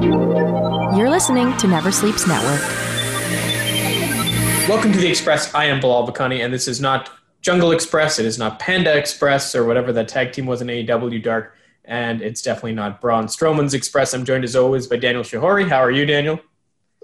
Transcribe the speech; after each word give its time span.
You're 0.00 1.10
listening 1.10 1.56
to 1.56 1.66
Never 1.66 1.90
Sleeps 1.90 2.24
Network. 2.26 2.60
Welcome 4.68 4.92
to 4.92 4.98
the 4.98 5.08
Express. 5.08 5.52
I 5.54 5.64
am 5.64 5.80
Bilal 5.80 6.06
Bakani, 6.06 6.44
and 6.44 6.54
this 6.54 6.68
is 6.68 6.80
not 6.80 7.10
Jungle 7.40 7.72
Express. 7.72 8.20
It 8.20 8.26
is 8.26 8.38
not 8.38 8.60
Panda 8.60 8.96
Express 8.96 9.56
or 9.56 9.64
whatever 9.64 9.92
that 9.92 10.06
tag 10.06 10.32
team 10.32 10.46
was 10.46 10.62
in 10.62 10.68
AEW 10.68 11.20
Dark, 11.20 11.56
and 11.84 12.22
it's 12.22 12.40
definitely 12.42 12.74
not 12.74 13.00
Braun 13.00 13.26
Strowman's 13.26 13.74
Express. 13.74 14.14
I'm 14.14 14.24
joined 14.24 14.44
as 14.44 14.54
always 14.54 14.86
by 14.86 14.98
Daniel 14.98 15.24
Shahori. 15.24 15.68
How 15.68 15.78
are 15.78 15.90
you, 15.90 16.06
Daniel? 16.06 16.38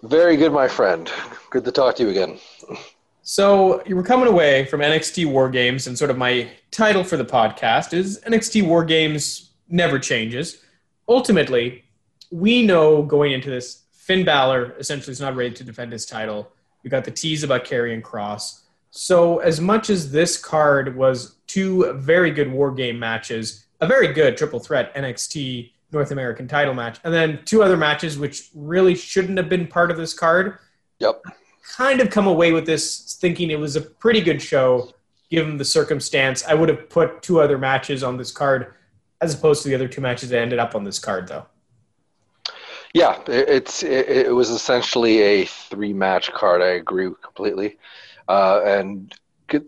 Very 0.05 0.37
good, 0.37 0.53
my 0.53 0.69
friend. 0.69 1.11
Good 1.51 1.65
to 1.65 1.73
talk 1.73 1.97
to 1.97 2.05
you 2.05 2.11
again. 2.11 2.39
So 3.23 3.83
you 3.87 3.97
were 3.97 4.05
coming 4.05 4.29
away 4.29 4.67
from 4.67 4.81
NXT 4.81 5.27
War 5.27 5.51
Games, 5.51 5.89
and 5.89 5.99
sort 5.99 6.13
of 6.13 6.19
my 6.19 6.49
title 6.71 7.03
for 7.03 7.17
the 7.17 7.25
podcast 7.25 7.93
is 7.93 8.21
NXT 8.21 8.69
War 8.69 8.85
Games 8.85 9.51
never 9.69 9.99
changes. 9.99 10.61
Ultimately, 11.09 11.84
we 12.35 12.67
know 12.67 13.01
going 13.01 13.31
into 13.31 13.49
this, 13.49 13.83
Finn 13.93 14.25
Balor 14.25 14.75
essentially 14.79 15.13
is 15.13 15.21
not 15.21 15.37
ready 15.37 15.55
to 15.55 15.63
defend 15.63 15.93
his 15.93 16.05
title. 16.05 16.51
We 16.83 16.91
got 16.91 17.05
the 17.05 17.13
tease 17.13 17.45
about 17.45 17.65
Karrion 17.65 18.03
Kross. 18.03 18.63
So 18.91 19.39
as 19.39 19.61
much 19.61 19.89
as 19.89 20.11
this 20.11 20.37
card 20.37 20.97
was 20.97 21.37
two 21.47 21.93
very 21.95 22.33
good 22.33 22.51
War 22.51 22.73
Game 22.73 22.99
matches, 22.99 23.67
a 23.81 23.87
very 23.87 24.13
good 24.13 24.37
triple 24.37 24.59
threat 24.59 24.93
NXT 24.97 25.71
North 25.93 26.11
American 26.11 26.49
title 26.49 26.75
match, 26.75 26.99
and 27.05 27.15
then 27.15 27.39
two 27.45 27.63
other 27.63 27.77
matches 27.77 28.19
which 28.19 28.51
really 28.53 28.97
shouldn't 28.97 29.39
have 29.39 29.49
been 29.49 29.69
part 29.69 29.93
of 29.93 29.97
this 29.97 30.13
card. 30.13 30.59
Yep. 30.99 31.23
Kind 31.77 32.01
of 32.01 32.11
come 32.11 32.27
away 32.27 32.51
with 32.51 32.67
this 32.67 33.15
thinking 33.21 33.53
it 33.53 33.61
was 33.61 33.77
a 33.77 33.81
pretty 33.81 34.21
good 34.21 34.43
show 34.43 34.93
given 35.31 35.57
the 35.57 35.65
circumstance. 35.65 36.45
I 36.45 36.55
would 36.55 36.69
have 36.69 36.91
put 36.91 37.23
two 37.23 37.41
other 37.41 37.59
matches 37.59 38.03
on 38.03 38.17
this 38.17 38.33
card 38.33 38.75
as 39.21 39.35
opposed 39.35 39.63
to 39.63 39.69
the 39.69 39.77
other 39.77 39.89
two 39.89 40.01
matches 40.01 40.31
that 40.31 40.43
ended 40.43 40.59
up 40.59 40.75
on 40.75 40.83
this 40.83 40.99
card, 40.99 41.29
though. 41.29 41.47
Yeah, 42.95 43.21
it's 43.27 43.83
it, 43.83 44.09
it 44.09 44.35
was 44.35 44.51
essentially 44.51 45.21
a 45.21 45.45
three 45.47 45.93
match 45.93 46.33
card. 46.33 46.63
I 46.63 46.69
agree 46.69 47.11
completely, 47.23 47.77
uh, 48.29 48.63
and 48.65 49.13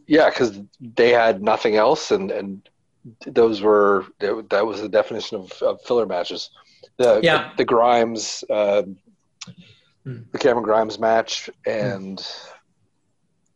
yeah, 0.07 0.31
because 0.31 0.61
they 0.81 1.11
had 1.11 1.43
nothing 1.43 1.77
else, 1.77 2.13
and 2.13 2.31
and 2.31 2.69
those 3.27 3.61
were 3.61 4.07
that 4.21 4.65
was 4.65 4.81
the 4.81 4.89
definition 4.89 5.39
of, 5.39 5.53
of 5.61 5.83
filler 5.83 6.07
matches. 6.07 6.51
The 6.99 7.21
yeah. 7.23 7.51
the, 7.51 7.59
the 7.59 7.65
Grimes, 7.65 8.45
uh, 8.49 8.83
hmm. 10.05 10.19
the 10.31 10.39
Cameron 10.39 10.65
Grimes 10.65 10.99
match, 10.99 11.51
and. 11.67 12.21
Hmm 12.21 12.53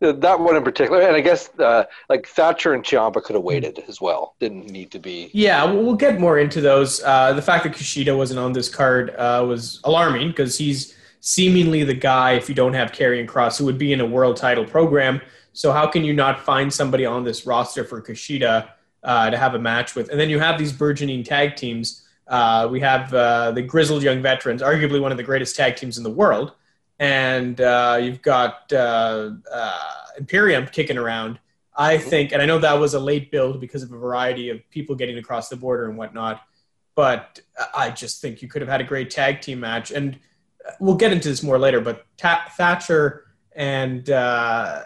that 0.01 0.41
one 0.41 0.57
in 0.57 0.65
particular, 0.65 1.03
and 1.03 1.15
I 1.15 1.21
guess 1.21 1.51
uh, 1.59 1.85
like 2.09 2.27
Thatcher 2.27 2.73
and 2.73 2.83
Ciampa 2.83 3.23
could 3.23 3.35
have 3.35 3.43
waited 3.43 3.85
as 3.87 4.01
well. 4.01 4.35
Didn't 4.41 4.67
need 4.71 4.91
to 4.93 4.99
be. 4.99 5.31
Yeah, 5.33 5.65
we'll 5.65 5.95
get 5.95 6.19
more 6.19 6.39
into 6.39 6.61
those. 6.61 7.03
Uh, 7.03 7.35
the 7.35 7.43
fact 7.43 7.65
that 7.65 7.75
Kushida 7.75 8.17
wasn't 8.17 8.41
on 8.41 8.53
this 8.53 8.69
card 8.69 9.11
uh, 9.11 9.45
was 9.47 9.81
alarming 9.85 10.29
because 10.29 10.57
he's 10.57 10.97
seemingly 11.21 11.85
the 11.85 11.95
guy 11.95 12.33
if 12.33 12.49
you 12.49 12.55
don't 12.55 12.73
have 12.73 12.93
Karrion 12.93 13.27
Kross, 13.27 13.59
who 13.59 13.67
would 13.67 13.79
be 13.79 13.93
in 13.93 14.01
a 14.01 14.07
world 14.07 14.39
title 14.39 14.65
program. 14.65 15.21
So 15.53 15.71
how 15.71 15.87
can 15.87 16.03
you 16.03 16.15
not 16.15 16.41
find 16.41 16.73
somebody 16.73 17.05
on 17.05 17.25
this 17.25 17.47
roster 17.47 17.85
for 17.85 18.01
Kushida 18.01 18.71
uh, 19.03 19.31
to 19.31 19.37
have 19.37 19.55
a 19.55 19.59
match 19.59 19.95
with? 19.95 20.09
And 20.09 20.19
then 20.19 20.31
you 20.31 20.39
have 20.39 20.59
these 20.59 20.73
burgeoning 20.73 21.25
tag 21.25 21.57
teams. 21.57 22.07
Uh, 22.27 22.69
we 22.71 22.81
have 22.81 23.13
uh, 23.13 23.51
the 23.51 23.61
grizzled 23.61 24.03
young 24.03 24.23
veterans, 24.23 24.63
arguably 24.63 25.01
one 25.01 25.11
of 25.11 25.19
the 25.19 25.25
greatest 25.25 25.57
tag 25.57 25.77
teams 25.77 25.99
in 25.99 26.05
the 26.05 26.11
world 26.11 26.53
and 27.01 27.61
uh, 27.63 27.99
you've 28.01 28.21
got 28.23 28.71
uh, 28.73 29.31
uh, 29.51 29.81
Imperium 30.19 30.67
kicking 30.67 30.99
around. 30.99 31.41
I 31.75 31.97
mm-hmm. 31.97 32.09
think, 32.09 32.33
and 32.33 32.43
I 32.43 32.47
know 32.47 32.59
that 32.59 32.79
was 32.79 32.93
a 32.93 33.01
late 33.01 33.33
build 33.33 33.59
because 33.59 33.83
of 33.83 33.91
a 33.91 33.97
variety 33.97 34.51
of 34.51 34.61
people 34.71 34.95
getting 34.95 35.17
across 35.17 35.49
the 35.49 35.57
border 35.57 35.89
and 35.89 35.97
whatnot. 35.97 36.43
But 36.95 37.41
I 37.75 37.91
just 37.91 38.21
think 38.21 38.43
you 38.43 38.49
could 38.49 38.61
have 38.61 38.69
had 38.69 38.83
a 38.83 38.85
great 38.85 39.11
tag 39.11 39.41
team 39.41 39.61
match, 39.61 39.91
and 39.91 40.19
we'll 40.79 40.97
get 40.97 41.11
into 41.11 41.29
this 41.29 41.43
more 41.43 41.59
later. 41.59 41.81
But 41.81 42.05
Ta- 42.19 42.53
Thatcher 42.55 43.25
and 43.57 44.11
uh, 44.11 44.83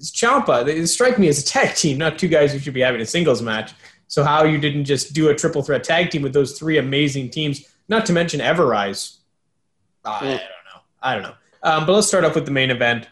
Ciampa, 0.00 0.64
they 0.64 0.86
strike 0.86 1.18
me 1.18 1.26
as 1.26 1.40
a 1.40 1.44
tag 1.44 1.74
team, 1.74 1.98
not 1.98 2.20
two 2.20 2.28
guys 2.28 2.52
who 2.52 2.60
should 2.60 2.74
be 2.74 2.82
having 2.82 3.00
a 3.00 3.06
singles 3.06 3.42
match. 3.42 3.72
So 4.06 4.22
how 4.22 4.44
you 4.44 4.58
didn't 4.58 4.84
just 4.84 5.12
do 5.12 5.28
a 5.30 5.34
triple 5.34 5.62
threat 5.62 5.82
tag 5.82 6.10
team 6.10 6.22
with 6.22 6.32
those 6.32 6.56
three 6.56 6.78
amazing 6.78 7.30
teams, 7.30 7.66
not 7.88 8.06
to 8.06 8.12
mention 8.12 8.40
Ever-Rise. 8.40 9.18
I 10.04 10.20
don't 10.20 10.30
know. 10.30 10.80
I 11.02 11.14
don't 11.14 11.22
know. 11.24 11.34
Um, 11.62 11.86
but 11.86 11.92
let's 11.92 12.06
start 12.06 12.24
off 12.24 12.34
with 12.34 12.44
the 12.44 12.50
main 12.50 12.70
event. 12.70 13.08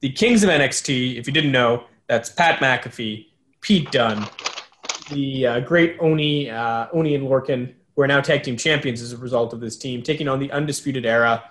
The 0.00 0.10
Kings 0.10 0.42
of 0.42 0.50
NXT, 0.50 1.16
if 1.16 1.26
you 1.26 1.32
didn't 1.32 1.52
know, 1.52 1.84
that's 2.08 2.28
Pat 2.28 2.58
McAfee, 2.60 3.26
Pete 3.60 3.90
Dunne, 3.92 4.28
the 5.10 5.46
uh, 5.46 5.60
great 5.60 5.96
Oney, 6.00 6.50
uh, 6.50 6.88
Oney 6.92 7.14
and 7.14 7.26
Lorcan, 7.28 7.72
who 7.94 8.02
are 8.02 8.06
now 8.06 8.20
tag 8.20 8.42
team 8.42 8.56
champions 8.56 9.00
as 9.00 9.12
a 9.12 9.16
result 9.16 9.52
of 9.52 9.60
this 9.60 9.76
team, 9.76 10.02
taking 10.02 10.28
on 10.28 10.40
the 10.40 10.50
Undisputed 10.50 11.06
Era, 11.06 11.42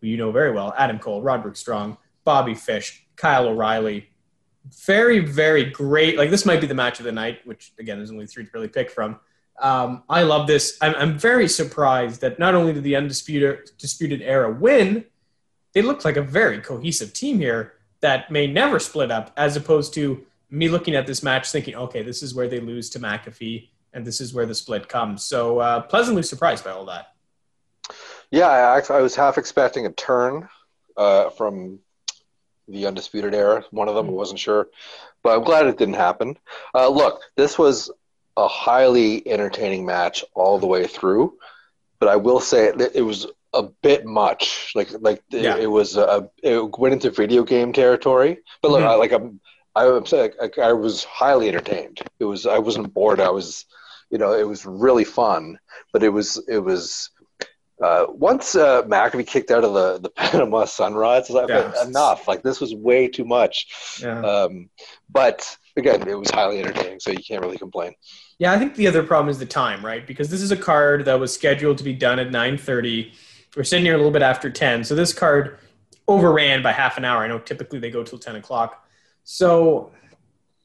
who 0.00 0.06
you 0.06 0.16
know 0.16 0.32
very 0.32 0.52
well 0.52 0.74
Adam 0.78 0.98
Cole, 0.98 1.20
Roderick 1.20 1.56
Strong, 1.56 1.98
Bobby 2.24 2.54
Fish, 2.54 3.06
Kyle 3.16 3.48
O'Reilly. 3.48 4.08
Very, 4.86 5.20
very 5.20 5.64
great. 5.64 6.16
Like, 6.16 6.30
this 6.30 6.46
might 6.46 6.60
be 6.60 6.66
the 6.66 6.74
match 6.74 7.00
of 7.00 7.04
the 7.04 7.12
night, 7.12 7.40
which, 7.44 7.72
again, 7.78 7.98
there's 7.98 8.10
only 8.10 8.26
three 8.26 8.44
to 8.44 8.50
really 8.52 8.68
pick 8.68 8.90
from. 8.90 9.18
Um, 9.60 10.04
I 10.08 10.22
love 10.22 10.46
this. 10.46 10.78
I'm, 10.80 10.94
I'm, 10.96 11.18
very 11.18 11.48
surprised 11.48 12.20
that 12.22 12.38
not 12.38 12.54
only 12.54 12.72
did 12.72 12.82
the 12.82 12.96
Undisputed 12.96 13.70
Disputed 13.78 14.22
Era 14.22 14.50
win, 14.50 15.04
they 15.72 15.82
look 15.82 16.04
like 16.04 16.16
a 16.16 16.22
very 16.22 16.60
cohesive 16.60 17.12
team 17.12 17.38
here 17.38 17.74
that 18.00 18.30
may 18.30 18.46
never 18.46 18.78
split 18.78 19.10
up, 19.10 19.32
as 19.36 19.56
opposed 19.56 19.94
to 19.94 20.24
me 20.50 20.68
looking 20.68 20.94
at 20.94 21.06
this 21.06 21.22
match 21.22 21.50
thinking, 21.50 21.74
okay, 21.76 22.02
this 22.02 22.22
is 22.22 22.34
where 22.34 22.48
they 22.48 22.60
lose 22.60 22.90
to 22.90 22.98
McAfee, 22.98 23.68
and 23.92 24.04
this 24.04 24.20
is 24.20 24.34
where 24.34 24.46
the 24.46 24.54
split 24.54 24.88
comes. 24.88 25.22
So 25.22 25.58
uh, 25.60 25.80
pleasantly 25.82 26.22
surprised 26.22 26.64
by 26.64 26.70
all 26.70 26.86
that. 26.86 27.14
Yeah, 28.30 28.48
I, 28.48 28.82
I 28.92 29.00
was 29.00 29.14
half 29.14 29.38
expecting 29.38 29.86
a 29.86 29.92
turn 29.92 30.48
uh, 30.96 31.30
from 31.30 31.80
the 32.68 32.86
undisputed 32.86 33.34
era. 33.34 33.64
One 33.70 33.88
of 33.88 33.94
them, 33.94 34.06
I 34.06 34.12
wasn't 34.12 34.40
sure, 34.40 34.68
but 35.22 35.36
I'm 35.36 35.44
glad 35.44 35.66
it 35.66 35.78
didn't 35.78 35.94
happen. 35.94 36.36
Uh, 36.74 36.88
look, 36.88 37.22
this 37.36 37.58
was 37.58 37.90
a 38.36 38.46
highly 38.46 39.26
entertaining 39.28 39.84
match 39.84 40.24
all 40.34 40.58
the 40.58 40.66
way 40.66 40.86
through, 40.86 41.36
but 41.98 42.08
I 42.08 42.16
will 42.16 42.40
say 42.40 42.66
it, 42.66 42.92
it 42.94 43.02
was 43.02 43.26
a 43.52 43.64
bit 43.82 44.06
much. 44.06 44.72
Like 44.74 44.90
like 45.00 45.22
yeah. 45.30 45.56
it, 45.56 45.64
it, 45.64 45.66
was 45.66 45.96
a 45.96 46.28
it 46.42 46.78
went 46.78 46.94
into 46.94 47.10
video 47.10 47.42
game 47.42 47.72
territory. 47.72 48.38
But 48.62 48.70
look, 48.70 48.80
mm-hmm. 48.80 48.90
I, 48.90 48.94
like 48.94 49.12
I'm 49.12 49.40
I'm 49.74 50.06
saying 50.06 50.32
like, 50.40 50.58
I 50.58 50.72
was 50.72 51.04
highly 51.04 51.48
entertained. 51.48 52.00
It 52.18 52.24
was 52.24 52.46
I 52.46 52.58
wasn't 52.58 52.92
bored. 52.92 53.20
I 53.20 53.30
was 53.30 53.66
you 54.10 54.18
know 54.18 54.32
it 54.32 54.46
was 54.46 54.66
really 54.66 55.04
fun. 55.04 55.58
But 55.92 56.02
it 56.02 56.10
was 56.10 56.42
it 56.48 56.58
was. 56.58 57.10
Uh, 57.82 58.04
once 58.10 58.54
uh, 58.56 58.82
McAfee 58.82 59.26
kicked 59.26 59.50
out 59.50 59.64
of 59.64 59.72
the, 59.72 60.00
the 60.00 60.10
Panama 60.14 60.66
Sunrise, 60.66 61.30
like, 61.30 61.48
yeah. 61.48 61.72
enough. 61.82 62.28
Like 62.28 62.42
this 62.42 62.60
was 62.60 62.74
way 62.74 63.08
too 63.08 63.24
much. 63.24 63.98
Yeah. 64.02 64.20
Um, 64.20 64.68
but 65.08 65.56
again, 65.78 66.06
it 66.06 66.14
was 66.14 66.30
highly 66.30 66.60
entertaining, 66.60 67.00
so 67.00 67.10
you 67.10 67.22
can't 67.26 67.40
really 67.40 67.56
complain. 67.56 67.94
Yeah, 68.38 68.52
I 68.52 68.58
think 68.58 68.74
the 68.74 68.86
other 68.86 69.02
problem 69.02 69.30
is 69.30 69.38
the 69.38 69.46
time, 69.46 69.82
right? 69.82 70.06
Because 70.06 70.28
this 70.28 70.42
is 70.42 70.50
a 70.50 70.58
card 70.58 71.06
that 71.06 71.18
was 71.18 71.32
scheduled 71.32 71.78
to 71.78 71.84
be 71.84 71.94
done 71.94 72.18
at 72.18 72.28
9:30 72.28 73.12
we're 73.56 73.64
sitting 73.64 73.84
here 73.84 73.94
a 73.94 73.96
little 73.96 74.12
bit 74.12 74.22
after 74.22 74.50
10. 74.50 74.84
So 74.84 74.94
this 74.94 75.12
card 75.12 75.58
overran 76.06 76.62
by 76.62 76.72
half 76.72 76.98
an 76.98 77.04
hour. 77.04 77.22
I 77.22 77.28
know 77.28 77.38
typically 77.38 77.78
they 77.78 77.90
go 77.90 78.02
till 78.02 78.18
10 78.18 78.36
o'clock. 78.36 78.86
So 79.24 79.92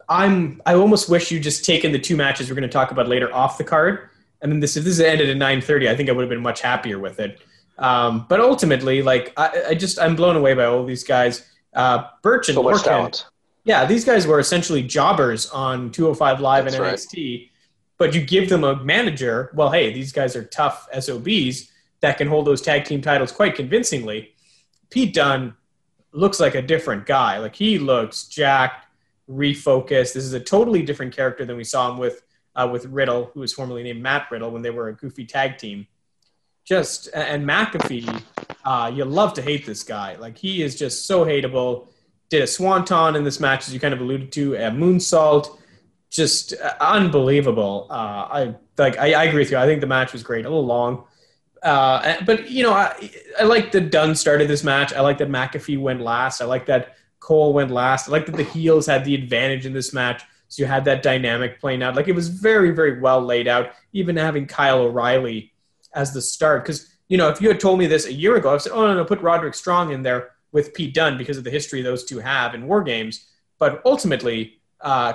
I'm 0.08 0.62
I 0.66 0.76
almost 0.76 1.10
wish 1.10 1.32
you 1.32 1.40
just 1.40 1.66
taken 1.66 1.92
the 1.92 2.00
two 2.00 2.16
matches 2.16 2.50
we're 2.50 2.56
going 2.56 2.70
to 2.70 2.74
talk 2.74 2.92
about 2.92 3.08
later 3.08 3.34
off 3.34 3.58
the 3.58 3.64
card. 3.64 4.10
And 4.42 4.52
then 4.52 4.60
this 4.60 4.78
if 4.78 4.84
this 4.84 5.00
ended 5.00 5.30
at 5.30 5.38
9:30, 5.38 5.90
I 5.90 5.96
think 5.96 6.10
I 6.10 6.12
would 6.12 6.22
have 6.22 6.30
been 6.30 6.42
much 6.42 6.62
happier 6.62 7.00
with 7.00 7.20
it. 7.20 7.42
Um, 7.78 8.26
but 8.30 8.40
ultimately, 8.40 9.02
like 9.02 9.34
I, 9.38 9.64
I, 9.70 9.76
just 9.76 10.00
I'm 10.00 10.16
blown 10.16 10.36
away 10.36 10.54
by 10.54 10.66
all 10.66 10.86
these 10.86 11.04
guys. 11.04 11.50
Uh, 11.74 12.06
Burch 12.22 12.48
and 12.48 12.56
so 12.56 12.64
Lorcan, 12.64 13.24
yeah, 13.66 13.86
these 13.86 14.06
guys 14.06 14.26
were 14.26 14.40
essentially 14.40 14.82
jobbers 14.82 15.50
on 15.50 15.92
205 15.92 16.40
Live 16.40 16.64
That's 16.66 16.76
and 16.78 16.86
NXT. 16.86 17.40
Right. 17.40 17.50
But 17.98 18.14
you 18.14 18.22
give 18.22 18.50
them 18.50 18.64
a 18.64 18.82
manager. 18.84 19.52
Well, 19.56 19.72
hey, 19.72 19.92
these 19.92 20.12
guys 20.12 20.36
are 20.36 20.44
tough 20.44 20.88
SOBs 20.98 21.72
that 22.06 22.20
can 22.20 22.28
hold 22.28 22.46
those 22.46 22.62
tag 22.62 22.86
team 22.86 23.02
titles 23.02 23.32
quite 23.32 23.56
convincingly. 23.56 24.36
Pete 24.92 25.14
Dunne 25.14 25.56
looks 26.12 26.40
like 26.40 26.54
a 26.54 26.62
different 26.62 27.08
guy. 27.08 27.40
Like 27.40 27.56
he 27.56 27.80
looks 27.80 28.26
jacked, 28.28 28.86
refocused. 29.28 30.14
This 30.14 30.24
is 30.24 30.34
a 30.34 30.40
totally 30.40 30.84
different 30.84 31.16
character 31.16 31.46
than 31.46 31.58
we 31.58 31.64
saw 31.64 31.92
him 31.92 31.98
with 31.98 32.22
uh, 32.56 32.70
with 32.72 32.86
Riddle, 32.86 33.32
who 33.34 33.40
was 33.40 33.54
formerly 33.54 33.82
named 33.82 34.04
Matt 34.04 34.30
Riddle 34.30 34.52
when 34.52 34.62
they 34.62 34.70
were 34.70 34.90
a 34.90 34.94
goofy 34.94 35.26
tag 35.26 35.58
team. 35.58 35.88
Just 36.64 37.10
and 37.14 37.44
McAfee, 37.44 38.22
uh, 38.64 38.92
you 38.94 39.04
love 39.04 39.34
to 39.34 39.42
hate 39.42 39.66
this 39.66 39.82
guy. 39.84 40.16
Like 40.16 40.38
he 40.38 40.62
is 40.62 40.76
just 40.76 41.08
so 41.08 41.26
hateable. 41.26 41.88
Did 42.30 42.44
a 42.44 42.48
swanton 42.48 43.16
in 43.16 43.24
this 43.24 43.40
match, 43.40 43.68
as 43.68 43.74
you 43.74 43.80
kind 43.80 43.96
of 43.96 44.00
alluded 44.00 44.32
to, 44.34 44.54
a 44.56 44.70
moonsault. 44.70 45.58
Just 46.12 46.54
uh, 46.54 46.76
unbelievable. 46.80 47.88
Uh, 47.90 47.94
I 48.40 48.56
like. 48.78 48.96
I, 49.00 49.14
I 49.14 49.24
agree 49.24 49.40
with 49.40 49.52
you. 49.52 49.58
I 49.58 49.66
think 49.66 49.82
the 49.82 49.88
match 49.88 50.14
was 50.14 50.22
great. 50.22 50.46
A 50.46 50.50
little 50.50 50.68
long 50.68 51.06
uh, 51.66 52.22
but 52.26 52.50
you 52.50 52.62
know, 52.62 52.74
I, 52.74 53.12
I 53.40 53.44
like 53.44 53.72
that 53.72 53.90
Dunne 53.90 54.14
started 54.14 54.48
this 54.48 54.64
match. 54.64 54.94
I 54.94 55.02
like 55.02 55.18
that 55.18 55.30
McAfee 55.30 55.80
went 55.80 56.00
last. 56.00 56.40
I 56.40 56.46
like 56.46 56.68
that 56.68 56.96
Cole 57.20 57.54
went 57.54 57.72
last. 57.72 58.08
I 58.08 58.12
like 58.12 58.28
that 58.28 58.38
the 58.38 58.44
heels 58.44 58.86
had 58.86 59.04
the 59.04 59.16
advantage 59.16 59.66
in 59.66 59.74
this 59.74 59.92
match. 59.92 60.22
So 60.48 60.62
you 60.62 60.68
had 60.68 60.86
that 60.86 61.02
dynamic 61.02 61.60
playing 61.60 61.82
out. 61.82 61.96
Like 61.96 62.08
it 62.08 62.14
was 62.14 62.28
very, 62.28 62.70
very 62.70 63.00
well 63.00 63.20
laid 63.20 63.48
out. 63.48 63.72
Even 63.94 64.16
having 64.16 64.46
Kyle 64.46 64.82
O'Reilly 64.82 65.54
as 65.96 66.14
the 66.14 66.22
start, 66.22 66.64
because 66.64 66.96
you 67.08 67.18
know, 67.18 67.30
if 67.30 67.42
you 67.42 67.48
had 67.48 67.60
told 67.60 67.80
me 67.80 67.88
this 67.88 68.06
a 68.06 68.14
year 68.14 68.36
ago, 68.36 68.54
I 68.54 68.58
said, 68.58 68.72
oh, 68.72 68.86
no, 68.86 68.94
no, 68.94 69.06
put 69.06 69.22
Roderick 69.22 69.56
Strong 69.56 69.92
in 69.92 70.04
there 70.04 70.32
with 70.52 70.74
Pete 70.74 70.94
Dunne 70.94 71.18
because 71.18 71.38
of 71.38 71.44
the 71.44 71.52
history 71.52 71.82
those 71.82 72.06
two 72.06 72.20
have 72.20 72.54
in 72.54 72.68
war 72.68 72.84
games. 72.84 73.28
But 73.58 73.82
ultimately, 73.86 74.60
uh, 74.82 75.14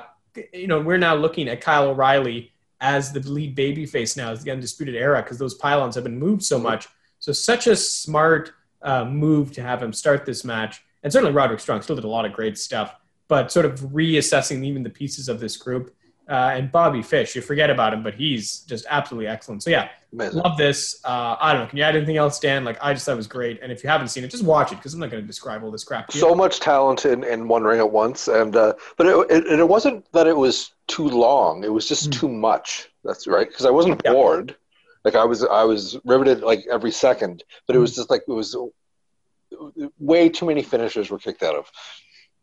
you 0.53 0.67
know, 0.67 0.81
we're 0.81 0.99
now 0.99 1.15
looking 1.15 1.49
at 1.49 1.61
Kyle 1.61 1.89
O'Reilly 1.89 2.53
as 2.81 3.13
the 3.13 3.21
lead 3.21 3.57
babyface 3.57 4.17
now, 4.17 4.31
as 4.31 4.43
the 4.43 4.51
Undisputed 4.51 4.95
Era, 4.95 5.23
because 5.23 5.39
those 5.39 5.55
pylons 5.55 5.95
have 5.95 6.05
been 6.05 6.19
moved 6.19 6.43
so 6.43 6.59
much. 6.59 6.89
So, 7.19 7.33
such 7.33 7.67
a 7.67 7.77
smart 7.77 8.53
uh, 8.83 9.05
move 9.05 9.53
to 9.53 9.63
have 9.63 9.83
him 9.83 9.93
start 9.93 10.25
this 10.25 10.45
match. 10.45 10.83
And 11.03 11.13
certainly, 11.13 11.35
Roderick 11.35 11.61
Strong 11.61 11.83
still 11.83 11.97
did 11.97 12.05
a 12.05 12.09
lot 12.09 12.25
of 12.25 12.33
great 12.33 12.59
stuff, 12.59 12.95
but 13.29 13.53
sort 13.53 13.67
of 13.67 13.81
reassessing 13.81 14.65
even 14.65 14.83
the 14.83 14.91
pieces 14.91 15.29
of 15.29 15.41
this 15.41 15.57
group. 15.57 15.95
Uh, 16.31 16.53
and 16.55 16.71
Bobby 16.71 17.03
Fish, 17.03 17.35
you 17.35 17.43
forget 17.43 17.71
about 17.71 17.93
him, 17.93 18.03
but 18.03 18.15
he's 18.15 18.61
just 18.61 18.87
absolutely 18.89 19.27
excellent. 19.27 19.63
So, 19.65 19.71
yeah, 19.71 19.89
Amazing. 20.13 20.41
Love 20.41 20.57
this. 20.57 21.01
Uh, 21.05 21.37
I 21.41 21.53
don't 21.53 21.63
know. 21.63 21.69
Can 21.69 21.79
you 21.79 21.85
add 21.85 21.95
anything 21.95 22.17
else, 22.17 22.41
Dan? 22.41 22.65
Like, 22.65 22.79
I 22.83 22.93
just 22.93 23.07
thought 23.07 23.13
it 23.13 23.17
was 23.17 23.29
great. 23.29 23.61
And 23.63 23.71
if 23.71 23.85
you 23.85 23.89
haven't 23.89 24.09
seen 24.09 24.25
it, 24.25 24.31
just 24.31 24.43
watch 24.43 24.73
it 24.73 24.77
because 24.77 24.93
I'm 24.93 25.01
not 25.01 25.11
going 25.11 25.23
to 25.23 25.27
describe 25.27 25.63
all 25.63 25.71
this 25.71 25.85
crap. 25.85 26.11
So 26.11 26.35
much 26.35 26.59
talent 26.59 27.05
in, 27.05 27.23
in 27.23 27.47
one 27.47 27.63
ring 27.63 27.79
at 27.79 27.91
once, 27.91 28.27
and 28.27 28.57
uh, 28.57 28.75
but 28.97 29.07
it, 29.07 29.31
it, 29.31 29.61
it 29.61 29.69
wasn't 29.69 30.11
that 30.13 30.27
it 30.27 30.37
was 30.37 30.73
too 30.89 31.09
long. 31.09 31.63
It 31.63 31.73
was 31.73 31.87
just 31.87 32.11
mm. 32.11 32.13
too 32.13 32.29
much. 32.29 32.89
That's 33.05 33.29
right. 33.29 33.47
Because 33.47 33.67
I 33.67 33.71
wasn't 33.71 34.03
yeah. 34.05 34.13
bored. 34.13 34.57
Like 35.05 35.15
I 35.15 35.25
was, 35.25 35.45
I 35.45 35.63
was 35.63 35.97
riveted 36.05 36.41
like 36.41 36.67
every 36.71 36.91
second. 36.91 37.45
But 37.67 37.77
it 37.77 37.79
was 37.79 37.93
hmm. 37.93 38.01
just 38.01 38.11
like 38.11 38.23
it 38.27 38.33
was 38.33 38.57
way 39.99 40.29
too 40.29 40.47
many 40.47 40.63
finishers 40.63 41.09
were 41.09 41.19
kicked 41.19 41.43
out 41.43 41.55
of. 41.55 41.71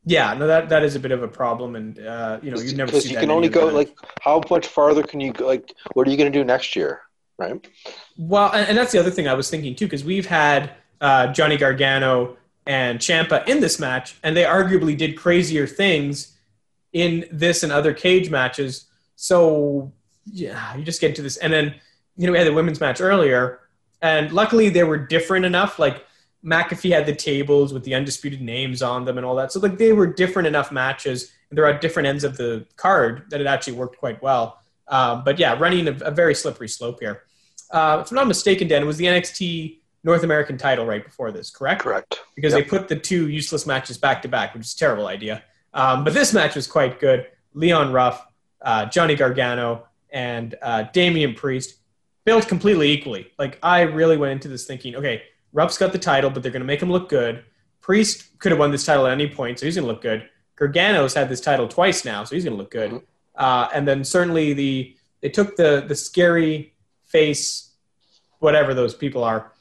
Yeah, 0.10 0.34
no, 0.34 0.48
that 0.48 0.70
that 0.70 0.84
is 0.84 0.96
a 0.96 1.00
bit 1.00 1.12
of 1.12 1.22
a 1.22 1.28
problem, 1.28 1.76
and 1.76 2.00
uh, 2.00 2.40
you 2.42 2.52
know 2.52 2.60
you 2.60 2.76
never 2.76 2.92
because 2.92 3.12
you 3.12 3.18
can 3.18 3.30
only 3.30 3.50
go 3.50 3.68
like 3.68 3.96
how 4.22 4.42
much 4.50 4.68
farther 4.68 5.04
can 5.04 5.20
you 5.20 5.34
go, 5.34 5.46
like 5.46 5.74
what 5.94 6.08
are 6.08 6.12
you 6.12 6.18
going 6.18 6.32
to 6.32 6.40
do 6.40 6.46
next 6.46 6.76
year? 6.76 7.02
right? 7.38 7.68
Well, 8.18 8.52
and, 8.52 8.70
and 8.70 8.78
that's 8.78 8.92
the 8.92 9.00
other 9.00 9.12
thing 9.12 9.28
I 9.28 9.34
was 9.34 9.50
thinking 9.50 9.76
too, 9.76 9.86
because 9.86 10.04
we've 10.04 10.26
had 10.26 10.72
uh, 11.02 11.28
Johnny 11.28 11.58
Gargano 11.58 12.38
and 12.66 13.00
Ciampa 13.00 13.48
in 13.48 13.60
this 13.60 13.80
match, 13.80 14.18
and 14.24 14.36
they 14.36 14.44
arguably 14.44 14.98
did 14.98 15.18
crazier 15.18 15.68
things 15.68 16.36
in 16.94 17.26
this 17.32 17.64
and 17.64 17.72
other 17.72 17.94
cage 17.94 18.30
matches. 18.30 18.86
So 19.16 19.92
yeah, 20.26 20.76
you 20.76 20.84
just 20.84 21.00
get 21.00 21.10
into 21.10 21.22
this, 21.22 21.38
and 21.38 21.54
then 21.54 21.76
you 22.18 22.26
know 22.26 22.32
we 22.32 22.38
had 22.38 22.48
the 22.48 22.54
women's 22.54 22.80
match 22.80 23.00
earlier, 23.00 23.60
and 24.02 24.32
luckily 24.32 24.70
they 24.70 24.84
were 24.84 24.98
different 24.98 25.46
enough. 25.46 25.80
Like 25.80 26.06
McAfee 26.46 26.92
had 26.92 27.06
the 27.06 27.16
tables 27.16 27.74
with 27.74 27.84
the 27.84 27.96
undisputed 27.96 28.42
names 28.42 28.82
on 28.82 29.06
them 29.06 29.18
and 29.18 29.26
all 29.26 29.36
that, 29.36 29.52
so 29.52 29.60
like 29.60 29.78
they 29.78 29.94
were 29.94 30.08
different 30.08 30.48
enough 30.48 30.72
matches, 30.72 31.32
and 31.50 31.58
they're 31.58 31.66
at 31.66 31.82
different 31.82 32.08
ends 32.08 32.24
of 32.24 32.38
the 32.38 32.66
card 32.76 33.26
that 33.30 33.42
it 33.42 33.48
actually 33.48 33.74
worked 33.74 33.98
quite 33.98 34.22
well. 34.22 34.60
Um, 34.88 35.24
but 35.24 35.40
yeah, 35.40 35.58
running 35.60 35.88
a, 35.88 35.92
a, 36.06 36.12
very 36.12 36.34
slippery 36.34 36.70
slope 36.70 37.00
here. 37.02 37.24
Uh, 37.72 38.02
if 38.06 38.12
I'm 38.12 38.16
not 38.16 38.28
mistaken, 38.28 38.70
Dan, 38.70 38.84
it 38.84 38.86
was 38.86 38.96
the 38.96 39.06
NXT 39.06 39.80
North 40.04 40.24
American 40.24 40.58
title 40.58 40.86
right 40.86 41.04
before 41.04 41.32
this, 41.32 41.50
correct? 41.50 41.82
Correct. 41.82 42.22
Because 42.36 42.54
yep. 42.54 42.64
they 42.64 42.70
put 42.70 42.88
the 42.88 42.96
two 42.96 43.28
useless 43.28 43.68
matches 43.68 43.98
back 43.98 44.22
to 44.22 44.30
back, 44.30 44.54
which 44.54 44.66
is 44.66 44.74
a 44.74 44.78
terrible 44.78 45.08
idea. 45.08 45.44
Um, 45.74 46.06
but 46.06 46.14
this 46.14 46.34
match 46.34 46.56
was 46.56 46.68
quite 46.68 47.02
good. 47.02 47.28
Leon 47.54 47.92
Ruff, 47.92 48.26
uh, 48.62 48.86
Johnny 48.86 49.16
Gargano, 49.16 49.88
and 50.10 50.56
uh, 50.62 50.84
Damian 50.94 51.34
Priest 51.34 51.76
built 52.24 52.48
completely 52.48 52.92
equally. 52.92 53.32
Like 53.38 53.60
I 53.62 53.82
really 53.82 54.18
went 54.18 54.32
into 54.32 54.48
this 54.48 54.66
thinking, 54.66 54.96
okay, 54.96 55.24
Ruff's 55.58 55.80
got 55.80 55.92
the 55.92 55.98
title, 55.98 56.30
but 56.30 56.44
they're 56.44 56.52
going 56.52 56.62
to 56.62 56.68
make 56.68 56.84
him 56.84 56.92
look 56.92 57.10
good. 57.10 57.44
Priest 57.82 58.38
could 58.38 58.52
have 58.52 58.60
won 58.60 58.70
this 58.70 58.86
title 58.86 59.08
at 59.08 59.12
any 59.12 59.28
point, 59.28 59.58
so 59.58 59.66
he's 59.66 59.74
going 59.74 59.88
to 59.88 59.92
look 59.92 60.04
good. 60.04 60.30
Gargano's 60.56 61.16
had 61.16 61.30
this 61.30 61.42
title 61.42 61.68
twice 61.68 62.06
now, 62.06 62.24
so 62.24 62.36
he's 62.36 62.44
going 62.44 62.56
to 62.56 62.62
look 62.62 62.70
good. 62.70 62.92
Mm-hmm. 62.92 63.06
Uh, 63.34 63.68
and 63.74 63.88
then 63.88 64.04
certainly 64.04 64.54
the 64.54 64.96
they 65.22 65.30
took 65.30 65.56
the 65.56 65.84
the 65.88 65.96
scary 65.96 66.76
face, 67.06 67.72
whatever 68.38 68.76
those 68.76 68.94
people 68.94 69.24
are, 69.24 69.52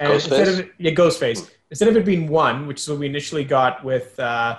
and 0.00 0.08
Ghost 0.08 0.26
instead 0.26 0.46
face? 0.48 0.58
of 0.58 0.70
yeah, 0.78 0.90
Ghostface, 0.90 1.48
instead 1.70 1.88
of 1.88 1.96
it 1.96 2.04
being 2.04 2.26
one, 2.26 2.66
which 2.66 2.80
is 2.80 2.88
what 2.88 2.98
we 2.98 3.06
initially 3.06 3.44
got 3.44 3.84
with 3.84 4.18
uh, 4.18 4.58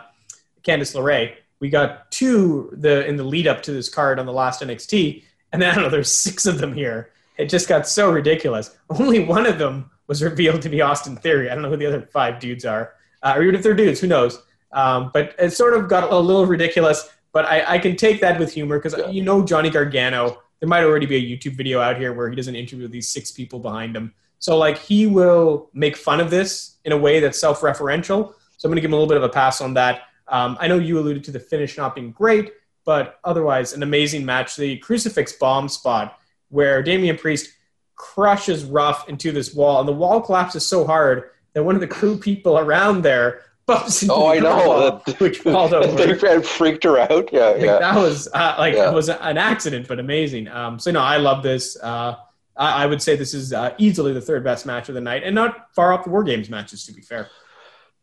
Candice 0.63 0.95
LeRae, 0.95 1.35
we 1.59 1.69
got 1.69 2.09
two 2.11 2.69
the 2.77 3.05
in 3.05 3.17
the 3.17 3.25
lead 3.25 3.45
up 3.45 3.61
to 3.63 3.73
this 3.73 3.89
card 3.89 4.19
on 4.19 4.25
the 4.25 4.31
last 4.31 4.61
NXT, 4.61 5.23
and 5.51 5.61
then 5.61 5.69
I 5.71 5.75
don't 5.75 5.83
know, 5.83 5.89
there's 5.89 6.13
six 6.13 6.45
of 6.45 6.59
them 6.59 6.73
here. 6.73 7.11
It 7.37 7.49
just 7.49 7.67
got 7.67 7.89
so 7.89 8.09
ridiculous. 8.09 8.73
Only 8.89 9.25
one 9.25 9.45
of 9.45 9.59
them 9.59 9.91
was 10.07 10.23
revealed 10.23 10.61
to 10.61 10.69
be 10.69 10.81
Austin 10.81 11.15
Theory. 11.17 11.49
I 11.49 11.53
don't 11.53 11.63
know 11.63 11.69
who 11.69 11.77
the 11.77 11.85
other 11.85 12.01
five 12.01 12.39
dudes 12.39 12.65
are, 12.65 12.93
uh, 13.23 13.33
or 13.35 13.43
even 13.43 13.55
if 13.55 13.63
they're 13.63 13.73
dudes, 13.73 13.99
who 13.99 14.07
knows? 14.07 14.41
Um, 14.71 15.11
but 15.13 15.35
it 15.37 15.51
sort 15.51 15.73
of 15.73 15.87
got 15.87 16.11
a 16.11 16.17
little 16.17 16.45
ridiculous. 16.45 17.09
But 17.33 17.45
I, 17.45 17.75
I 17.75 17.79
can 17.79 17.95
take 17.95 18.21
that 18.21 18.39
with 18.39 18.53
humor 18.53 18.79
because 18.79 18.95
you 19.13 19.21
know 19.21 19.43
Johnny 19.45 19.69
Gargano. 19.69 20.41
There 20.59 20.67
might 20.67 20.83
already 20.83 21.05
be 21.05 21.17
a 21.17 21.21
YouTube 21.21 21.55
video 21.55 21.79
out 21.79 21.97
here 21.97 22.13
where 22.13 22.29
he 22.29 22.35
does 22.35 22.47
an 22.47 22.55
interview 22.55 22.85
with 22.85 22.91
these 22.91 23.09
six 23.09 23.31
people 23.31 23.59
behind 23.59 23.95
him. 23.95 24.13
So 24.39 24.57
like 24.57 24.77
he 24.77 25.05
will 25.05 25.69
make 25.73 25.95
fun 25.95 26.19
of 26.19 26.29
this 26.29 26.77
in 26.85 26.93
a 26.93 26.97
way 26.97 27.19
that's 27.19 27.39
self-referential. 27.39 28.33
So 28.57 28.65
I'm 28.67 28.71
going 28.71 28.77
to 28.77 28.81
give 28.81 28.89
him 28.89 28.93
a 28.93 28.97
little 28.97 29.07
bit 29.07 29.17
of 29.17 29.23
a 29.23 29.29
pass 29.29 29.61
on 29.61 29.73
that. 29.75 30.01
Um, 30.27 30.57
I 30.59 30.67
know 30.67 30.79
you 30.79 30.99
alluded 30.99 31.23
to 31.25 31.31
the 31.31 31.39
finish 31.39 31.77
not 31.77 31.95
being 31.95 32.11
great, 32.11 32.53
but 32.85 33.19
otherwise 33.23 33.73
an 33.73 33.83
amazing 33.83 34.25
match. 34.25 34.55
The 34.55 34.77
crucifix 34.77 35.33
bomb 35.33 35.69
spot 35.69 36.19
where 36.49 36.81
Damian 36.81 37.17
Priest 37.17 37.51
crushes 37.97 38.63
Ruff 38.63 39.09
into 39.09 39.31
this 39.31 39.53
wall, 39.53 39.79
and 39.79 39.89
the 39.89 39.93
wall 39.93 40.21
collapses 40.21 40.65
so 40.65 40.85
hard 40.85 41.31
that 41.53 41.63
one 41.63 41.75
of 41.75 41.81
the 41.81 41.87
crew 41.87 42.17
people 42.17 42.57
around 42.57 43.01
there 43.01 43.41
bumps 43.65 44.01
into 44.03 44.13
oh, 44.13 44.27
I 44.27 44.39
know. 44.39 44.67
Wall, 44.67 44.91
which 45.17 45.39
falled 45.39 45.73
over. 45.75 46.15
they 46.15 46.41
freaked 46.41 46.83
her 46.85 46.97
out. 46.97 47.29
Yeah, 47.33 47.55
yeah. 47.55 47.79
That 47.79 47.95
was 47.95 48.29
uh, 48.33 48.55
like 48.57 48.75
yeah. 48.75 48.89
it 48.89 48.93
was 48.93 49.09
an 49.09 49.37
accident, 49.37 49.87
but 49.87 49.99
amazing. 49.99 50.47
Um, 50.47 50.79
so 50.79 50.91
no, 50.91 51.01
I 51.01 51.17
love 51.17 51.43
this. 51.43 51.77
Uh, 51.77 52.15
I, 52.55 52.83
I, 52.83 52.85
would 52.85 53.01
say 53.01 53.15
this 53.15 53.33
is 53.33 53.53
uh, 53.53 53.73
easily 53.77 54.13
the 54.13 54.21
third 54.21 54.43
best 54.43 54.65
match 54.65 54.89
of 54.89 54.95
the 54.95 55.01
night, 55.01 55.23
and 55.23 55.35
not 55.35 55.73
far 55.75 55.91
off 55.91 56.05
the 56.05 56.09
War 56.09 56.23
Games 56.23 56.49
matches. 56.49 56.85
To 56.85 56.93
be 56.93 57.01
fair, 57.01 57.29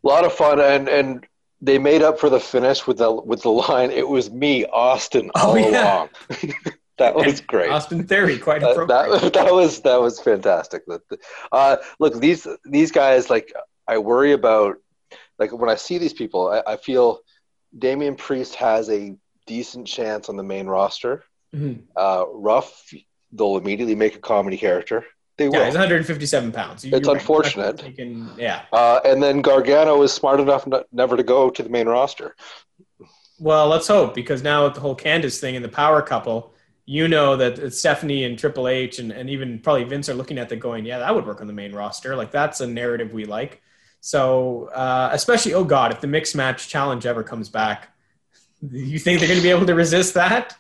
a 0.05 0.07
lot 0.07 0.25
of 0.25 0.33
fun, 0.33 0.61
and 0.61 0.89
and 0.89 1.27
they 1.61 1.79
made 1.79 2.03
up 2.03 2.21
for 2.21 2.29
the 2.29 2.41
finish 2.41 2.87
with 2.87 2.99
the 2.99 3.11
with 3.13 3.43
the 3.43 3.51
line. 3.51 3.91
It 3.91 4.09
was 4.09 4.31
me, 4.31 4.67
Austin, 4.67 5.31
oh, 5.35 5.49
all 5.49 5.53
oh, 5.53 5.57
yeah. 5.57 5.97
along. 5.97 6.09
that 6.99 7.15
was 7.15 7.41
great. 7.41 7.71
Austin 7.71 8.07
Theory, 8.07 8.39
quite 8.39 8.63
appropriate. 8.63 9.21
That, 9.21 9.33
that 9.35 9.53
was 9.53 9.81
that 9.81 10.01
was 10.01 10.21
fantastic. 10.21 10.83
Uh, 11.51 11.77
look, 11.99 12.19
these 12.21 12.47
these 12.65 12.93
guys 12.93 13.31
like 13.31 13.53
I 13.87 13.99
worry 13.99 14.33
about 14.33 14.77
like 15.39 15.53
when 15.53 15.71
I 15.71 15.75
see 15.75 15.99
these 15.99 16.13
people, 16.13 16.49
I, 16.49 16.73
I 16.73 16.77
feel 16.77 17.21
Damian 17.77 18.17
Priest 18.17 18.55
has 18.57 18.89
a 18.91 19.17
decent 19.47 19.87
chance 19.87 20.29
on 20.29 20.37
the 20.37 20.43
main 20.43 20.67
roster. 20.67 21.25
Mm-hmm. 21.55 21.83
Uh, 21.97 22.25
Ruff, 22.33 22.93
they'll 23.33 23.57
immediately 23.57 23.95
make 23.95 24.17
a 24.17 24.21
comedy 24.21 24.57
character. 24.57 25.05
They 25.37 25.49
will. 25.49 25.59
Yeah, 25.59 25.67
he's 25.67 25.75
157 25.75 26.53
pounds. 26.53 26.85
You, 26.85 26.97
it's 26.97 27.09
unfortunate. 27.09 27.81
Thinking, 27.81 28.31
yeah. 28.39 28.63
Uh, 28.73 29.01
and 29.05 29.23
then 29.23 29.43
Gargano 29.43 30.01
is 30.03 30.13
smart 30.13 30.39
enough 30.39 30.67
n- 30.67 30.85
never 30.93 31.17
to 31.17 31.25
go 31.25 31.51
to 31.51 31.63
the 31.63 31.69
main 31.69 31.89
roster. 31.89 32.37
Well, 33.41 33.67
let's 33.67 33.89
hope 33.89 34.15
because 34.15 34.45
now 34.45 34.65
with 34.65 34.75
the 34.75 34.81
whole 34.81 34.97
Candice 34.97 35.41
thing 35.41 35.57
and 35.57 35.65
the 35.65 35.69
power 35.69 36.01
couple, 36.03 36.54
you 36.87 37.09
know 37.09 37.37
that 37.37 37.73
Stephanie 37.73 38.25
and 38.25 38.39
Triple 38.39 38.69
H 38.69 38.99
and, 38.99 39.11
and 39.11 39.31
even 39.31 39.59
probably 39.59 39.85
Vince 39.85 40.09
are 40.09 40.15
looking 40.15 40.39
at 40.39 40.49
that 40.51 40.57
going, 40.57 40.85
yeah, 40.85 40.99
that 40.99 41.15
would 41.15 41.27
work 41.27 41.41
on 41.41 41.47
the 41.47 41.53
main 41.53 41.73
roster. 41.73 42.15
Like 42.15 42.31
that's 42.31 42.61
a 42.61 42.67
narrative 42.67 43.13
we 43.13 43.25
like. 43.25 43.63
So, 44.01 44.67
uh, 44.67 45.09
especially, 45.13 45.55
oh 45.55 45.65
God, 45.65 45.93
if 45.93 46.03
the 46.03 46.07
mixed 46.07 46.37
match 46.37 46.69
challenge 46.69 47.07
ever 47.07 47.23
comes 47.23 47.49
back, 47.49 47.89
you 48.71 48.99
think 48.99 49.19
they're 49.19 49.29
going 49.29 49.39
to 49.39 49.43
be 49.43 49.51
able 49.51 49.67
to 49.67 49.75
resist 49.75 50.15
that? 50.15 50.57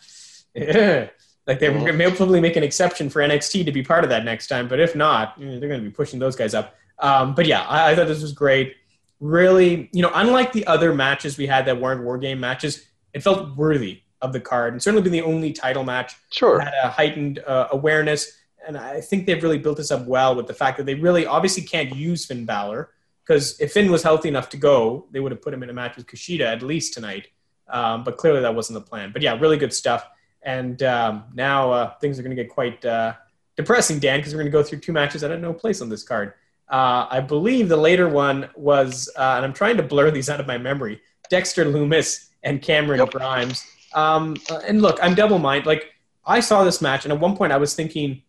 Yeah. 0.54 1.08
Like 1.46 1.60
they're 1.60 1.72
going 1.72 2.14
probably 2.16 2.40
make 2.40 2.56
an 2.56 2.62
exception 2.62 3.10
for 3.10 3.20
NXT 3.20 3.66
to 3.66 3.70
be 3.70 3.82
part 3.82 4.02
of 4.02 4.08
that 4.08 4.24
next 4.24 4.46
time. 4.46 4.66
But 4.66 4.80
if 4.80 4.96
not, 4.96 5.38
they're 5.38 5.60
going 5.60 5.78
to 5.78 5.86
be 5.86 5.90
pushing 5.90 6.18
those 6.18 6.36
guys 6.36 6.54
up. 6.54 6.74
Um, 6.98 7.34
but 7.34 7.44
yeah, 7.44 7.60
I, 7.64 7.90
I, 7.90 7.94
thought 7.94 8.06
this 8.06 8.22
was 8.22 8.32
great. 8.32 8.76
Really, 9.20 9.90
you 9.92 10.00
know, 10.00 10.10
unlike 10.14 10.52
the 10.52 10.66
other 10.66 10.94
matches 10.94 11.36
we 11.36 11.46
had 11.46 11.66
that 11.66 11.78
weren't 11.78 12.02
war 12.02 12.16
game 12.16 12.40
matches, 12.40 12.86
it 13.12 13.22
felt 13.22 13.54
worthy 13.58 14.03
of 14.24 14.32
the 14.32 14.40
card 14.40 14.72
and 14.72 14.82
certainly 14.82 15.02
been 15.02 15.12
the 15.12 15.22
only 15.22 15.52
title 15.52 15.84
match. 15.84 16.14
Sure. 16.30 16.60
Had 16.60 16.72
a 16.82 16.88
heightened 16.88 17.40
uh, 17.40 17.68
awareness. 17.70 18.32
And 18.66 18.78
I 18.78 19.00
think 19.00 19.26
they've 19.26 19.42
really 19.42 19.58
built 19.58 19.76
this 19.76 19.90
up 19.90 20.06
well 20.06 20.34
with 20.34 20.46
the 20.46 20.54
fact 20.54 20.78
that 20.78 20.86
they 20.86 20.94
really 20.94 21.26
obviously 21.26 21.62
can't 21.62 21.94
use 21.94 22.24
Finn 22.24 22.46
Balor 22.46 22.90
because 23.22 23.60
if 23.60 23.72
Finn 23.72 23.90
was 23.90 24.02
healthy 24.02 24.28
enough 24.28 24.48
to 24.50 24.56
go, 24.56 25.06
they 25.10 25.20
would 25.20 25.32
have 25.32 25.42
put 25.42 25.52
him 25.52 25.62
in 25.62 25.70
a 25.70 25.72
match 25.72 25.96
with 25.96 26.06
Kushida 26.06 26.46
at 26.46 26.62
least 26.62 26.94
tonight. 26.94 27.28
Um, 27.68 28.04
but 28.04 28.16
clearly 28.16 28.40
that 28.40 28.54
wasn't 28.54 28.78
the 28.78 28.88
plan. 28.88 29.12
But 29.12 29.22
yeah, 29.22 29.38
really 29.38 29.56
good 29.56 29.72
stuff. 29.72 30.06
And 30.42 30.82
um, 30.82 31.24
now 31.34 31.70
uh, 31.72 31.94
things 31.98 32.18
are 32.18 32.22
going 32.22 32.36
to 32.36 32.42
get 32.42 32.50
quite 32.50 32.84
uh, 32.84 33.14
depressing, 33.56 33.98
Dan, 33.98 34.18
because 34.18 34.34
we're 34.34 34.40
going 34.40 34.52
to 34.52 34.58
go 34.58 34.62
through 34.62 34.80
two 34.80 34.92
matches 34.92 35.20
that 35.22 35.30
had 35.30 35.40
no 35.40 35.52
place 35.52 35.80
on 35.80 35.88
this 35.88 36.02
card. 36.02 36.34
Uh, 36.68 37.06
I 37.10 37.20
believe 37.20 37.68
the 37.68 37.76
later 37.76 38.08
one 38.08 38.48
was, 38.56 39.10
uh, 39.16 39.34
and 39.36 39.44
I'm 39.44 39.52
trying 39.52 39.76
to 39.76 39.82
blur 39.82 40.10
these 40.10 40.28
out 40.28 40.40
of 40.40 40.46
my 40.46 40.58
memory, 40.58 41.00
Dexter 41.30 41.64
Lumis 41.64 42.30
and 42.42 42.60
Cameron 42.60 43.00
yep. 43.00 43.10
Grimes. 43.10 43.64
Um, 43.94 44.36
and 44.66 44.82
look, 44.82 44.98
I'm 45.02 45.14
double 45.14 45.38
minded. 45.38 45.66
Like 45.66 45.92
I 46.24 46.40
saw 46.40 46.64
this 46.64 46.82
match, 46.82 47.04
and 47.04 47.12
at 47.12 47.20
one 47.20 47.36
point 47.36 47.52
I 47.52 47.56
was 47.56 47.74
thinking, 47.74 48.22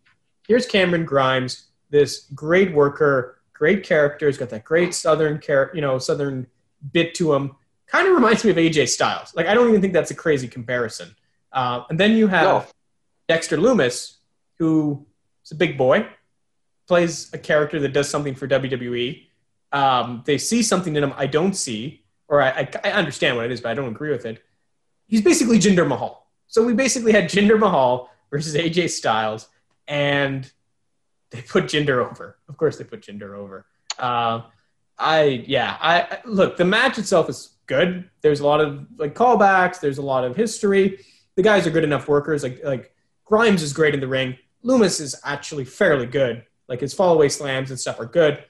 here's 0.46 0.66
Cameron 0.66 1.04
Grimes, 1.04 1.66
this 1.90 2.26
great 2.34 2.72
worker 2.72 3.36
great 3.56 3.84
character. 3.84 4.26
He's 4.26 4.38
got 4.38 4.50
that 4.50 4.64
great 4.64 4.94
southern 4.94 5.38
character, 5.38 5.76
you 5.76 5.82
know, 5.82 5.98
southern 5.98 6.46
bit 6.92 7.14
to 7.14 7.34
him. 7.34 7.56
Kind 7.86 8.08
of 8.08 8.14
reminds 8.14 8.44
me 8.44 8.50
of 8.50 8.56
AJ 8.56 8.88
Styles. 8.88 9.34
Like 9.34 9.46
I 9.46 9.54
don't 9.54 9.68
even 9.68 9.80
think 9.80 9.92
that's 9.92 10.10
a 10.10 10.14
crazy 10.14 10.48
comparison. 10.48 11.14
Uh, 11.52 11.84
and 11.88 11.98
then 11.98 12.12
you 12.12 12.26
have 12.26 12.44
no. 12.44 12.64
Dexter 13.28 13.56
Lumis, 13.56 14.16
who 14.58 15.06
is 15.44 15.52
a 15.52 15.54
big 15.54 15.78
boy, 15.78 16.06
plays 16.86 17.32
a 17.32 17.38
character 17.38 17.80
that 17.80 17.92
does 17.92 18.08
something 18.08 18.34
for 18.34 18.46
WWE. 18.46 19.22
Um, 19.72 20.22
they 20.26 20.38
see 20.38 20.62
something 20.62 20.94
in 20.96 21.02
him 21.02 21.14
I 21.16 21.26
don't 21.26 21.54
see, 21.54 22.04
or 22.28 22.42
I, 22.42 22.48
I, 22.50 22.68
I 22.84 22.90
understand 22.92 23.36
what 23.36 23.46
it 23.46 23.52
is, 23.52 23.60
but 23.60 23.70
I 23.70 23.74
don't 23.74 23.88
agree 23.88 24.10
with 24.10 24.26
it. 24.26 24.42
He's 25.06 25.22
basically 25.22 25.58
Jinder 25.58 25.86
Mahal. 25.86 26.26
So 26.46 26.64
we 26.64 26.74
basically 26.74 27.12
had 27.12 27.24
Jinder 27.24 27.58
Mahal 27.58 28.10
versus 28.30 28.54
AJ 28.54 28.90
Styles, 28.90 29.48
and 29.86 30.50
they 31.30 31.42
put 31.42 31.64
Jinder 31.64 32.08
over. 32.08 32.38
Of 32.48 32.56
course, 32.56 32.76
they 32.76 32.84
put 32.84 33.02
Jinder 33.02 33.36
over. 33.36 33.66
Uh, 33.98 34.42
I 34.98 35.44
yeah, 35.46 35.76
I 35.80 36.18
look. 36.24 36.56
The 36.56 36.64
match 36.64 36.98
itself 36.98 37.28
is 37.28 37.56
good. 37.66 38.08
There's 38.22 38.40
a 38.40 38.46
lot 38.46 38.60
of 38.60 38.86
like 38.96 39.14
callbacks. 39.14 39.80
There's 39.80 39.98
a 39.98 40.02
lot 40.02 40.24
of 40.24 40.36
history. 40.36 41.00
The 41.34 41.42
guys 41.42 41.66
are 41.66 41.70
good 41.70 41.84
enough 41.84 42.08
workers. 42.08 42.42
Like 42.42 42.60
like 42.64 42.94
Grimes 43.24 43.62
is 43.62 43.72
great 43.72 43.94
in 43.94 44.00
the 44.00 44.08
ring. 44.08 44.36
Lumis 44.64 45.00
is 45.00 45.20
actually 45.24 45.64
fairly 45.64 46.06
good. 46.06 46.44
Like 46.68 46.80
his 46.80 46.94
fallaway 46.94 47.30
slams 47.30 47.70
and 47.70 47.78
stuff 47.78 48.00
are 48.00 48.06
good. 48.06 48.44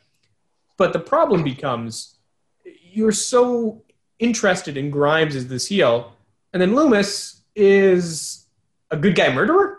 But 0.77 0.93
the 0.93 1.01
problem 1.01 1.43
becomes 1.43 2.19
you're 2.65 3.13
so 3.13 3.83
interested 4.19 4.77
in 4.77 4.91
Grimes 4.91 5.35
as 5.35 5.49
this 5.49 5.67
heel, 5.67 6.16
and 6.57 6.63
then 6.63 6.71
Lumis 6.71 7.43
is 7.55 8.47
a 8.91 8.97
good 8.97 9.15
guy 9.15 9.31
murderer. 9.31 9.77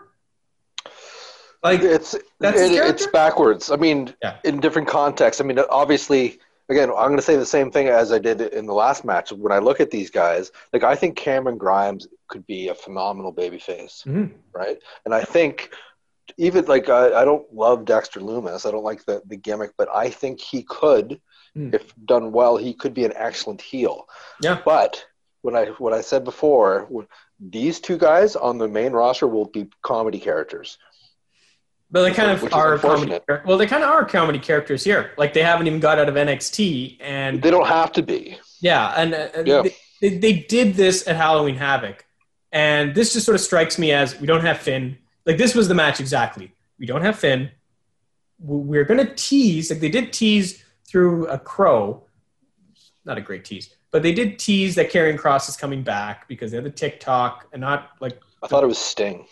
Like 1.60 1.80
it's 1.80 2.14
that's 2.38 2.60
it, 2.60 2.70
it's 2.70 3.08
backwards. 3.08 3.72
I 3.72 3.74
mean, 3.74 4.14
yeah. 4.22 4.36
in 4.44 4.60
different 4.60 4.86
contexts. 4.86 5.40
I 5.40 5.44
mean, 5.44 5.58
obviously, 5.70 6.38
again, 6.68 6.88
I'm 6.90 7.08
going 7.08 7.16
to 7.16 7.22
say 7.22 7.34
the 7.34 7.44
same 7.44 7.72
thing 7.72 7.88
as 7.88 8.12
I 8.12 8.20
did 8.20 8.40
in 8.40 8.66
the 8.66 8.74
last 8.74 9.04
match. 9.04 9.32
When 9.32 9.50
I 9.50 9.58
look 9.58 9.80
at 9.80 9.90
these 9.90 10.08
guys, 10.08 10.52
like 10.72 10.84
I 10.84 10.94
think 10.94 11.16
Cameron 11.16 11.58
Grimes 11.58 12.06
could 12.28 12.46
be 12.46 12.68
a 12.68 12.76
phenomenal 12.76 13.34
babyface, 13.34 14.06
mm-hmm. 14.06 14.26
right? 14.52 14.78
And 15.04 15.12
I 15.12 15.24
think 15.24 15.74
even 16.36 16.64
like 16.66 16.88
I, 16.88 17.22
I, 17.22 17.24
don't 17.24 17.52
love 17.52 17.86
Dexter 17.86 18.20
Lumis. 18.20 18.66
I 18.66 18.70
don't 18.70 18.84
like 18.84 19.04
the 19.04 19.20
the 19.26 19.36
gimmick, 19.36 19.72
but 19.76 19.88
I 19.92 20.10
think 20.10 20.40
he 20.40 20.62
could, 20.62 21.20
mm. 21.56 21.74
if 21.74 21.92
done 22.04 22.30
well, 22.30 22.56
he 22.56 22.72
could 22.72 22.94
be 22.94 23.04
an 23.04 23.14
excellent 23.16 23.60
heel. 23.60 24.06
Yeah. 24.40 24.60
But 24.64 25.04
what 25.42 25.54
I 25.54 25.66
what 25.78 25.92
I 25.92 26.00
said 26.00 26.24
before, 26.24 26.88
these 27.40 27.80
two 27.80 27.98
guys 27.98 28.36
on 28.36 28.58
the 28.58 28.68
main 28.68 28.92
roster 28.92 29.26
will 29.26 29.46
be 29.46 29.68
comedy 29.82 30.18
characters. 30.18 30.78
But 31.90 32.02
they 32.02 32.12
kind 32.12 32.30
of 32.30 32.52
are 32.52 32.78
comedy. 32.78 33.18
Well, 33.46 33.56
they 33.56 33.66
kind 33.66 33.82
of 33.82 33.88
are 33.88 34.04
comedy 34.04 34.38
characters 34.38 34.84
here. 34.84 35.12
Like 35.16 35.32
they 35.32 35.42
haven't 35.42 35.66
even 35.66 35.80
got 35.80 35.98
out 35.98 36.08
of 36.08 36.16
NXT, 36.16 36.98
and 37.00 37.40
they 37.40 37.50
don't 37.50 37.66
have 37.66 37.92
to 37.92 38.02
be. 38.02 38.38
Yeah, 38.60 38.92
and, 38.96 39.14
uh, 39.14 39.28
and 39.34 39.46
yeah. 39.46 39.62
They, 39.62 39.74
they, 40.00 40.18
they 40.18 40.32
did 40.32 40.74
this 40.74 41.08
at 41.08 41.16
Halloween 41.16 41.56
Havoc, 41.56 42.04
and 42.52 42.94
this 42.94 43.14
just 43.14 43.24
sort 43.24 43.34
of 43.36 43.40
strikes 43.40 43.78
me 43.78 43.92
as 43.92 44.20
we 44.20 44.26
don't 44.26 44.44
have 44.44 44.58
Finn. 44.58 44.98
Like 45.24 45.38
this 45.38 45.54
was 45.54 45.68
the 45.68 45.74
match 45.74 45.98
exactly. 45.98 46.52
We 46.78 46.86
don't 46.86 47.02
have 47.02 47.18
Finn. 47.18 47.50
We're 48.38 48.84
going 48.84 49.04
to 49.04 49.14
tease. 49.14 49.70
Like 49.70 49.80
they 49.80 49.88
did 49.88 50.12
tease 50.12 50.62
through 50.86 51.26
a 51.28 51.38
crow. 51.38 52.04
Not 53.04 53.18
a 53.18 53.20
great 53.20 53.44
tease, 53.44 53.74
but 53.90 54.02
they 54.02 54.12
did 54.12 54.38
tease 54.38 54.74
that 54.74 54.90
Karrion 54.90 55.18
Kross 55.18 55.48
is 55.48 55.56
coming 55.56 55.82
back 55.82 56.28
because 56.28 56.50
they 56.50 56.56
had 56.56 56.64
the 56.64 56.70
TikTok 56.70 57.46
and 57.52 57.60
not 57.60 57.90
like. 58.00 58.20
I 58.42 58.46
thought 58.46 58.64
it 58.64 58.68
was 58.68 58.78
Sting. 58.78 59.26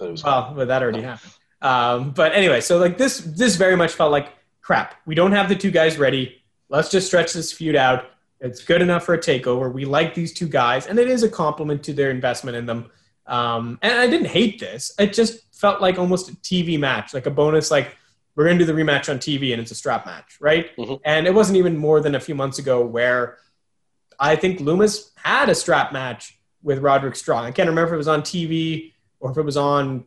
It 0.00 0.10
was 0.10 0.24
well, 0.24 0.52
but 0.54 0.68
that 0.68 0.82
already 0.82 1.02
happened. 1.02 1.32
Um, 1.62 2.10
but 2.10 2.32
anyway, 2.32 2.60
so 2.60 2.78
like 2.78 2.98
this, 2.98 3.18
this 3.18 3.56
very 3.56 3.76
much 3.76 3.92
felt 3.92 4.10
like 4.10 4.30
crap. 4.60 4.96
We 5.06 5.14
don't 5.14 5.32
have 5.32 5.48
the 5.48 5.54
two 5.54 5.70
guys 5.70 5.96
ready. 5.96 6.42
Let's 6.68 6.90
just 6.90 7.06
stretch 7.06 7.32
this 7.32 7.52
feud 7.52 7.76
out. 7.76 8.06
It's 8.40 8.64
good 8.64 8.82
enough 8.82 9.04
for 9.04 9.14
a 9.14 9.18
takeover. 9.18 9.72
We 9.72 9.84
like 9.84 10.14
these 10.14 10.32
two 10.32 10.48
guys, 10.48 10.86
and 10.86 10.98
it 10.98 11.08
is 11.08 11.22
a 11.22 11.28
compliment 11.28 11.82
to 11.84 11.92
their 11.92 12.10
investment 12.10 12.56
in 12.56 12.66
them. 12.66 12.90
Um, 13.26 13.78
and 13.82 13.92
I 13.92 14.08
didn't 14.08 14.26
hate 14.26 14.58
this. 14.58 14.92
It 14.98 15.12
just 15.12 15.54
felt 15.54 15.80
like 15.80 15.98
almost 15.98 16.28
a 16.28 16.32
TV 16.36 16.78
match, 16.78 17.14
like 17.14 17.26
a 17.26 17.30
bonus. 17.30 17.70
Like 17.70 17.96
we're 18.34 18.44
going 18.44 18.58
to 18.58 18.64
do 18.64 18.72
the 18.72 18.78
rematch 18.78 19.10
on 19.10 19.18
TV, 19.18 19.52
and 19.52 19.60
it's 19.60 19.70
a 19.70 19.74
strap 19.74 20.06
match, 20.06 20.38
right? 20.40 20.74
Mm-hmm. 20.76 20.94
And 21.04 21.26
it 21.26 21.34
wasn't 21.34 21.58
even 21.58 21.76
more 21.76 22.00
than 22.00 22.14
a 22.14 22.20
few 22.20 22.34
months 22.34 22.58
ago 22.58 22.84
where 22.84 23.38
I 24.18 24.36
think 24.36 24.60
Lumis 24.60 25.10
had 25.16 25.48
a 25.48 25.54
strap 25.54 25.92
match 25.92 26.38
with 26.62 26.78
Roderick 26.78 27.16
Strong. 27.16 27.44
I 27.44 27.50
can't 27.50 27.68
remember 27.68 27.88
if 27.88 27.94
it 27.94 27.98
was 27.98 28.08
on 28.08 28.22
TV 28.22 28.92
or 29.20 29.30
if 29.30 29.36
it 29.36 29.42
was 29.42 29.56
on 29.56 30.04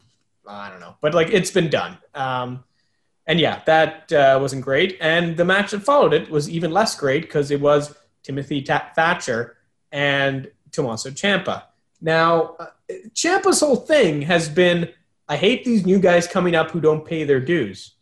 I 0.48 0.70
don't 0.70 0.80
know, 0.80 0.96
but 1.02 1.14
like 1.14 1.30
it's 1.32 1.52
been 1.52 1.70
done. 1.70 1.98
Um, 2.14 2.64
and 3.28 3.40
yeah, 3.40 3.62
that 3.66 4.12
uh, 4.14 4.38
wasn't 4.40 4.64
great. 4.64 4.98
And 5.02 5.36
the 5.36 5.46
match 5.46 5.72
that 5.72 5.82
followed 5.82 6.14
it 6.14 6.30
was 6.30 6.50
even 6.50 6.72
less 6.72 6.96
great 6.96 7.24
because 7.24 7.52
it 7.52 7.60
was 7.60 7.96
Timothy 8.24 8.62
Ta- 8.62 8.92
Thatcher 8.96 9.58
and 9.92 10.52
Tommaso 10.72 11.10
Ciampa. 11.10 11.64
Now, 12.02 12.56
uh, 12.60 12.68
Ciampa's 13.14 13.62
whole 13.62 13.78
thing 13.78 14.22
has 14.24 14.48
been 14.48 14.90
I 15.28 15.38
hate 15.38 15.66
these 15.66 15.86
new 15.86 15.98
guys 15.98 16.28
coming 16.28 16.54
up 16.54 16.70
who 16.70 16.80
don't 16.80 17.04
pay 17.04 17.24
their 17.24 17.40
dues. 17.40 17.95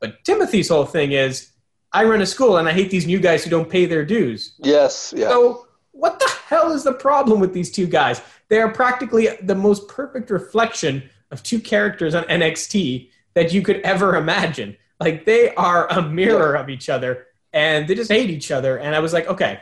But 0.00 0.24
Timothy's 0.24 0.68
whole 0.68 0.84
thing 0.84 1.12
is 1.12 1.52
I 1.92 2.04
run 2.04 2.20
a 2.20 2.26
school 2.26 2.58
and 2.58 2.68
I 2.68 2.72
hate 2.72 2.90
these 2.90 3.06
new 3.06 3.18
guys 3.18 3.44
who 3.44 3.50
don't 3.50 3.70
pay 3.70 3.86
their 3.86 4.04
dues. 4.04 4.54
Yes, 4.58 5.14
yeah. 5.16 5.28
So, 5.28 5.66
what 5.92 6.18
the 6.18 6.30
hell 6.46 6.72
is 6.72 6.84
the 6.84 6.92
problem 6.92 7.40
with 7.40 7.54
these 7.54 7.72
two 7.72 7.86
guys? 7.86 8.20
They 8.48 8.60
are 8.60 8.70
practically 8.70 9.28
the 9.42 9.54
most 9.54 9.88
perfect 9.88 10.30
reflection 10.30 11.08
of 11.30 11.42
two 11.42 11.58
characters 11.58 12.14
on 12.14 12.24
NXT 12.24 13.10
that 13.34 13.52
you 13.52 13.62
could 13.62 13.80
ever 13.80 14.16
imagine. 14.16 14.76
Like 15.00 15.24
they 15.24 15.54
are 15.54 15.90
a 15.90 16.02
mirror 16.02 16.54
of 16.54 16.68
each 16.68 16.88
other 16.88 17.26
and 17.52 17.88
they 17.88 17.94
just 17.94 18.10
hate 18.10 18.30
each 18.30 18.50
other. 18.50 18.78
And 18.78 18.94
I 18.94 19.00
was 19.00 19.12
like, 19.12 19.26
okay, 19.28 19.60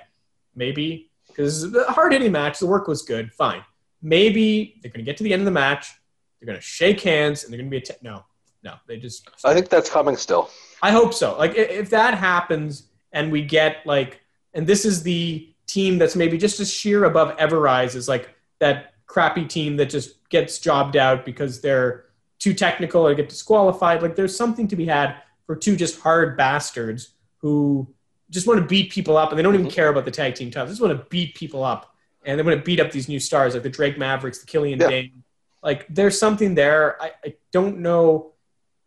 maybe 0.55 1.11
because 1.29 1.71
the 1.71 1.85
hard 1.85 2.13
hitting 2.13 2.33
match, 2.33 2.59
the 2.59 2.67
work 2.67 2.87
was 2.89 3.03
good, 3.03 3.33
fine. 3.33 3.65
Maybe 4.03 4.79
they're 4.83 4.91
going 4.91 5.05
to 5.05 5.09
get 5.09 5.17
to 5.19 5.25
the 5.25 5.33
end 5.33 5.43
of 5.43 5.47
the 5.47 5.53
match, 5.53 5.93
they're 6.39 6.47
going 6.47 6.59
to 6.59 6.65
shake 6.65 7.01
hands, 7.01 7.45
and 7.45 7.53
they're 7.53 7.59
going 7.59 7.71
to 7.71 7.71
be 7.71 7.79
a 7.79 7.81
t- 7.81 7.95
no, 8.03 8.25
no. 8.65 8.75
They 8.87 8.97
just. 8.97 9.29
I 9.45 9.55
think 9.55 9.69
that's 9.69 9.91
coming 9.91 10.17
still. 10.17 10.51
I 10.83 10.91
hope 10.91 11.15
so. 11.15 11.37
Like 11.39 11.55
if 11.55 11.91
that 11.91 12.15
happens, 12.15 12.89
and 13.13 13.31
we 13.31 13.43
get 13.43 13.87
like, 13.87 14.21
and 14.55 14.67
this 14.67 14.85
is 14.85 15.03
the 15.03 15.49
team 15.67 15.99
that's 15.99 16.17
maybe 16.17 16.37
just 16.37 16.61
as 16.61 16.73
sheer 16.73 17.05
above 17.05 17.37
Ever-Rise 17.39 17.95
is 17.95 18.09
like 18.09 18.35
that 18.59 18.95
crappy 19.07 19.45
team 19.45 19.77
that 19.77 19.87
just 19.87 20.29
gets 20.29 20.59
jobbed 20.59 20.97
out 20.97 21.25
because 21.25 21.61
they're 21.61 22.07
too 22.39 22.53
technical 22.53 23.07
or 23.07 23.15
get 23.15 23.29
disqualified. 23.29 24.03
Like 24.03 24.17
there's 24.17 24.37
something 24.37 24.69
to 24.69 24.77
be 24.77 24.87
had 24.87 25.17
for 25.47 25.57
two 25.57 25.77
just 25.77 26.01
hard 26.01 26.37
bastards 26.37 27.15
who 27.39 27.87
just 28.31 28.47
want 28.47 28.61
to 28.61 28.67
beat 28.67 28.91
people 28.91 29.17
up 29.17 29.31
and 29.31 29.39
they 29.39 29.43
don't 29.43 29.55
even 29.55 29.67
mm-hmm. 29.67 29.75
care 29.75 29.89
about 29.89 30.05
the 30.05 30.11
tag 30.11 30.35
team 30.35 30.51
titles. 30.51 30.71
They 30.71 30.73
just 30.73 30.83
want 30.83 30.99
to 30.99 31.07
beat 31.09 31.35
people 31.35 31.65
up 31.65 31.95
and 32.25 32.39
they 32.39 32.43
want 32.43 32.59
to 32.59 32.65
beat 32.65 32.81
up 32.81 32.91
these 32.91 33.09
new 33.09 33.21
stars 33.21 33.55
like 33.55 33.63
the 33.63 33.71
Drake 33.71 33.97
Mavericks, 33.97 34.41
the 34.41 34.47
Killian 34.47 34.81
yeah. 34.81 34.89
Dain. 34.89 35.23
Like 35.63 35.87
there's 35.89 36.19
something 36.19 36.55
there. 36.55 37.01
I, 37.03 37.13
I 37.25 37.35
don't 37.53 37.79
know 37.79 38.34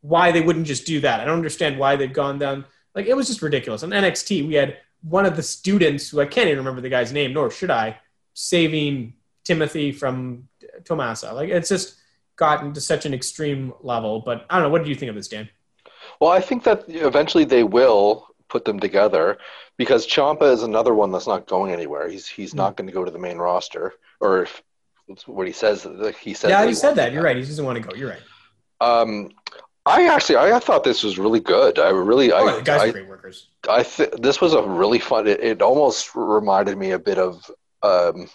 why 0.02 0.32
they 0.32 0.42
wouldn't 0.42 0.68
just 0.68 0.86
do 0.86 1.00
that. 1.02 1.20
I 1.20 1.26
don't 1.26 1.38
understand 1.38 1.78
why 1.78 1.96
they've 1.96 2.12
gone 2.12 2.40
down. 2.40 2.66
Like 2.96 3.08
it 3.08 3.16
was 3.16 3.28
just 3.28 3.42
ridiculous. 3.42 3.84
On 3.84 3.90
NXT, 3.90 4.48
we 4.48 4.56
had 4.56 4.78
one 5.02 5.26
of 5.26 5.36
the 5.36 5.44
students 5.44 6.10
who 6.10 6.22
I 6.22 6.26
can't 6.26 6.48
even 6.48 6.60
remember 6.60 6.82
the 6.82 6.90
guy's 6.90 7.14
name, 7.14 7.34
nor 7.34 7.52
should 7.52 7.72
I, 7.72 7.98
saving 8.34 9.14
Timothy 9.44 9.92
from 9.92 10.48
Tommaso. 10.86 11.34
Like 11.34 11.50
it's 11.50 11.70
just 11.70 11.96
gotten 12.36 12.74
to 12.74 12.82
such 12.82 13.06
an 13.06 13.14
extreme 13.14 13.74
level. 13.82 14.22
But 14.22 14.46
I 14.50 14.56
don't 14.56 14.64
know. 14.64 14.70
What 14.70 14.84
do 14.84 14.90
you 14.90 14.96
think 14.96 15.10
of 15.10 15.16
this, 15.16 15.28
Dan? 15.28 15.50
Well, 16.20 16.32
I 16.32 16.40
think 16.40 16.64
that 16.64 16.86
eventually 16.88 17.44
they 17.44 17.64
will 17.64 18.28
put 18.50 18.66
them 18.66 18.80
together 18.80 19.38
because 19.78 20.08
Ciampa 20.08 20.52
is 20.54 20.64
another 20.64 20.94
one 20.94 21.12
that's 21.12 21.28
not 21.28 21.48
going 21.48 21.72
anywhere. 21.72 22.10
He's 22.10 22.28
he's 22.28 22.52
mm-hmm. 22.52 22.58
not 22.58 22.78
going 22.78 22.88
to 22.88 22.94
go 22.94 23.04
to 23.04 23.12
the 23.12 23.20
main 23.20 23.38
roster, 23.38 23.94
or 24.20 24.44
if, 24.44 24.64
what 25.26 25.48
he 25.48 25.54
says. 25.54 25.88
He 26.22 26.34
said. 26.34 26.50
Yeah, 26.50 26.62
he, 26.64 26.70
he 26.70 26.74
said 26.74 26.96
that. 26.96 27.12
You're 27.12 27.24
right. 27.24 27.36
He 27.36 27.44
doesn't 27.44 27.66
want 27.66 27.82
to 27.82 27.88
go. 27.88 27.96
You're 27.96 28.10
right. 28.10 28.22
Um, 28.80 29.32
I 29.88 30.08
actually 30.14 30.36
I, 30.36 30.58
I 30.58 30.60
thought 30.60 30.84
this 30.84 31.04
was 31.04 31.18
really 31.18 31.40
good. 31.40 31.80
I 31.80 31.90
really 31.90 32.32
oh, 32.32 32.46
I 32.46 32.56
the 32.58 32.62
guys 32.62 32.82
I, 32.82 32.88
are 32.88 32.92
great 32.92 33.08
workers. 33.08 33.48
I 33.70 33.84
th- 33.84 34.12
this 34.20 34.42
was 34.42 34.54
a 34.54 34.62
really 34.62 35.00
fun. 35.00 35.28
It, 35.28 35.42
it 35.42 35.62
almost 35.62 36.14
reminded 36.14 36.78
me 36.78 36.92
a 36.92 37.00
bit 37.00 37.18
of 37.18 37.50
um, 37.84 38.28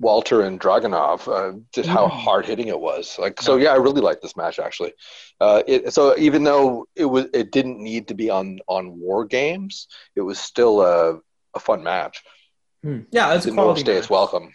Walter 0.00 0.42
and 0.42 0.60
Dragunov, 0.60 1.28
uh, 1.28 1.58
just 1.72 1.88
how 1.88 2.06
mm-hmm. 2.06 2.18
hard 2.18 2.46
hitting 2.46 2.68
it 2.68 2.78
was. 2.78 3.16
Like, 3.18 3.40
so 3.40 3.56
yeah, 3.56 3.70
I 3.70 3.76
really 3.76 4.00
like 4.00 4.20
this 4.20 4.36
match 4.36 4.58
actually. 4.58 4.92
Uh, 5.40 5.62
it, 5.66 5.94
so 5.94 6.16
even 6.18 6.42
though 6.42 6.86
it 6.96 7.06
was, 7.06 7.26
it 7.32 7.52
didn't 7.52 7.78
need 7.78 8.08
to 8.08 8.14
be 8.14 8.28
on 8.28 8.58
on 8.66 8.98
War 8.98 9.24
Games, 9.24 9.86
it 10.16 10.22
was 10.22 10.38
still 10.38 10.82
a, 10.82 11.20
a 11.54 11.60
fun 11.60 11.82
match. 11.84 12.22
Hmm. 12.82 13.00
Yeah, 13.10 13.34
it's 13.34 13.46
a 13.46 13.52
quality. 13.52 13.82
Stay 13.82 13.96
is 13.96 14.10
welcome. 14.10 14.52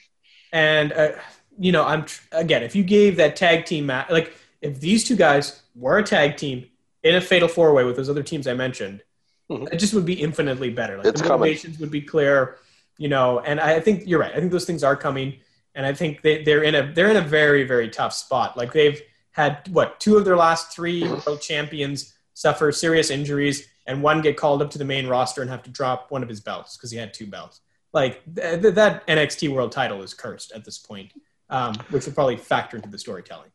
And 0.52 0.92
uh, 0.92 1.14
you 1.58 1.72
know, 1.72 1.86
I'm 1.86 2.06
again, 2.32 2.64
if 2.64 2.76
you 2.76 2.84
gave 2.84 3.16
that 3.16 3.36
tag 3.36 3.66
team 3.66 3.86
match, 3.86 4.10
like 4.10 4.36
if 4.62 4.80
these 4.80 5.04
two 5.04 5.16
guys 5.16 5.62
were 5.76 5.98
a 5.98 6.04
tag 6.04 6.38
team 6.38 6.68
in 7.04 7.16
a 7.16 7.22
fatal 7.22 7.48
four 7.48 7.74
way 7.74 7.84
with 7.84 7.96
those 7.96 8.10
other 8.10 8.24
teams 8.24 8.48
I 8.48 8.54
mentioned, 8.54 9.02
mm-hmm. 9.50 9.68
it 9.72 9.78
just 9.78 9.94
would 9.94 10.06
be 10.06 10.22
infinitely 10.22 10.70
better. 10.70 10.98
Like 10.98 11.08
it's 11.08 11.22
the 11.22 11.30
motivations 11.30 11.78
coming. 11.78 11.82
would 11.82 11.92
be 11.92 12.02
clear 12.02 12.58
you 13.02 13.08
know, 13.08 13.40
and 13.40 13.60
I 13.60 13.80
think 13.80 14.04
you're 14.06 14.20
right. 14.20 14.32
I 14.32 14.40
think 14.40 14.52
those 14.52 14.66
things 14.66 14.84
are 14.84 14.96
coming, 14.96 15.38
and 15.74 15.88
I 15.88 15.94
think 15.94 16.22
they, 16.22 16.44
they're 16.44 16.62
in 16.62 16.76
a 16.76 16.94
they're 16.94 17.10
in 17.10 17.18
a 17.18 17.22
very 17.22 17.64
very 17.64 17.90
tough 17.90 18.14
spot. 18.14 18.56
Like 18.56 18.74
they've 18.74 19.02
had 19.32 19.68
what 19.72 20.00
two 20.00 20.18
of 20.18 20.24
their 20.24 20.38
last 20.38 20.72
three 20.72 21.04
world 21.26 21.42
champions 21.42 22.14
suffer 22.36 22.72
serious 22.72 23.10
injuries, 23.10 23.68
and 23.88 24.04
one 24.04 24.22
get 24.22 24.38
called 24.38 24.62
up 24.62 24.70
to 24.72 24.78
the 24.78 24.86
main 24.86 25.08
roster 25.08 25.42
and 25.42 25.50
have 25.50 25.64
to 25.64 25.72
drop 25.72 26.12
one 26.12 26.22
of 26.22 26.30
his 26.30 26.42
belts 26.42 26.78
because 26.78 26.92
he 26.92 26.98
had 26.98 27.12
two 27.12 27.26
belts. 27.26 27.62
Like 27.92 28.22
th- 28.36 28.62
th- 28.62 28.76
that 28.76 29.08
NXT 29.08 29.50
world 29.52 29.72
title 29.72 30.04
is 30.04 30.14
cursed 30.14 30.52
at 30.52 30.64
this 30.64 30.78
point, 30.78 31.12
um, 31.50 31.74
which 31.90 32.06
would 32.06 32.14
probably 32.14 32.38
factor 32.38 32.78
into 32.78 32.90
the 32.90 33.00
storytelling. 33.00 33.50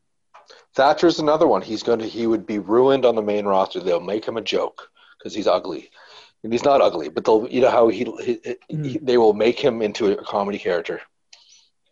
Thatcher's 0.76 1.18
another 1.18 1.46
one. 1.46 1.62
He's 1.62 1.82
going 1.82 2.00
to 2.00 2.06
he 2.06 2.26
would 2.26 2.46
be 2.46 2.58
ruined 2.58 3.06
on 3.06 3.14
the 3.16 3.22
main 3.22 3.46
roster. 3.46 3.80
They'll 3.80 3.98
make 3.98 4.26
him 4.26 4.36
a 4.36 4.42
joke 4.42 4.90
because 5.18 5.34
he's 5.34 5.46
ugly, 5.46 5.90
and 6.44 6.52
he's 6.52 6.64
not 6.64 6.82
ugly. 6.82 7.08
But 7.08 7.24
they'll 7.24 7.48
you 7.48 7.62
know 7.62 7.70
how 7.70 7.88
he, 7.88 8.04
he, 8.22 8.56
he 8.68 8.98
they 8.98 9.16
will 9.16 9.32
make 9.32 9.58
him 9.58 9.80
into 9.80 10.12
a 10.12 10.22
comedy 10.22 10.58
character. 10.58 11.00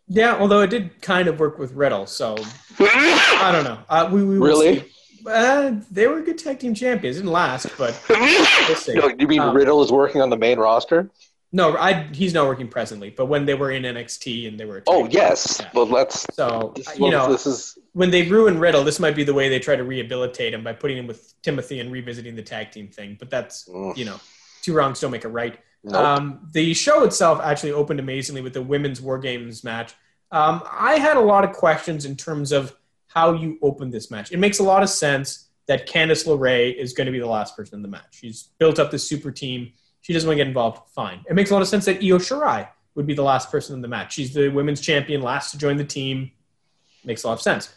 Yeah, 0.07 0.37
although 0.39 0.61
it 0.61 0.69
did 0.69 1.01
kind 1.01 1.27
of 1.27 1.39
work 1.39 1.57
with 1.57 1.71
Riddle, 1.73 2.05
so 2.05 2.35
I 2.79 3.49
don't 3.51 3.63
know. 3.63 3.79
Uh, 3.89 4.07
we, 4.11 4.23
we 4.23 4.37
Really? 4.37 4.85
Uh, 5.25 5.73
they 5.89 6.05
were 6.05 6.21
good 6.21 6.37
tag 6.37 6.59
team 6.59 6.75
champions. 6.75 7.17
Didn't 7.17 7.31
last, 7.31 7.75
but 7.79 7.99
we'll. 8.07 8.45
No, 8.89 9.07
you 9.17 9.27
mean 9.27 9.39
Um, 9.39 9.55
Riddle 9.55 9.83
is 9.83 9.91
working 9.91 10.21
on 10.21 10.29
the 10.29 10.37
main 10.37 10.59
roster? 10.59 11.09
No, 11.51 11.75
I, 11.75 12.03
he's 12.13 12.35
not 12.35 12.45
working 12.45 12.67
presently. 12.67 13.09
But 13.09 13.25
when 13.25 13.45
they 13.45 13.55
were 13.55 13.71
in 13.71 13.81
NXT 13.81 14.47
and 14.47 14.59
they 14.59 14.65
were, 14.65 14.83
Oh 14.85 15.03
team, 15.07 15.11
yes. 15.11 15.57
yeah. 15.59 15.69
Well, 15.73 15.87
let's. 15.87 16.27
So 16.33 16.75
you 16.99 17.09
know, 17.09 17.31
this 17.31 17.47
is 17.47 17.79
when 17.95 18.11
they 18.11 18.23
ruin 18.23 18.59
Riddle, 18.59 18.83
this 18.83 18.99
might 18.99 19.15
be 19.15 19.23
the 19.23 19.33
way 19.33 19.47
they 19.47 19.57
try 19.59 19.75
to 19.77 19.83
rehabilitate 19.85 20.53
him 20.53 20.63
by 20.65 20.73
putting 20.73 20.97
him 20.97 21.07
with 21.07 21.33
Timothy 21.41 21.79
and 21.79 21.89
revisiting 21.91 22.35
the 22.35 22.41
tag 22.43 22.71
team 22.71 22.89
thing. 22.89 23.15
But 23.17 23.29
that's 23.29 23.67
Mm. 23.69 23.95
you 23.95 24.03
know, 24.03 24.19
two 24.61 24.73
wrongs 24.73 24.99
don't 24.99 25.11
make 25.11 25.23
a 25.23 25.29
right. 25.29 25.57
nope. 25.83 25.95
Um, 25.95 26.49
the 26.51 26.73
show 26.73 27.03
itself 27.05 27.39
actually 27.41 27.71
opened 27.71 27.99
amazingly 28.01 28.41
with 28.41 28.53
the 28.53 28.61
women's 28.61 28.99
War 28.99 29.17
Games 29.17 29.63
match. 29.63 29.93
Um, 30.31 30.61
I 30.69 30.97
had 30.97 31.15
a 31.15 31.21
lot 31.21 31.43
of 31.45 31.51
questions 31.55 32.03
in 32.05 32.15
terms 32.17 32.51
of 32.51 32.75
how 33.07 33.31
you 33.33 33.57
open 33.61 33.91
this 33.91 34.11
match. 34.11 34.31
It 34.33 34.37
makes 34.39 34.59
a 34.59 34.63
lot 34.63 34.83
of 34.83 34.89
sense 34.89 35.47
that 35.67 35.87
Candice 35.87 36.25
LeRae 36.27 36.75
is 36.75 36.91
going 36.93 37.05
to 37.05 37.11
be 37.13 37.19
the 37.19 37.27
last 37.37 37.55
person 37.55 37.75
in 37.77 37.81
the 37.81 37.87
match. 37.87 38.07
She's 38.19 38.49
built 38.59 38.77
up 38.77 38.91
this 38.91 39.07
super 39.07 39.31
team. 39.31 39.71
She 40.01 40.11
doesn't 40.11 40.27
want 40.27 40.37
to 40.37 40.43
get 40.43 40.47
involved. 40.47 40.89
Fine. 40.93 41.23
It 41.29 41.33
makes 41.35 41.49
a 41.49 41.53
lot 41.53 41.61
of 41.61 41.67
sense 41.69 41.85
that 41.85 41.97
Io 42.03 42.17
Shirai 42.17 42.67
would 42.95 43.07
be 43.07 43.13
the 43.13 43.23
last 43.23 43.49
person 43.51 43.75
in 43.75 43.81
the 43.81 43.87
match. 43.87 44.13
She's 44.15 44.33
the 44.33 44.49
women's 44.49 44.81
champion, 44.81 45.21
last 45.21 45.51
to 45.51 45.57
join 45.57 45.77
the 45.77 45.85
team. 45.85 46.31
Makes 47.05 47.23
a 47.23 47.27
lot 47.27 47.33
of 47.33 47.41
sense. 47.41 47.73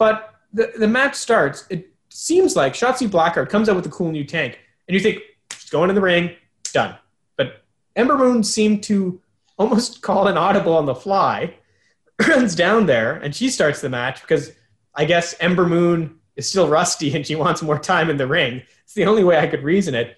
But 0.00 0.34
the, 0.54 0.72
the 0.78 0.88
match 0.88 1.14
starts. 1.14 1.66
It 1.68 1.92
seems 2.08 2.56
like 2.56 2.72
Shotzi 2.72 3.06
Blackheart 3.06 3.50
comes 3.50 3.68
out 3.68 3.76
with 3.76 3.84
a 3.84 3.90
cool 3.90 4.10
new 4.10 4.24
tank, 4.24 4.58
and 4.88 4.94
you 4.94 5.00
think 5.00 5.18
she's 5.52 5.68
going 5.68 5.90
in 5.90 5.94
the 5.94 6.00
ring, 6.00 6.34
done. 6.72 6.96
But 7.36 7.62
Ember 7.94 8.16
Moon 8.16 8.42
seemed 8.42 8.82
to 8.84 9.20
almost 9.58 10.00
call 10.02 10.26
an 10.26 10.38
audible 10.38 10.74
on 10.74 10.86
the 10.86 10.94
fly, 10.94 11.54
runs 12.28 12.54
down 12.54 12.86
there, 12.86 13.16
and 13.16 13.36
she 13.36 13.50
starts 13.50 13.82
the 13.82 13.90
match 13.90 14.22
because 14.22 14.50
I 14.94 15.04
guess 15.04 15.34
Ember 15.38 15.66
Moon 15.66 16.18
is 16.34 16.48
still 16.48 16.66
rusty 16.66 17.14
and 17.14 17.26
she 17.26 17.36
wants 17.36 17.60
more 17.60 17.78
time 17.78 18.08
in 18.08 18.16
the 18.16 18.26
ring. 18.26 18.62
It's 18.84 18.94
the 18.94 19.04
only 19.04 19.22
way 19.22 19.38
I 19.38 19.48
could 19.48 19.62
reason 19.62 19.94
it. 19.94 20.16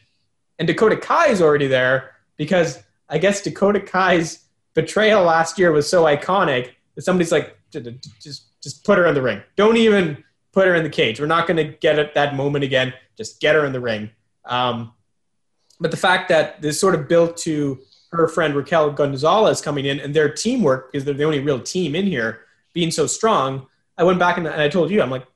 And 0.60 0.68
Dakota 0.68 0.96
Kai 0.96 1.30
is 1.30 1.42
already 1.42 1.66
there 1.66 2.12
because 2.36 2.78
I 3.08 3.18
guess 3.18 3.42
Dakota 3.42 3.80
Kai's 3.80 4.44
betrayal 4.74 5.24
last 5.24 5.58
year 5.58 5.72
was 5.72 5.90
so 5.90 6.04
iconic 6.04 6.70
that 6.94 7.02
somebody's 7.02 7.32
like, 7.32 7.58
"J- 7.72 7.80
j- 7.80 7.98
just 8.20 8.51
just 8.62 8.84
put 8.84 8.98
her 8.98 9.06
in 9.06 9.14
the 9.14 9.22
ring. 9.22 9.42
Don't 9.56 9.76
even 9.76 10.22
put 10.52 10.66
her 10.66 10.74
in 10.74 10.84
the 10.84 10.90
cage. 10.90 11.20
We're 11.20 11.26
not 11.26 11.46
going 11.46 11.56
to 11.56 11.76
get 11.78 11.98
at 11.98 12.14
that 12.14 12.34
moment 12.34 12.64
again. 12.64 12.92
Just 13.16 13.40
get 13.40 13.54
her 13.54 13.64
in 13.64 13.72
the 13.72 13.80
ring. 13.80 14.10
Um, 14.44 14.92
but 15.80 15.90
the 15.90 15.96
fact 15.96 16.28
that 16.28 16.62
this 16.62 16.78
sort 16.78 16.94
of 16.94 17.08
built 17.08 17.36
to 17.38 17.80
her 18.12 18.28
friend 18.28 18.54
Raquel 18.54 18.90
Gonzalez 18.92 19.60
coming 19.60 19.86
in 19.86 19.98
and 19.98 20.14
their 20.14 20.28
teamwork, 20.32 20.92
because 20.92 21.04
they're 21.04 21.14
the 21.14 21.24
only 21.24 21.40
real 21.40 21.60
team 21.60 21.94
in 21.94 22.06
here, 22.06 22.40
being 22.74 22.90
so 22.90 23.06
strong, 23.06 23.66
I 23.96 24.04
went 24.04 24.18
back 24.18 24.36
and, 24.36 24.46
and 24.46 24.60
I 24.60 24.68
told 24.68 24.90
you, 24.90 25.02
I'm 25.02 25.10
like, 25.10 25.26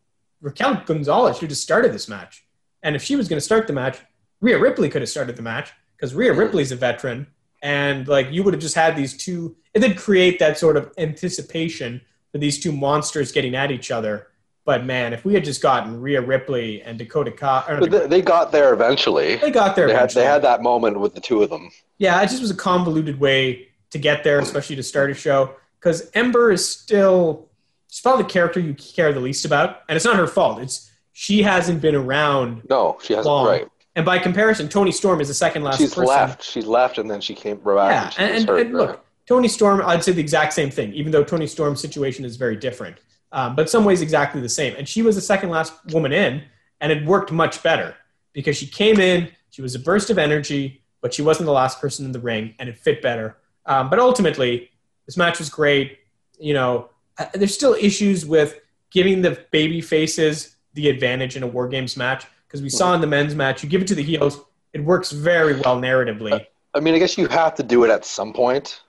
Raquel 0.40 0.82
Gonzalez 0.84 1.38
should 1.38 1.50
have 1.50 1.58
started 1.58 1.92
this 1.92 2.08
match. 2.08 2.44
And 2.82 2.94
if 2.94 3.02
she 3.02 3.16
was 3.16 3.28
going 3.28 3.38
to 3.38 3.44
start 3.44 3.66
the 3.66 3.72
match, 3.72 3.98
Rhea 4.40 4.58
Ripley 4.58 4.88
could 4.88 5.02
have 5.02 5.08
started 5.08 5.36
the 5.36 5.42
match 5.42 5.72
because 5.96 6.14
Rhea 6.14 6.32
Ripley's 6.32 6.72
a 6.72 6.76
veteran. 6.76 7.26
And 7.62 8.06
like 8.06 8.30
you 8.30 8.42
would 8.42 8.54
have 8.54 8.62
just 8.62 8.74
had 8.74 8.94
these 8.94 9.16
two, 9.16 9.56
it 9.74 9.80
did 9.80 9.96
create 9.96 10.38
that 10.38 10.58
sort 10.58 10.76
of 10.76 10.92
anticipation 10.98 12.02
these 12.38 12.58
two 12.62 12.72
monsters 12.72 13.32
getting 13.32 13.54
at 13.54 13.70
each 13.70 13.90
other. 13.90 14.28
But 14.64 14.84
man, 14.84 15.12
if 15.12 15.24
we 15.24 15.32
had 15.32 15.44
just 15.44 15.62
gotten 15.62 16.00
Rhea 16.00 16.20
Ripley 16.20 16.82
and 16.82 16.98
Dakota 16.98 17.30
Kai, 17.30 17.78
they, 17.88 18.06
they 18.08 18.20
got 18.22 18.50
there 18.50 18.72
eventually. 18.74 19.36
they 19.36 19.50
got 19.52 19.76
there. 19.76 19.86
They 19.86 19.94
had 19.94 20.10
they 20.10 20.24
had 20.24 20.42
that 20.42 20.60
moment 20.62 20.98
with 20.98 21.14
the 21.14 21.20
two 21.20 21.42
of 21.42 21.50
them. 21.50 21.70
Yeah, 21.98 22.20
it 22.22 22.28
just 22.28 22.42
was 22.42 22.50
a 22.50 22.56
convoluted 22.56 23.20
way 23.20 23.68
to 23.90 23.98
get 23.98 24.24
there, 24.24 24.40
especially 24.40 24.74
to 24.76 24.82
start 24.82 25.10
a 25.10 25.14
show. 25.14 25.54
Because 25.78 26.10
Ember 26.14 26.50
is 26.50 26.68
still, 26.68 27.46
she's 27.88 28.00
probably 28.00 28.24
the 28.24 28.28
character 28.30 28.58
you 28.58 28.74
care 28.74 29.12
the 29.12 29.20
least 29.20 29.44
about, 29.44 29.82
and 29.88 29.94
it's 29.94 30.04
not 30.04 30.16
her 30.16 30.26
fault. 30.26 30.60
It's 30.60 30.90
she 31.12 31.42
hasn't 31.42 31.80
been 31.80 31.94
around, 31.94 32.62
No, 32.68 32.98
she 33.00 33.12
hasn't. 33.14 33.26
Long. 33.32 33.46
Right. 33.46 33.68
and 33.94 34.04
by 34.04 34.18
comparison, 34.18 34.68
Toni 34.68 34.90
Storm 34.90 35.20
is 35.20 35.28
the 35.28 35.34
second 35.34 35.62
last 35.62 35.78
She's 35.78 35.90
person. 35.94 36.08
left. 36.08 36.42
She 36.42 36.60
left, 36.60 36.98
and 36.98 37.08
then 37.08 37.20
she 37.20 37.34
came 37.36 37.58
back. 37.58 38.16
Yeah, 38.18 38.24
and, 38.24 38.34
and, 38.36 38.50
and, 38.50 38.58
and 38.58 38.74
look, 38.76 39.05
Toni 39.26 39.48
Storm, 39.48 39.82
I'd 39.84 40.04
say 40.04 40.12
the 40.12 40.20
exact 40.20 40.52
same 40.52 40.70
thing, 40.70 40.92
even 40.92 41.10
though 41.12 41.24
Toni 41.24 41.46
Storm's 41.46 41.80
situation 41.80 42.24
is 42.24 42.36
very 42.36 42.56
different. 42.56 42.98
Um, 43.32 43.56
but 43.56 43.68
some 43.68 43.84
ways 43.84 44.00
exactly 44.00 44.40
the 44.40 44.48
same. 44.48 44.74
And 44.76 44.88
she 44.88 45.02
was 45.02 45.16
the 45.16 45.20
second 45.20 45.50
last 45.50 45.72
woman 45.92 46.12
in, 46.12 46.42
and 46.80 46.92
it 46.92 47.04
worked 47.04 47.32
much 47.32 47.62
better 47.62 47.96
because 48.32 48.56
she 48.56 48.66
came 48.66 49.00
in, 49.00 49.30
she 49.50 49.62
was 49.62 49.74
a 49.74 49.78
burst 49.78 50.10
of 50.10 50.18
energy, 50.18 50.82
but 51.00 51.12
she 51.12 51.22
wasn't 51.22 51.46
the 51.46 51.52
last 51.52 51.80
person 51.80 52.06
in 52.06 52.12
the 52.12 52.20
ring, 52.20 52.54
and 52.58 52.68
it 52.68 52.78
fit 52.78 53.02
better. 53.02 53.36
Um, 53.66 53.90
but 53.90 53.98
ultimately, 53.98 54.70
this 55.06 55.16
match 55.16 55.38
was 55.38 55.50
great. 55.50 55.98
You 56.38 56.54
know, 56.54 56.90
uh, 57.18 57.26
there's 57.34 57.54
still 57.54 57.74
issues 57.74 58.24
with 58.24 58.60
giving 58.90 59.22
the 59.22 59.44
baby 59.50 59.80
faces 59.80 60.56
the 60.74 60.88
advantage 60.88 61.36
in 61.36 61.42
a 61.42 61.46
War 61.46 61.68
Games 61.68 61.96
match 61.96 62.26
because 62.46 62.62
we 62.62 62.68
saw 62.68 62.94
in 62.94 63.00
the 63.00 63.06
men's 63.06 63.34
match, 63.34 63.62
you 63.62 63.68
give 63.68 63.82
it 63.82 63.88
to 63.88 63.94
the 63.94 64.02
heels, 64.02 64.40
it 64.72 64.84
works 64.84 65.10
very 65.10 65.54
well 65.60 65.80
narratively. 65.80 66.46
I 66.74 66.80
mean, 66.80 66.94
I 66.94 66.98
guess 66.98 67.18
you 67.18 67.26
have 67.28 67.54
to 67.56 67.62
do 67.62 67.84
it 67.84 67.90
at 67.90 68.04
some 68.04 68.32
point. 68.32 68.82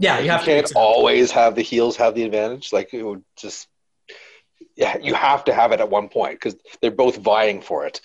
Yeah, 0.00 0.18
you 0.20 0.30
have 0.30 0.40
to 0.40 0.46
can't 0.46 0.70
up. 0.70 0.76
always 0.76 1.30
have 1.32 1.54
the 1.54 1.62
heels 1.62 1.96
have 1.96 2.14
the 2.14 2.22
advantage. 2.22 2.72
Like 2.72 2.94
it 2.94 3.02
would 3.02 3.22
just. 3.36 3.68
Yeah, 4.74 4.96
you 4.96 5.12
have 5.12 5.44
to 5.44 5.52
have 5.52 5.72
it 5.72 5.80
at 5.80 5.90
one 5.90 6.08
point 6.08 6.36
because 6.36 6.56
they're 6.80 6.90
both 6.90 7.16
vying 7.16 7.60
for 7.60 7.84
it. 7.84 8.00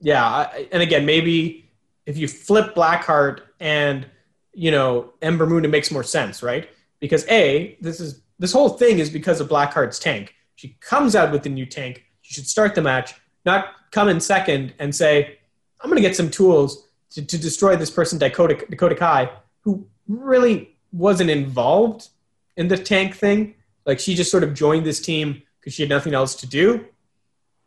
Yeah, 0.00 0.50
and 0.72 0.82
again, 0.82 1.06
maybe 1.06 1.70
if 2.04 2.16
you 2.16 2.26
flip 2.26 2.74
Blackheart 2.74 3.42
and 3.60 4.06
you 4.52 4.72
know 4.72 5.12
Ember 5.22 5.46
Moon, 5.46 5.64
it 5.64 5.68
makes 5.68 5.92
more 5.92 6.02
sense, 6.02 6.42
right? 6.42 6.68
Because 6.98 7.24
a 7.28 7.78
this 7.80 8.00
is 8.00 8.22
this 8.40 8.52
whole 8.52 8.70
thing 8.70 8.98
is 8.98 9.08
because 9.08 9.40
of 9.40 9.48
Blackheart's 9.48 10.00
tank. 10.00 10.34
She 10.56 10.76
comes 10.80 11.14
out 11.14 11.30
with 11.30 11.44
the 11.44 11.48
new 11.48 11.64
tank. 11.64 12.04
She 12.22 12.34
should 12.34 12.48
start 12.48 12.74
the 12.74 12.82
match, 12.82 13.14
not 13.44 13.68
come 13.92 14.08
in 14.08 14.18
second 14.18 14.74
and 14.80 14.92
say, 14.92 15.38
"I'm 15.80 15.90
going 15.90 16.02
to 16.02 16.08
get 16.08 16.16
some 16.16 16.30
tools 16.30 16.88
to, 17.10 17.24
to 17.24 17.38
destroy 17.38 17.76
this 17.76 17.90
person, 17.90 18.18
Dakota 18.18 18.66
Dakota 18.68 18.96
Kai, 18.96 19.30
who 19.60 19.86
really 20.08 20.69
wasn't 20.92 21.30
involved 21.30 22.08
in 22.56 22.68
the 22.68 22.76
tank 22.76 23.14
thing. 23.14 23.54
Like 23.86 24.00
she 24.00 24.14
just 24.14 24.30
sort 24.30 24.44
of 24.44 24.54
joined 24.54 24.84
this 24.84 25.00
team 25.00 25.42
because 25.58 25.74
she 25.74 25.82
had 25.82 25.90
nothing 25.90 26.14
else 26.14 26.34
to 26.36 26.46
do. 26.46 26.86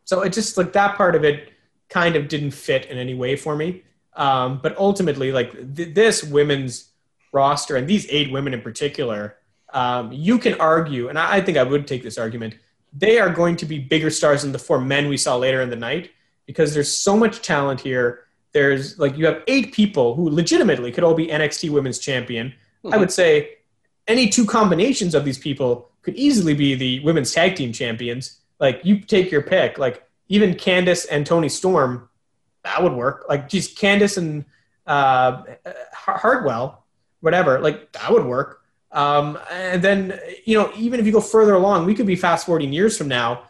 So 0.04 0.20
it 0.22 0.32
just 0.32 0.56
like 0.56 0.72
that 0.72 0.96
part 0.96 1.14
of 1.14 1.24
it 1.24 1.52
kind 1.88 2.16
of 2.16 2.28
didn't 2.28 2.52
fit 2.52 2.86
in 2.86 2.98
any 2.98 3.14
way 3.14 3.36
for 3.36 3.56
me. 3.56 3.82
Um, 4.16 4.60
but 4.62 4.76
ultimately, 4.76 5.32
like 5.32 5.74
th- 5.74 5.94
this 5.94 6.22
women's 6.22 6.90
roster 7.32 7.76
and 7.76 7.88
these 7.88 8.06
eight 8.10 8.30
women 8.30 8.54
in 8.54 8.62
particular, 8.62 9.36
um, 9.72 10.12
you 10.12 10.38
can 10.38 10.60
argue, 10.60 11.08
and 11.08 11.18
I, 11.18 11.36
I 11.36 11.40
think 11.40 11.58
I 11.58 11.62
would 11.62 11.86
take 11.86 12.02
this 12.02 12.18
argument, 12.18 12.54
they 12.92 13.18
are 13.18 13.28
going 13.28 13.56
to 13.56 13.66
be 13.66 13.78
bigger 13.78 14.10
stars 14.10 14.42
than 14.42 14.52
the 14.52 14.58
four 14.58 14.80
men 14.80 15.08
we 15.08 15.16
saw 15.16 15.36
later 15.36 15.60
in 15.62 15.70
the 15.70 15.76
night 15.76 16.10
because 16.46 16.74
there's 16.74 16.94
so 16.94 17.16
much 17.16 17.42
talent 17.42 17.80
here. 17.80 18.20
There's 18.52 18.98
like 18.98 19.18
you 19.18 19.26
have 19.26 19.42
eight 19.48 19.72
people 19.72 20.14
who 20.14 20.30
legitimately 20.30 20.92
could 20.92 21.02
all 21.02 21.14
be 21.14 21.26
NXT 21.26 21.70
Women's 21.70 21.98
Champion. 21.98 22.54
I 22.92 22.96
would 22.96 23.12
say 23.12 23.56
any 24.06 24.28
two 24.28 24.44
combinations 24.44 25.14
of 25.14 25.24
these 25.24 25.38
people 25.38 25.90
could 26.02 26.14
easily 26.16 26.54
be 26.54 26.74
the 26.74 27.00
women's 27.00 27.32
tag 27.32 27.56
team 27.56 27.72
champions. 27.72 28.40
Like 28.60 28.80
you 28.84 29.00
take 29.00 29.30
your 29.30 29.42
pick. 29.42 29.78
Like 29.78 30.06
even 30.28 30.54
Candice 30.54 31.06
and 31.10 31.26
Toni 31.26 31.48
Storm, 31.48 32.08
that 32.62 32.82
would 32.82 32.92
work. 32.92 33.26
Like 33.28 33.48
geez, 33.48 33.74
Candice 33.74 34.18
and 34.18 34.44
uh, 34.86 35.42
Har- 35.92 36.18
Hartwell, 36.18 36.84
whatever. 37.20 37.58
Like 37.60 37.92
that 37.92 38.12
would 38.12 38.24
work. 38.24 38.60
Um, 38.92 39.38
and 39.50 39.82
then 39.82 40.18
you 40.44 40.56
know 40.58 40.70
even 40.76 41.00
if 41.00 41.06
you 41.06 41.12
go 41.12 41.20
further 41.20 41.54
along, 41.54 41.86
we 41.86 41.94
could 41.94 42.06
be 42.06 42.16
fast 42.16 42.46
forwarding 42.46 42.72
years 42.72 42.96
from 42.96 43.08
now. 43.08 43.44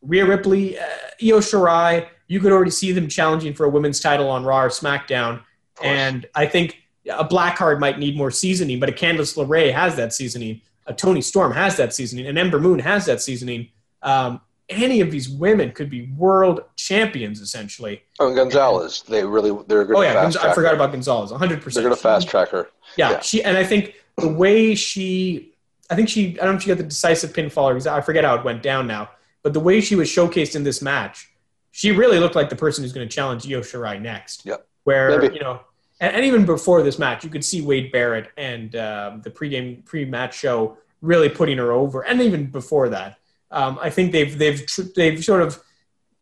Rhea 0.00 0.24
Ripley, 0.24 0.78
uh, 0.78 0.84
Io 1.20 1.40
Shirai, 1.40 2.06
you 2.28 2.38
could 2.40 2.52
already 2.52 2.70
see 2.70 2.92
them 2.92 3.08
challenging 3.08 3.52
for 3.52 3.66
a 3.66 3.68
women's 3.68 3.98
title 3.98 4.28
on 4.28 4.44
Raw 4.44 4.62
or 4.62 4.68
SmackDown. 4.68 5.42
And 5.82 6.26
I 6.34 6.46
think 6.46 6.76
a 7.08 7.24
Blackheart 7.24 7.78
might 7.80 7.98
need 7.98 8.16
more 8.16 8.30
seasoning, 8.30 8.78
but 8.80 8.88
a 8.88 8.92
Candice 8.92 9.36
LeRae 9.36 9.72
has 9.72 9.96
that 9.96 10.12
seasoning. 10.12 10.60
A 10.86 10.94
Toni 10.94 11.20
Storm 11.20 11.52
has 11.52 11.76
that 11.76 11.92
seasoning. 11.94 12.26
An 12.26 12.38
Ember 12.38 12.58
Moon 12.60 12.78
has 12.78 13.06
that 13.06 13.20
seasoning. 13.20 13.68
Um, 14.02 14.40
any 14.70 15.00
of 15.00 15.10
these 15.10 15.28
women 15.28 15.72
could 15.72 15.88
be 15.88 16.10
world 16.16 16.60
champions, 16.76 17.40
essentially. 17.40 18.02
Oh, 18.20 18.26
and 18.28 18.36
Gonzalez, 18.36 19.02
they 19.08 19.24
really 19.24 19.50
they're 19.66 19.84
going 19.84 19.98
Oh 19.98 20.02
yeah, 20.02 20.14
Gonz- 20.24 20.36
I 20.36 20.52
forgot 20.54 20.74
about 20.74 20.92
Gonzalez. 20.92 21.30
One 21.30 21.40
hundred 21.40 21.62
percent. 21.62 21.82
They're 21.82 21.90
going 21.90 21.96
to 21.96 22.02
fast 22.02 22.28
track 22.28 22.48
her. 22.50 22.68
yeah, 22.96 23.12
Yeah. 23.12 23.20
she 23.20 23.42
and 23.42 23.56
I 23.56 23.64
think 23.64 23.94
the 24.16 24.28
way 24.28 24.74
she, 24.74 25.52
I 25.90 25.94
think 25.94 26.08
she, 26.08 26.38
I 26.40 26.44
don't 26.44 26.54
know 26.54 26.56
if 26.56 26.62
she 26.62 26.68
got 26.68 26.76
the 26.78 26.82
decisive 26.84 27.32
pinfall 27.32 27.86
or 27.86 27.90
I 27.90 28.00
forget 28.02 28.24
how 28.24 28.34
it 28.34 28.44
went 28.44 28.62
down 28.62 28.86
now, 28.86 29.10
but 29.42 29.52
the 29.54 29.60
way 29.60 29.80
she 29.80 29.94
was 29.94 30.08
showcased 30.08 30.54
in 30.56 30.64
this 30.64 30.82
match, 30.82 31.30
she 31.70 31.92
really 31.92 32.18
looked 32.18 32.34
like 32.34 32.50
the 32.50 32.56
person 32.56 32.82
who's 32.84 32.92
going 32.92 33.08
to 33.08 33.14
challenge 33.14 33.46
Io 33.50 33.60
Shirai 33.60 34.00
next. 34.02 34.44
Yep. 34.44 34.66
Where 34.84 35.18
Maybe. 35.20 35.34
you 35.34 35.40
know, 35.40 35.60
and, 36.00 36.14
and 36.16 36.24
even 36.24 36.44
before 36.44 36.82
this 36.82 36.98
match, 36.98 37.24
you 37.24 37.30
could 37.30 37.44
see 37.44 37.60
Wade 37.60 37.92
Barrett 37.92 38.30
and 38.36 38.74
um, 38.76 39.22
the 39.22 39.30
pregame 39.30 39.84
pre-match 39.84 40.38
show 40.38 40.78
really 41.00 41.28
putting 41.28 41.58
her 41.58 41.72
over, 41.72 42.02
and 42.02 42.20
even 42.20 42.46
before 42.46 42.88
that. 42.90 43.18
Um, 43.50 43.78
I 43.80 43.90
think 43.90 44.12
they've 44.12 44.36
they've 44.36 44.66
they've 44.94 45.24
sort 45.24 45.42
of 45.42 45.62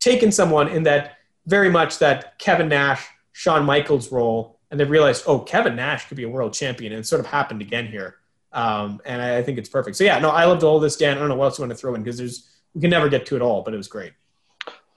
taken 0.00 0.30
someone 0.30 0.68
in 0.68 0.84
that 0.84 1.16
very 1.46 1.70
much 1.70 1.98
that 1.98 2.38
Kevin 2.38 2.68
Nash, 2.68 3.06
Shawn 3.32 3.64
Michaels 3.64 4.12
role, 4.12 4.58
and 4.70 4.78
they've 4.78 4.90
realized, 4.90 5.24
oh, 5.26 5.40
Kevin 5.40 5.76
Nash 5.76 6.08
could 6.08 6.16
be 6.16 6.24
a 6.24 6.28
world 6.28 6.52
champion, 6.52 6.92
and 6.92 7.00
it 7.00 7.06
sort 7.06 7.20
of 7.20 7.26
happened 7.26 7.62
again 7.62 7.86
here. 7.86 8.16
Um, 8.52 9.00
and 9.04 9.20
I, 9.20 9.38
I 9.38 9.42
think 9.42 9.58
it's 9.58 9.68
perfect. 9.68 9.96
So 9.96 10.04
yeah, 10.04 10.18
no, 10.18 10.30
I 10.30 10.44
loved 10.44 10.62
all 10.62 10.80
this, 10.80 10.96
Dan. 10.96 11.16
I 11.16 11.20
don't 11.20 11.28
know 11.28 11.36
what 11.36 11.46
else 11.46 11.58
you 11.58 11.62
want 11.62 11.72
to 11.72 11.76
throw 11.76 11.94
in 11.94 12.02
because 12.02 12.18
there's 12.18 12.48
we 12.74 12.80
can 12.80 12.90
never 12.90 13.08
get 13.08 13.26
to 13.26 13.36
it 13.36 13.42
all, 13.42 13.62
but 13.62 13.74
it 13.74 13.76
was 13.76 13.88
great. 13.88 14.12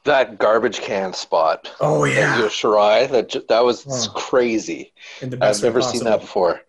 That 0.05 0.37
garbage 0.39 0.79
can 0.79 1.13
spot. 1.13 1.71
Oh 1.79 2.05
yeah, 2.05 2.37
Io 2.39 2.47
Shirai. 2.47 3.09
That 3.09 3.29
ju- 3.29 3.43
that 3.49 3.63
was 3.63 3.85
Oh. 3.87 4.11
crazy. 4.13 4.93
in 5.21 5.29
the 5.29 5.37
best 5.37 5.59
I've 5.59 5.63
never 5.69 5.81
seen 5.81 6.03
that 6.05 6.21
before. 6.21 6.61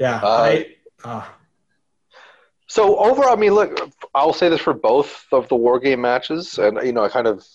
Yeah, 0.00 0.20
Uh, 0.22 0.26
I, 0.28 0.66
uh, 1.04 1.24
So 2.66 2.96
overall, 2.98 3.32
I 3.32 3.36
mean, 3.36 3.54
look, 3.54 3.78
I'll 4.14 4.32
say 4.32 4.48
this 4.48 4.60
for 4.60 4.72
both 4.74 5.24
of 5.32 5.48
the 5.48 5.54
war 5.54 5.78
game 5.78 6.00
matches, 6.00 6.58
and 6.58 6.78
you 6.82 6.92
know, 6.92 7.04
I 7.04 7.08
kind 7.08 7.26
of 7.28 7.46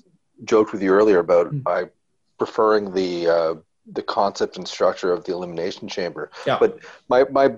joked 0.46 0.72
with 0.72 0.82
you 0.82 0.92
earlier 0.94 1.20
about 1.20 1.48
Hmm. 1.48 1.60
I 1.68 1.90
preferring 2.38 2.94
the 2.94 3.28
uh, 3.28 3.56
the 3.92 4.04
concept 4.04 4.56
and 4.58 4.68
structure 4.68 5.12
of 5.12 5.26
the 5.26 5.34
elimination 5.34 5.88
chamber. 5.90 6.32
yeah. 6.46 6.58
But 6.60 6.80
my 7.10 7.26
my, 7.26 7.56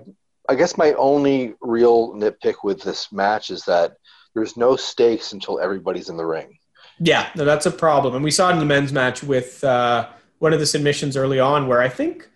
I 0.48 0.54
guess 0.56 0.76
my 0.76 0.92
only 0.94 1.54
real 1.60 2.14
nitpick 2.14 2.56
with 2.64 2.82
this 2.82 3.12
match 3.12 3.50
is 3.50 3.64
that 3.66 3.96
there's 4.34 4.56
no 4.56 4.74
stakes 4.76 5.32
until 5.32 5.60
everybody's 5.60 6.08
in 6.08 6.16
the 6.16 6.24
ring. 6.26 6.58
Yeah, 7.04 7.28
no, 7.34 7.44
that's 7.44 7.66
a 7.66 7.70
problem. 7.70 8.14
And 8.14 8.22
we 8.22 8.30
saw 8.30 8.50
it 8.50 8.52
in 8.52 8.58
the 8.60 8.64
men's 8.64 8.92
match 8.92 9.24
with 9.24 9.64
uh, 9.64 10.08
one 10.38 10.52
of 10.52 10.60
the 10.60 10.66
submissions 10.66 11.16
early 11.16 11.40
on 11.40 11.66
where 11.66 11.82
I 11.82 11.88
think 11.88 12.28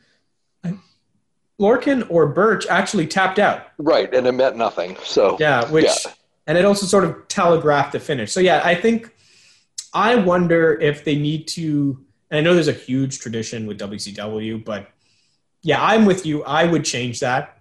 Lorcan 1.61 2.07
or 2.11 2.27
Burch 2.27 2.67
actually 2.67 3.07
tapped 3.07 3.39
out. 3.39 3.69
Right, 3.79 4.13
and 4.13 4.27
it 4.27 4.33
meant 4.33 4.57
nothing. 4.57 4.97
So 5.05 5.37
Yeah, 5.39 5.71
which, 5.71 5.85
Yeah. 5.85 6.13
and 6.49 6.59
it 6.59 6.65
also 6.65 6.85
sort 6.87 7.05
of 7.05 7.29
telegraphed 7.29 7.93
the 7.93 8.01
finish. 8.01 8.33
So, 8.33 8.41
yeah, 8.41 8.61
I 8.65 8.75
think, 8.75 9.11
I 9.95 10.17
wonder 10.17 10.79
if 10.81 11.05
they 11.05 11.17
need 11.17 11.47
to, 11.49 11.99
and 12.31 12.39
I 12.39 12.41
know 12.43 12.53
there's 12.55 12.69
a 12.69 12.73
huge 12.73 13.21
tradition 13.21 13.67
with 13.67 13.79
WCW, 13.79 14.65
but 14.65 14.89
yeah, 15.63 15.83
I'm 15.83 16.05
with 16.07 16.27
you. 16.27 16.45
I 16.45 16.65
would 16.65 16.85
change 16.85 17.21
that 17.21 17.56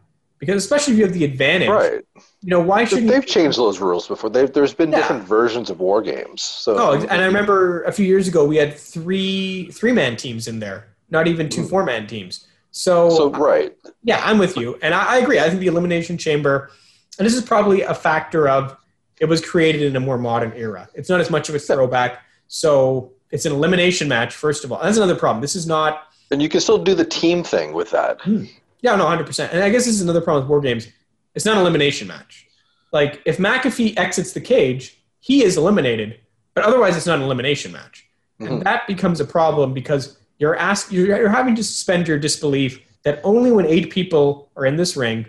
because, 0.45 0.63
especially 0.63 0.93
if 0.93 0.99
you 0.99 1.05
have 1.05 1.13
the 1.13 1.25
advantage, 1.25 1.69
right, 1.69 2.01
you 2.15 2.49
know, 2.49 2.59
why 2.59 2.85
shouldn't 2.85 3.07
they've 3.07 3.25
changed 3.25 3.57
those 3.57 3.79
rules 3.79 4.07
before. 4.07 4.29
They've, 4.29 4.51
there's 4.51 4.73
been 4.73 4.91
Yeah. 4.91 4.97
different 4.99 5.23
versions 5.23 5.69
of 5.69 5.79
war 5.79 6.01
games. 6.01 6.41
So 6.41 6.77
Oh, 6.77 6.91
and 6.93 7.21
I 7.21 7.25
remember 7.25 7.83
a 7.83 7.91
few 7.91 8.05
years 8.05 8.27
ago 8.27 8.45
we 8.45 8.57
had 8.57 8.75
three 8.75 9.69
three 9.71 9.91
man 9.91 10.15
teams 10.15 10.47
in 10.47 10.59
there, 10.59 10.87
not 11.09 11.27
even 11.27 11.49
two 11.49 11.61
hmm. 11.61 11.67
four 11.67 11.83
man 11.83 12.07
teams. 12.07 12.47
So, 12.71 13.09
so 13.09 13.29
right, 13.31 13.73
yeah, 14.03 14.21
I'm 14.23 14.37
with 14.37 14.57
you, 14.57 14.77
and 14.81 14.93
I, 14.93 15.13
I 15.13 15.17
agree. 15.19 15.39
I 15.39 15.47
think 15.49 15.61
the 15.61 15.67
elimination 15.67 16.17
chamber, 16.17 16.71
and 17.17 17.25
this 17.25 17.33
is 17.33 17.41
probably 17.41 17.81
a 17.83 17.93
factor 17.93 18.49
of 18.49 18.75
it 19.21 19.25
was 19.25 19.39
created 19.43 19.83
in 19.83 19.95
a 19.95 19.99
more 20.01 20.17
modern 20.17 20.51
era. 20.57 20.89
It's 20.93 21.07
not 21.07 21.21
as 21.21 21.29
much 21.29 21.47
of 21.47 21.55
a 21.55 21.59
throwback, 21.59 22.21
so 22.47 23.13
it's 23.31 23.45
an 23.45 23.53
elimination 23.53 24.07
match. 24.09 24.35
First 24.35 24.65
of 24.65 24.71
all, 24.71 24.83
that's 24.83 24.97
another 24.97 25.15
problem. 25.15 25.41
This 25.41 25.55
is 25.55 25.65
not. 25.65 26.03
and 26.31 26.41
you 26.41 26.49
can 26.49 26.59
still 26.59 26.77
do 26.77 26.93
the 26.95 27.05
team 27.05 27.43
thing 27.43 27.71
with 27.73 27.91
that. 27.91 28.21
Hmm. 28.21 28.45
Yeah, 28.85 28.95
no, 28.97 29.07
hundred 29.07 29.25
percent. 29.25 29.51
And 29.51 29.63
I 29.63 29.69
guess 29.71 29.85
this 29.85 29.95
is 29.95 30.01
another 30.01 30.21
problem 30.21 30.43
with 30.43 30.49
war 30.49 30.61
games. 30.61 30.87
It's 31.33 31.43
not 31.43 31.55
an 31.55 31.61
elimination 31.61 32.07
match. 32.07 32.45
Like 32.91 33.19
if 33.25 33.37
McAfee 33.39 33.97
exits 33.97 34.31
the 34.33 34.41
cage, 34.41 34.95
he 35.21 35.43
is 35.43 35.57
eliminated, 35.57 36.19
but 36.53 36.63
otherwise 36.63 36.95
it's 36.95 37.07
not 37.07 37.17
an 37.17 37.23
elimination 37.23 37.71
match, 37.71 38.07
Mhm. 38.39 38.47
and 38.47 38.61
that 38.61 38.85
becomes 38.85 39.19
a 39.19 39.25
problem 39.25 39.73
because 39.73 40.19
you're 40.37 40.55
ask 40.55 40.91
you're, 40.91 41.07
you're 41.07 41.29
having 41.29 41.55
to 41.55 41.63
suspend 41.63 42.07
your 42.07 42.19
disbelief 42.19 42.79
that 43.01 43.21
only 43.23 43.51
when 43.51 43.65
eight 43.65 43.89
people 43.89 44.51
are 44.55 44.67
in 44.67 44.75
this 44.75 44.95
ring 44.95 45.25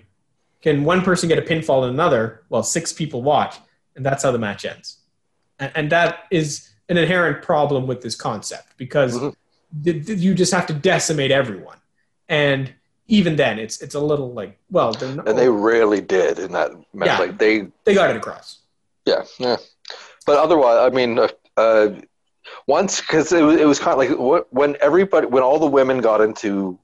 can 0.61 0.85
one 0.85 1.01
person 1.01 1.27
get 1.27 1.39
a 1.39 1.43
pinfall 1.51 1.85
and 1.85 1.95
another 1.95 2.43
while 2.49 2.63
six 2.63 2.93
people 2.93 3.23
watch, 3.23 3.55
and 3.95 4.05
that's 4.05 4.23
how 4.23 4.31
the 4.33 4.39
match 4.39 4.67
ends. 4.67 4.99
And, 5.59 5.73
and 5.75 5.91
that 5.93 6.25
is 6.31 6.69
an 6.91 6.99
inherent 6.99 7.41
problem 7.43 7.87
with 7.87 8.03
this 8.03 8.17
concept 8.17 8.69
because 8.77 9.13
Mhm. 9.19 9.35
th- 9.85 10.07
th- 10.07 10.19
you 10.19 10.35
just 10.35 10.53
have 10.53 10.67
to 10.67 10.75
decimate 10.75 11.31
everyone, 11.31 11.79
and 12.29 12.75
even 13.09 13.37
then, 13.37 13.59
it's 13.59 13.81
it's 13.83 13.95
a 13.95 14.01
little 14.01 14.33
like 14.33 14.59
well, 14.71 14.93
they're 14.93 15.15
not, 15.15 15.29
And 15.29 15.39
they 15.39 15.49
rarely 15.49 16.01
did 16.01 16.39
in 16.39 16.53
that 16.53 16.73
match. 16.93 17.07
Yeah. 17.09 17.19
Like 17.19 17.39
they, 17.39 17.69
they 17.85 17.95
got 17.95 18.11
it 18.11 18.17
across. 18.17 18.59
yeah, 19.05 19.23
yeah. 19.39 19.57
But 20.27 20.39
otherwise, 20.39 20.79
I 20.91 20.95
mean, 20.95 21.19
uh, 21.19 21.29
uh, 21.57 22.01
once 22.67 23.01
because 23.01 23.33
it 23.33 23.43
was, 23.43 23.61
it 23.61 23.67
was 23.67 23.79
kind 23.79 23.93
of 23.93 23.99
like 23.99 24.11
wh- 24.19 24.53
when 24.53 24.77
everybody, 24.81 25.27
when 25.29 25.43
all 25.45 25.59
the 25.59 25.67
women 25.67 26.01
got 26.01 26.21
into 26.21 26.79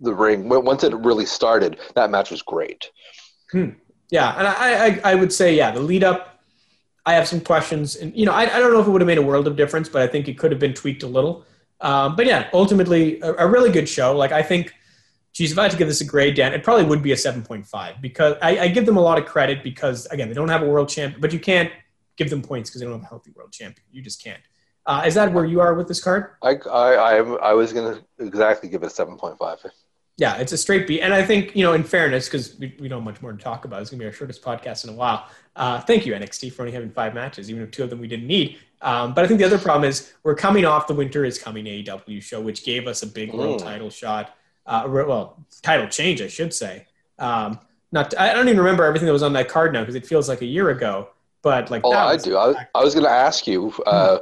the 0.00 0.14
ring, 0.14 0.48
once 0.48 0.84
it 0.84 0.94
really 0.94 1.26
started, 1.26 1.78
that 1.96 2.10
match 2.10 2.30
was 2.30 2.40
great. 2.42 2.90
Yeah, 3.52 4.34
and 4.38 4.46
I, 4.46 4.86
I, 4.86 5.00
I 5.12 5.14
would 5.14 5.32
say, 5.32 5.54
yeah, 5.56 5.70
the 5.72 5.80
lead 5.80 6.04
up, 6.04 6.40
I 7.04 7.14
have 7.14 7.26
some 7.28 7.40
questions, 7.40 7.96
and 7.96 8.14
you 8.16 8.24
know, 8.26 8.32
I, 8.32 8.42
I 8.42 8.58
don't 8.60 8.72
know 8.72 8.80
if 8.80 8.86
it 8.86 8.90
would 8.90 9.00
have 9.00 9.06
made 9.06 9.18
a 9.18 9.22
world 9.22 9.46
of 9.48 9.56
difference, 9.56 9.88
but 9.88 10.02
I 10.02 10.06
think 10.06 10.28
it 10.28 10.38
could 10.38 10.52
have 10.52 10.60
been 10.60 10.74
tweaked 10.74 11.02
a 11.02 11.06
little. 11.06 11.44
Um, 11.80 12.14
but 12.16 12.26
yeah, 12.26 12.48
ultimately, 12.52 13.20
a, 13.20 13.34
a 13.34 13.46
really 13.48 13.70
good 13.72 13.88
show. 13.88 14.16
Like 14.16 14.32
I 14.32 14.42
think, 14.42 14.72
geez, 15.40 15.52
if 15.52 15.58
I 15.58 15.62
had 15.62 15.70
to 15.70 15.78
give 15.78 15.88
this 15.88 16.02
a 16.02 16.04
grade, 16.04 16.34
Dan, 16.34 16.52
it 16.52 16.62
probably 16.62 16.84
would 16.84 17.02
be 17.02 17.12
a 17.12 17.16
seven 17.16 17.42
point 17.42 17.66
five 17.66 18.02
because 18.02 18.34
I, 18.42 18.58
I 18.58 18.68
give 18.68 18.84
them 18.84 18.98
a 18.98 19.00
lot 19.00 19.16
of 19.18 19.24
credit 19.24 19.62
because 19.62 20.04
again, 20.06 20.28
they 20.28 20.34
don't 20.34 20.50
have 20.50 20.60
a 20.62 20.66
world 20.66 20.90
champion, 20.90 21.18
but 21.18 21.32
you 21.32 21.40
can't 21.40 21.72
give 22.18 22.28
them 22.28 22.42
points 22.42 22.68
because 22.68 22.82
they 22.82 22.86
don't 22.86 22.96
have 23.00 23.02
a 23.04 23.06
healthy 23.08 23.30
world 23.34 23.50
champion. 23.50 23.86
You 23.90 24.02
just 24.02 24.22
can't. 24.22 24.42
Uh, 24.84 25.04
is 25.06 25.14
that 25.14 25.32
where 25.32 25.46
you 25.46 25.60
are 25.62 25.72
with 25.72 25.88
this 25.88 26.02
card? 26.02 26.32
I, 26.42 26.56
I, 26.70 26.94
I, 26.94 27.16
I 27.20 27.52
was 27.54 27.72
gonna 27.72 28.02
exactly 28.18 28.68
give 28.68 28.82
it 28.82 28.86
a 28.86 28.90
seven 28.90 29.16
point 29.16 29.38
five. 29.38 29.58
Yeah, 30.18 30.36
it's 30.36 30.52
a 30.52 30.58
straight 30.58 30.86
beat. 30.86 31.00
And 31.00 31.14
I 31.14 31.24
think, 31.24 31.56
you 31.56 31.64
know, 31.64 31.72
in 31.72 31.82
fairness, 31.82 32.26
because 32.26 32.58
we, 32.58 32.76
we 32.78 32.88
don't 32.88 32.98
have 32.98 33.04
much 33.06 33.22
more 33.22 33.32
to 33.32 33.38
talk 33.38 33.64
about, 33.64 33.80
it's 33.80 33.88
going 33.88 34.00
to 34.00 34.02
be 34.02 34.06
our 34.06 34.12
shortest 34.12 34.42
podcast 34.42 34.84
in 34.84 34.90
a 34.90 34.92
while. 34.92 35.26
Uh, 35.56 35.80
thank 35.80 36.04
you, 36.04 36.12
NXT, 36.12 36.52
for 36.52 36.60
only 36.60 36.72
having 36.74 36.90
five 36.90 37.14
matches, 37.14 37.48
even 37.48 37.62
if 37.62 37.70
two 37.70 37.84
of 37.84 37.88
them 37.88 38.00
we 38.00 38.06
didn't 38.06 38.26
need. 38.26 38.58
Um, 38.82 39.14
but 39.14 39.24
I 39.24 39.28
think 39.28 39.38
the 39.40 39.46
other 39.46 39.58
problem 39.58 39.88
is 39.88 40.12
we're 40.22 40.34
coming 40.34 40.66
off 40.66 40.86
the 40.86 40.92
Winter 40.92 41.24
is 41.24 41.38
Coming 41.38 41.64
AEW 41.64 42.22
show, 42.22 42.38
which 42.38 42.66
gave 42.66 42.86
us 42.86 43.02
a 43.02 43.06
big 43.06 43.32
world 43.32 43.62
Mm. 43.62 43.64
title 43.64 43.88
shot. 43.88 44.36
Uh, 44.70 44.84
well, 44.88 45.36
title 45.62 45.88
change, 45.88 46.22
I 46.22 46.28
should 46.28 46.54
say. 46.54 46.86
Um, 47.18 47.58
not 47.92 48.16
I 48.18 48.32
don't 48.32 48.46
even 48.48 48.58
remember 48.58 48.84
everything 48.84 49.06
that 49.06 49.12
was 49.12 49.22
on 49.24 49.32
that 49.34 49.48
card 49.48 49.72
now 49.72 49.80
because 49.80 49.96
it 49.96 50.06
feels 50.06 50.28
like 50.28 50.42
a 50.42 50.46
year 50.46 50.70
ago. 50.70 51.08
But 51.42 51.70
like, 51.70 51.82
Oh, 51.84 51.92
I 51.92 52.14
was- 52.14 52.22
do. 52.22 52.36
I, 52.36 52.66
I 52.74 52.84
was 52.84 52.94
gonna 52.94 53.08
ask 53.08 53.46
you. 53.46 53.72
Uh, 53.84 54.18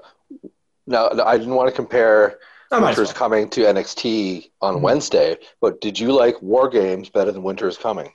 no, 0.87 1.11
no, 1.15 1.23
I 1.25 1.37
didn't 1.37 1.55
want 1.55 1.69
to 1.69 1.75
compare 1.75 2.39
I 2.73 2.79
might 2.81 2.91
as 2.93 2.97
Winter's 2.97 3.13
well. 3.15 3.19
Coming 3.19 3.49
to 3.51 3.61
NXT 3.67 4.51
on 4.63 4.77
Mhm. 4.77 4.81
Wednesday, 4.81 5.37
but 5.61 5.81
did 5.81 5.99
you 6.01 6.13
like 6.13 6.41
War 6.43 6.69
Games 6.69 7.09
better 7.11 7.31
than 7.33 7.43
Winter 7.43 7.69
is 7.69 7.77
Coming? 7.77 8.11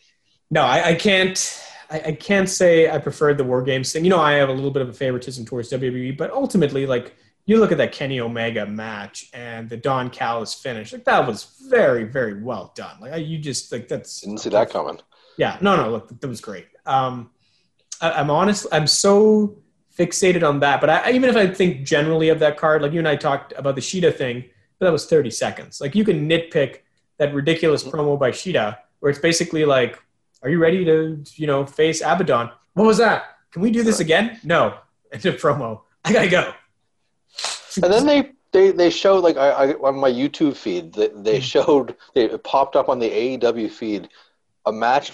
No, 0.50 0.62
I, 0.63 0.89
I 0.89 0.96
can't. 0.96 1.38
I, 1.91 2.00
I 2.08 2.12
can't 2.13 2.50
say 2.50 2.89
I 2.89 2.98
preferred 2.98 3.38
the 3.38 3.43
War 3.43 3.62
Games 3.62 3.91
thing. 3.93 4.04
You 4.06 4.10
know, 4.10 4.19
I 4.19 4.34
have 4.34 4.50
a 4.50 4.54
little 4.54 4.72
bit 4.72 4.82
of 4.82 4.89
a 4.89 4.93
favoritism 4.93 5.46
towards 5.46 5.69
WWE, 5.72 6.17
but 6.17 6.32
ultimately, 6.32 6.86
like 6.88 7.13
you 7.46 7.60
look 7.60 7.72
at 7.72 7.78
that 7.80 7.92
Kenny 7.92 8.20
Omega 8.20 8.66
match 8.66 9.30
and 9.34 9.70
the 9.70 9.78
Don 9.78 10.10
Callis 10.10 10.54
finish, 10.54 10.94
like 10.94 11.04
that 11.06 11.28
was 11.28 11.46
very, 11.70 12.04
very 12.06 12.42
well 12.42 12.72
done. 12.76 12.98
Like 13.02 13.14
I- 13.14 13.18
you 13.18 13.38
just 13.38 13.72
like 13.72 13.88
that's 13.88 14.22
Didn't 14.22 14.40
see 14.40 14.50
that 14.52 14.70
coming. 14.70 15.00
yeah, 15.38 15.58
no, 15.62 15.76
no, 15.76 15.90
look, 15.92 16.20
that 16.20 16.28
was 16.28 16.42
great. 16.42 16.68
Um, 16.86 17.32
I, 18.02 18.12
I'm 18.14 18.30
honest, 18.30 18.66
I'm 18.72 18.88
so 18.88 19.58
fixated 19.98 20.48
on 20.48 20.60
that. 20.62 20.82
But 20.82 20.90
I, 20.90 21.12
even 21.12 21.30
if 21.30 21.36
I 21.36 21.48
think 21.48 21.86
generally 21.86 22.30
of 22.30 22.40
that 22.40 22.58
card, 22.58 22.82
like 22.82 22.94
you 22.94 23.00
and 23.00 23.08
I 23.08 23.16
talked 23.16 23.54
about 23.58 23.76
the 23.76 23.82
Shida 23.82 24.16
thing, 24.16 24.46
but 24.80 24.86
that 24.88 24.92
was 24.92 25.06
30 25.06 25.30
seconds. 25.30 25.80
Like 25.82 25.96
you 25.96 26.04
can 26.04 26.28
nitpick 26.30 26.80
that 27.18 27.34
ridiculous 27.34 27.84
promo 27.84 28.18
by 28.20 28.32
Shida, 28.32 28.78
where 29.00 29.10
it's 29.12 29.20
basically 29.20 29.66
like, 29.66 30.02
"Are 30.42 30.50
you 30.50 30.58
ready 30.60 30.84
to, 30.86 31.24
you 31.36 31.46
know, 31.48 31.66
face 31.66 32.02
Abaddon?" 32.02 32.50
What 32.74 32.86
was 32.88 32.98
that? 32.98 33.26
Can 33.52 33.62
we 33.62 33.70
do 33.70 33.84
this 33.84 34.00
again? 34.00 34.40
No. 34.44 34.78
End 35.12 35.24
of 35.28 35.36
promo. 35.36 35.82
I 36.04 36.12
gotta 36.12 36.28
go. 36.30 36.54
And 37.82 37.92
then 37.92 38.06
they 38.06 38.32
they 38.52 38.72
they 38.72 38.90
showed 38.90 39.24
like 39.24 39.38
I, 39.38 39.50
I 39.50 39.74
on 39.74 39.96
my 39.96 40.12
YouTube 40.12 40.56
feed 40.56 40.94
that 40.94 41.24
they 41.24 41.38
Hmm. 41.38 41.42
showed 41.42 41.96
they 42.14 42.28
popped 42.38 42.76
up 42.76 42.90
on 42.90 43.00
the 43.00 43.10
AEW 43.10 43.70
feed 43.72 44.10
a 44.66 44.72
match 44.72 45.12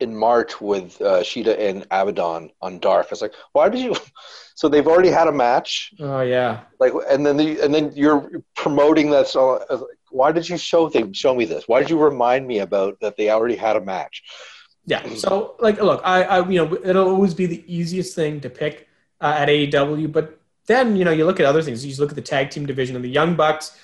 in 0.00 0.14
March 0.16 0.60
with 0.60 1.00
uh, 1.00 1.20
Shida 1.22 1.58
and 1.58 1.82
Abaddon 1.90 2.50
on 2.62 2.78
Dark. 2.78 3.06
I 3.06 3.10
was 3.10 3.20
like, 3.22 3.34
why 3.52 3.68
did 3.68 3.80
you? 3.80 3.94
So 4.58 4.68
they've 4.68 4.88
already 4.88 5.10
had 5.10 5.28
a 5.28 5.32
match, 5.32 5.92
Oh 6.00 6.20
yeah. 6.22 6.62
like, 6.80 6.92
and 7.08 7.24
then 7.24 7.36
the, 7.36 7.60
and 7.60 7.72
then 7.72 7.92
you're 7.94 8.28
promoting 8.56 9.08
that. 9.10 9.28
So 9.28 9.64
like, 9.70 9.80
why 10.10 10.32
did 10.32 10.48
you 10.48 10.56
show 10.58 10.88
they 10.88 11.04
show 11.12 11.32
me 11.32 11.44
this? 11.44 11.68
Why 11.68 11.78
did 11.78 11.90
you 11.90 11.96
remind 11.96 12.44
me 12.48 12.58
about 12.58 12.98
that 12.98 13.16
they 13.16 13.30
already 13.30 13.54
had 13.54 13.76
a 13.76 13.80
match? 13.80 14.24
Yeah. 14.84 15.06
So, 15.14 15.54
like, 15.60 15.80
look, 15.80 16.00
I, 16.04 16.24
I, 16.24 16.48
you 16.48 16.64
know, 16.64 16.76
it'll 16.82 17.08
always 17.08 17.34
be 17.34 17.46
the 17.46 17.62
easiest 17.72 18.16
thing 18.16 18.40
to 18.40 18.50
pick 18.50 18.88
uh, 19.20 19.34
at 19.38 19.48
AEW, 19.48 20.10
but 20.10 20.37
then, 20.68 20.94
you 20.96 21.04
know, 21.04 21.10
you 21.10 21.24
look 21.24 21.40
at 21.40 21.46
other 21.46 21.62
things. 21.62 21.84
You 21.84 21.90
just 21.90 22.00
look 22.00 22.10
at 22.10 22.14
the 22.16 22.22
tag 22.22 22.50
team 22.50 22.64
division 22.66 22.94
and 22.94 23.04
the 23.04 23.08
Young 23.10 23.34
Bucks. 23.34 23.76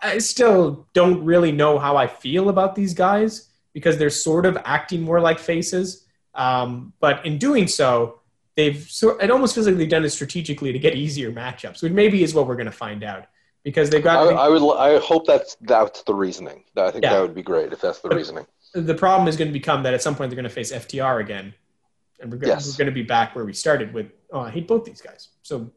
I 0.00 0.18
still 0.18 0.86
don't 0.92 1.24
really 1.24 1.52
know 1.52 1.78
how 1.78 1.96
I 1.96 2.06
feel 2.06 2.50
about 2.50 2.74
these 2.74 2.92
guys 2.92 3.48
because 3.72 3.96
they're 3.96 4.10
sort 4.10 4.44
of 4.44 4.58
acting 4.64 5.00
more 5.02 5.20
like 5.20 5.38
faces. 5.38 6.04
Um, 6.34 6.92
but 7.00 7.24
in 7.24 7.38
doing 7.38 7.66
so, 7.68 8.20
they've 8.56 8.82
sort. 8.90 9.22
It 9.22 9.30
almost 9.30 9.54
feels 9.54 9.66
like 9.66 9.76
they've 9.76 9.88
done 9.88 10.04
it 10.04 10.10
strategically 10.10 10.72
to 10.72 10.78
get 10.78 10.94
easier 10.94 11.30
matchups, 11.32 11.82
which 11.82 11.92
maybe 11.92 12.22
is 12.22 12.34
what 12.34 12.46
we're 12.46 12.56
going 12.56 12.66
to 12.66 12.72
find 12.72 13.04
out 13.04 13.26
because 13.62 13.88
they've 13.88 14.04
I, 14.04 14.14
got. 14.14 14.34
I 14.34 14.48
would 14.48 14.76
I 14.76 14.98
hope 14.98 15.26
that's 15.26 15.56
that's 15.62 16.02
the 16.02 16.14
reasoning. 16.14 16.64
I 16.76 16.90
think 16.90 17.04
Yeah. 17.04 17.14
that 17.14 17.22
would 17.22 17.34
be 17.34 17.42
great 17.42 17.72
if 17.72 17.80
that's 17.80 18.00
the 18.00 18.08
reasoning. 18.08 18.46
the 18.74 18.94
problem 18.94 19.28
is 19.28 19.36
going 19.36 19.48
to 19.48 19.52
become 19.52 19.84
that 19.84 19.94
at 19.94 20.02
some 20.02 20.16
point 20.16 20.30
they're 20.30 20.36
going 20.36 20.44
to 20.44 20.50
face 20.50 20.72
FTR 20.72 21.20
again, 21.20 21.54
and 22.20 22.32
we're, 22.32 22.38
gonna, 22.38 22.54
Yes. 22.54 22.66
we're 22.66 22.76
going 22.78 22.92
to 22.92 23.00
be 23.02 23.06
back 23.06 23.36
where 23.36 23.44
we 23.44 23.52
started 23.52 23.94
with. 23.94 24.10
Oh, 24.32 24.40
I 24.40 24.50
hate 24.50 24.66
both 24.66 24.84
these 24.84 25.00
guys. 25.00 25.28
So. 25.42 25.70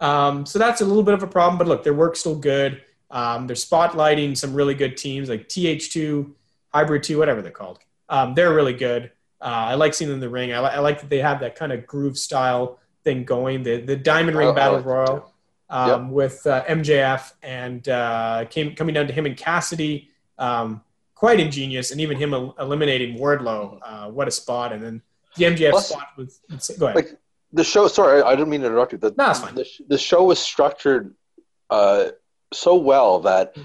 Um, 0.00 0.46
so 0.46 0.58
that's 0.58 0.80
a 0.80 0.84
little 0.84 1.02
bit 1.02 1.14
of 1.14 1.22
a 1.22 1.26
problem. 1.26 1.58
But 1.58 1.68
look, 1.68 1.84
their 1.84 1.94
work's 1.94 2.20
still 2.20 2.38
good. 2.38 2.82
Um, 3.10 3.46
they're 3.46 3.56
spotlighting 3.56 4.36
some 4.36 4.54
really 4.54 4.74
good 4.74 4.96
teams 4.96 5.28
like 5.28 5.48
TH2, 5.48 6.30
Hybrid 6.72 7.02
2, 7.02 7.18
whatever 7.18 7.42
they're 7.42 7.50
called. 7.50 7.80
Um, 8.08 8.34
they're 8.34 8.54
really 8.54 8.72
good. 8.72 9.10
Uh, 9.40 9.44
I 9.72 9.74
like 9.74 9.94
seeing 9.94 10.08
them 10.08 10.16
in 10.16 10.20
the 10.20 10.28
ring. 10.28 10.52
I, 10.52 10.60
li- 10.60 10.74
I 10.74 10.78
like 10.80 11.00
that 11.00 11.10
they 11.10 11.18
have 11.18 11.40
that 11.40 11.56
kind 11.56 11.72
of 11.72 11.86
groove 11.86 12.18
style 12.18 12.78
thing 13.04 13.24
going. 13.24 13.62
The 13.62 13.80
the 13.80 13.96
Diamond 13.96 14.36
Ring 14.36 14.48
I 14.48 14.52
Battle 14.52 14.76
like 14.76 14.84
Royal 14.84 15.32
um, 15.70 16.10
with 16.10 16.46
uh, 16.46 16.64
MJF 16.66 17.32
and 17.42 17.88
uh, 17.88 18.44
came 18.50 18.74
coming 18.74 18.94
down 18.94 19.06
to 19.06 19.12
him 19.12 19.26
and 19.26 19.36
Cassidy. 19.36 20.10
Um, 20.38 20.82
quite 21.14 21.40
ingenious, 21.40 21.90
and 21.90 22.00
even 22.00 22.16
him 22.18 22.34
el- 22.34 22.54
eliminating 22.58 23.18
Wardlow. 23.18 23.78
Uh, 23.82 24.10
what 24.10 24.28
a 24.28 24.30
spot! 24.30 24.72
And 24.72 24.82
then 24.82 25.02
the 25.36 25.44
MJF 25.44 25.70
Plus- 25.70 25.88
spot 25.88 26.08
with. 26.16 26.38
Go 26.78 26.86
ahead. 26.86 26.96
Like 26.96 27.18
the 27.52 27.64
show. 27.64 27.88
Sorry, 27.88 28.22
I 28.22 28.30
didn't 28.36 28.50
mean 28.50 28.60
to 28.60 28.66
interrupt 28.66 28.92
you. 28.92 28.98
The, 28.98 29.14
No, 29.16 29.30
it's 29.30 29.40
fine. 29.40 29.54
The, 29.54 29.66
the 29.88 29.98
show 29.98 30.24
was 30.24 30.38
structured 30.38 31.14
uh, 31.70 32.10
so 32.52 32.76
well 32.76 33.20
that 33.20 33.56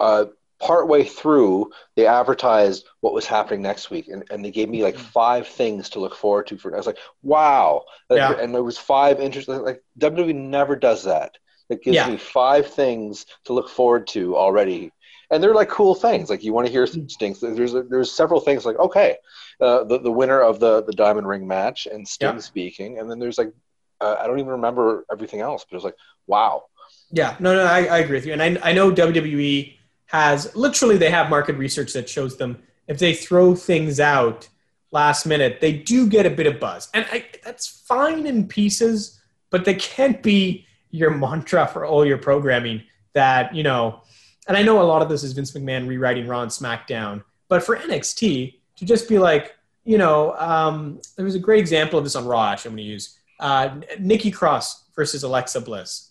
uh, 0.00 0.26
partway 0.58 1.04
through 1.04 1.70
they 1.96 2.06
advertised 2.06 2.86
what 3.00 3.14
was 3.14 3.26
happening 3.26 3.62
next 3.62 3.90
week, 3.90 4.08
and, 4.08 4.24
and 4.30 4.44
they 4.44 4.50
gave 4.50 4.68
me 4.68 4.82
like 4.82 4.98
five 4.98 5.46
things 5.48 5.88
to 5.90 6.00
look 6.00 6.14
forward 6.14 6.46
to. 6.48 6.58
For 6.58 6.72
I 6.74 6.76
was 6.76 6.86
like, 6.86 6.98
wow, 7.22 7.84
Like, 8.08 8.18
Yeah. 8.18 8.32
and 8.38 8.54
there 8.54 8.62
was 8.62 8.78
five 8.78 9.20
interesting. 9.20 9.62
Like 9.62 9.82
WWE 9.98 10.34
never 10.34 10.76
does 10.76 11.04
that. 11.04 11.36
It 11.70 11.82
gives 11.82 11.94
Yeah. 11.96 12.08
me 12.10 12.16
five 12.16 12.66
things 12.66 13.26
to 13.44 13.52
look 13.52 13.68
forward 13.68 14.06
to 14.08 14.36
already. 14.36 14.92
And 15.30 15.42
they're 15.42 15.54
like 15.54 15.68
cool 15.68 15.94
things. 15.94 16.28
Like 16.28 16.42
you 16.42 16.52
want 16.52 16.66
to 16.66 16.72
hear 16.72 16.86
Mm. 16.86 17.10
Sting. 17.10 17.36
There's 17.40 17.72
there's 17.88 18.10
several 18.12 18.40
things 18.40 18.64
like 18.66 18.78
okay, 18.78 19.16
uh, 19.60 19.84
the 19.84 19.98
the 19.98 20.10
winner 20.10 20.40
of 20.40 20.58
the 20.60 20.82
the 20.82 20.92
Diamond 20.92 21.28
Ring 21.28 21.46
match 21.46 21.86
and 21.86 22.06
Sting 22.06 22.34
Yeah. 22.34 22.38
speaking, 22.38 22.98
and 22.98 23.10
then 23.10 23.18
there's 23.18 23.38
like 23.38 23.52
uh, 24.00 24.16
I 24.18 24.26
don't 24.26 24.38
even 24.38 24.52
remember 24.52 25.04
everything 25.12 25.40
else, 25.40 25.64
but 25.64 25.74
it 25.74 25.78
was 25.78 25.84
like 25.84 25.96
wow. 26.26 26.64
Yeah, 27.12 27.36
no, 27.40 27.54
no, 27.54 27.64
I, 27.64 27.84
I 27.84 27.98
agree 27.98 28.16
with 28.16 28.26
you, 28.26 28.32
and 28.32 28.42
I, 28.42 28.70
I 28.70 28.72
know 28.72 28.90
WWE 28.92 29.76
has 30.06 30.54
literally 30.56 30.96
they 30.96 31.10
have 31.10 31.28
market 31.30 31.56
research 31.56 31.92
that 31.92 32.08
shows 32.08 32.36
them 32.36 32.62
if 32.88 32.98
they 32.98 33.14
throw 33.14 33.54
things 33.54 34.00
out 34.00 34.48
last 34.92 35.26
minute, 35.26 35.60
they 35.60 35.72
do 35.72 36.08
get 36.08 36.26
a 36.26 36.30
bit 36.30 36.46
of 36.46 36.58
buzz, 36.58 36.88
and 36.94 37.06
I, 37.12 37.24
that's 37.44 37.66
fine 37.86 38.26
in 38.26 38.48
pieces, 38.48 39.20
but 39.50 39.64
they 39.64 39.74
can't 39.74 40.22
be 40.22 40.66
your 40.90 41.10
mantra 41.10 41.66
for 41.68 41.84
all 41.84 42.04
your 42.04 42.18
programming. 42.18 42.82
That 43.12 43.54
you 43.54 43.62
know, 43.64 44.02
and 44.50 44.56
I 44.58 44.62
know 44.62 44.82
a 44.82 44.82
lot 44.82 45.00
of 45.00 45.08
this 45.08 45.22
is 45.22 45.32
Vince 45.32 45.52
McMahon 45.52 45.86
rewriting 45.86 46.26
Raw 46.26 46.42
and 46.42 46.50
SmackDown, 46.50 47.22
but 47.48 47.62
for 47.62 47.76
NXT 47.76 48.56
to 48.78 48.84
just 48.84 49.08
be 49.08 49.16
like, 49.16 49.56
you 49.84 49.96
know, 49.96 50.34
um, 50.38 51.00
there 51.14 51.24
was 51.24 51.36
a 51.36 51.38
great 51.38 51.60
example 51.60 52.00
of 52.00 52.04
this 52.04 52.16
on 52.16 52.26
Raw. 52.26 52.50
Actually, 52.50 52.70
I'm 52.70 52.76
going 52.78 52.86
to 52.86 52.92
use 52.92 53.18
uh, 53.38 53.76
Nikki 54.00 54.32
Cross 54.32 54.86
versus 54.96 55.22
Alexa 55.22 55.60
Bliss 55.60 56.10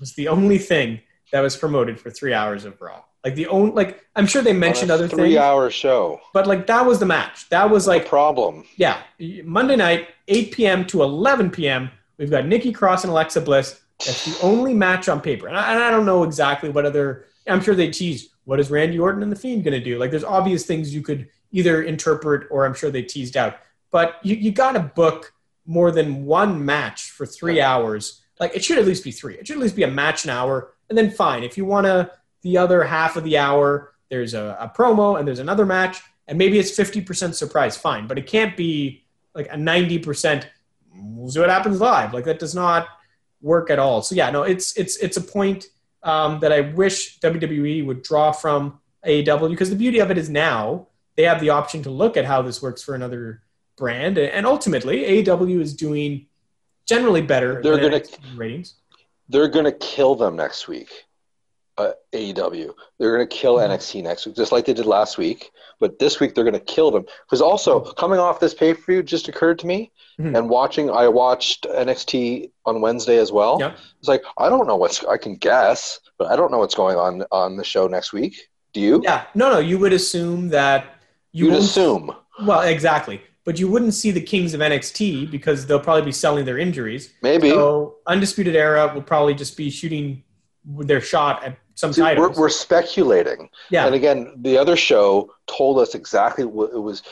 was 0.00 0.12
the 0.16 0.28
only 0.28 0.58
thing 0.58 1.00
that 1.32 1.40
was 1.40 1.56
promoted 1.56 1.98
for 1.98 2.10
three 2.10 2.34
hours 2.34 2.66
of 2.66 2.78
Raw. 2.78 3.02
Like 3.24 3.34
the 3.36 3.46
only, 3.46 3.72
like 3.72 4.04
I'm 4.16 4.26
sure 4.26 4.42
they 4.42 4.52
mentioned 4.52 4.90
other 4.90 5.08
things, 5.08 5.18
three-hour 5.18 5.70
show. 5.70 6.20
but 6.34 6.46
like 6.46 6.66
that 6.66 6.84
was 6.84 6.98
the 6.98 7.06
match. 7.06 7.48
That 7.48 7.70
was 7.70 7.86
Like 7.86 8.02
like 8.02 8.08
problem. 8.10 8.64
yeah, 8.76 8.98
Monday 9.44 9.76
night, 9.76 10.08
8 10.28 10.52
p.m. 10.52 10.86
to 10.86 11.02
11 11.02 11.50
p.m. 11.50 11.90
We've 12.18 12.30
got 12.30 12.46
Nikki 12.46 12.70
Cross 12.70 13.04
and 13.04 13.10
Alexa 13.10 13.40
Bliss. 13.40 13.80
That's 14.04 14.24
the 14.26 14.46
only 14.46 14.74
match 14.74 15.08
on 15.08 15.20
paper, 15.20 15.48
and 15.48 15.56
I, 15.56 15.72
and 15.72 15.82
I 15.82 15.90
don't 15.90 16.06
know 16.06 16.22
exactly 16.22 16.68
what 16.68 16.84
other. 16.86 17.24
I'm 17.50 17.60
sure 17.60 17.74
they 17.74 17.90
teased 17.90 18.30
what 18.44 18.60
is 18.60 18.70
Randy 18.70 18.98
Orton 18.98 19.22
and 19.22 19.30
the 19.30 19.36
Fiend 19.36 19.64
going 19.64 19.78
to 19.78 19.84
do. 19.84 19.98
Like 19.98 20.10
there's 20.10 20.24
obvious 20.24 20.64
things 20.64 20.94
you 20.94 21.02
could 21.02 21.28
either 21.50 21.82
interpret 21.82 22.46
or 22.50 22.64
I'm 22.64 22.74
sure 22.74 22.90
they 22.90 23.02
teased 23.02 23.36
out. 23.36 23.58
But 23.90 24.16
you 24.22 24.36
you 24.36 24.52
got 24.52 24.72
to 24.72 24.80
book 24.80 25.32
more 25.66 25.90
than 25.90 26.24
one 26.24 26.64
match 26.64 27.10
for 27.10 27.26
three 27.26 27.60
hours. 27.60 28.22
Like 28.40 28.56
it 28.56 28.64
should 28.64 28.78
at 28.78 28.86
least 28.86 29.04
be 29.04 29.10
three. 29.10 29.34
It 29.34 29.46
should 29.46 29.56
at 29.56 29.62
least 29.62 29.76
be 29.76 29.82
a 29.82 29.90
match 29.90 30.24
an 30.24 30.30
hour, 30.30 30.72
and 30.88 30.96
then 30.96 31.10
fine 31.10 31.42
if 31.42 31.56
you 31.56 31.64
want 31.64 31.86
to 31.86 32.10
the 32.42 32.56
other 32.56 32.82
half 32.84 33.16
of 33.16 33.24
the 33.24 33.38
hour. 33.38 33.92
There's 34.08 34.32
a, 34.32 34.56
a 34.58 34.72
promo 34.74 35.18
and 35.18 35.28
there's 35.28 35.38
another 35.38 35.66
match, 35.66 36.00
and 36.26 36.38
maybe 36.38 36.58
it's 36.58 36.70
50% 36.70 37.34
surprise. 37.34 37.76
Fine, 37.76 38.06
but 38.06 38.18
it 38.18 38.26
can't 38.26 38.56
be 38.56 39.04
like 39.34 39.48
a 39.48 39.56
90%. 39.56 40.46
We'll 40.94 41.30
see 41.30 41.40
what 41.40 41.50
happens 41.50 41.80
live. 41.80 42.14
Like 42.14 42.24
that 42.24 42.38
does 42.38 42.54
not 42.54 42.88
work 43.42 43.70
at 43.70 43.78
all. 43.78 44.00
So 44.02 44.14
yeah, 44.14 44.30
no, 44.30 44.42
it's 44.42 44.76
it's 44.76 44.96
it's 44.96 45.16
a 45.16 45.20
point 45.20 45.66
um, 46.02 46.40
that 46.40 46.52
I 46.52 46.60
wish 46.60 47.18
WWE 47.20 47.84
would 47.86 48.02
draw 48.02 48.32
from 48.32 48.80
AEW 49.06 49.50
because 49.50 49.70
the 49.70 49.76
beauty 49.76 49.98
of 49.98 50.10
it 50.10 50.18
is 50.18 50.28
now 50.28 50.88
they 51.16 51.24
have 51.24 51.40
the 51.40 51.50
option 51.50 51.82
to 51.82 51.90
look 51.90 52.16
at 52.16 52.24
how 52.24 52.42
this 52.42 52.62
works 52.62 52.82
for 52.82 52.94
another 52.94 53.42
brand, 53.76 54.18
and 54.18 54.46
ultimately 54.46 55.22
AEW 55.22 55.60
is 55.60 55.74
doing 55.74 56.26
generally 56.86 57.22
better. 57.22 57.60
They're 57.62 57.78
gonna- 57.78 58.02
ratings. 58.36 58.74
They're 59.28 59.48
gonna 59.48 59.72
kill 59.72 60.14
them 60.14 60.36
next 60.36 60.68
week. 60.68 61.04
Uh, 61.78 61.92
AEW. 62.12 62.74
They're 62.98 63.12
gonna 63.12 63.26
kill 63.26 63.56
Mhm. 63.56 63.70
NXT 63.70 64.02
next 64.02 64.26
week, 64.26 64.34
just 64.34 64.50
like 64.50 64.64
they 64.66 64.72
did 64.74 64.84
last 64.86 65.16
week. 65.16 65.52
But 65.78 66.00
this 66.00 66.18
week 66.18 66.34
they're 66.34 66.42
gonna 66.44 66.58
kill 66.58 66.90
them 66.90 67.04
because 67.24 67.40
also 67.40 67.78
coming 67.80 68.18
off 68.18 68.40
this 68.40 68.52
pay 68.52 68.74
per 68.74 68.80
view 68.82 69.02
just 69.04 69.28
occurred 69.28 69.60
to 69.60 69.66
me, 69.68 69.92
Mhm. 70.18 70.36
and 70.36 70.50
watching. 70.50 70.90
I 70.90 71.06
watched 71.06 71.66
NXT 71.72 72.50
on 72.66 72.80
Wednesday 72.80 73.18
as 73.18 73.30
well. 73.30 73.58
Yeah. 73.60 73.72
It's 74.00 74.08
like 74.08 74.22
I 74.38 74.48
don't 74.48 74.66
know 74.66 74.74
what's. 74.76 75.04
I 75.04 75.16
can 75.18 75.36
guess, 75.36 76.00
but 76.18 76.28
I 76.32 76.34
don't 76.36 76.50
know 76.50 76.58
what's 76.58 76.74
going 76.74 76.96
on 76.96 77.24
on 77.30 77.56
the 77.56 77.64
show 77.64 77.86
next 77.86 78.12
week. 78.12 78.48
Do 78.72 78.80
you? 78.80 79.00
Yeah, 79.04 79.22
no, 79.36 79.50
no, 79.52 79.58
you 79.60 79.78
would 79.78 79.92
assume 79.92 80.48
that 80.48 80.84
you 81.32 81.46
You'd 81.46 81.54
assume. 81.58 82.12
Well, 82.44 82.62
exactly. 82.62 83.22
But 83.44 83.58
you 83.58 83.68
wouldn't 83.70 83.94
see 83.94 84.10
the 84.10 84.20
Kings 84.20 84.52
of 84.52 84.60
NXT 84.60 85.30
because 85.30 85.66
they'll 85.66 85.80
probably 85.80 86.02
be 86.02 86.12
selling 86.12 86.44
their 86.44 86.58
injuries. 86.58 87.10
Maybe. 87.22 87.50
So 87.50 87.96
Undisputed 88.06 88.54
Era 88.56 88.90
will 88.94 89.00
probably 89.02 89.32
just 89.34 89.56
be 89.56 89.70
shooting 89.70 90.22
their 90.64 91.00
shot 91.00 91.44
at 91.44 91.56
some 91.74 91.92
See, 91.92 92.02
we're, 92.02 92.30
we're 92.30 92.48
speculating. 92.48 93.48
yeah, 93.70 93.86
And 93.86 93.94
again, 93.94 94.32
the 94.38 94.58
other 94.58 94.76
show 94.76 95.32
told 95.46 95.78
us 95.78 95.94
exactly 95.94 96.44
what 96.44 96.72
it 96.72 96.78
was 96.78 97.02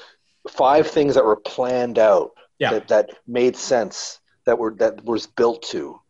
five 0.49 0.87
things 0.89 1.15
that 1.15 1.25
were 1.25 1.37
planned 1.37 1.99
out 1.99 2.33
Yeah. 2.59 2.73
that, 2.73 2.89
that 2.89 3.11
made 3.27 3.57
sense 3.57 4.19
that 4.45 4.59
were 4.59 4.75
that 4.79 5.05
was 5.05 5.27
built 5.27 5.63
to. 5.65 6.01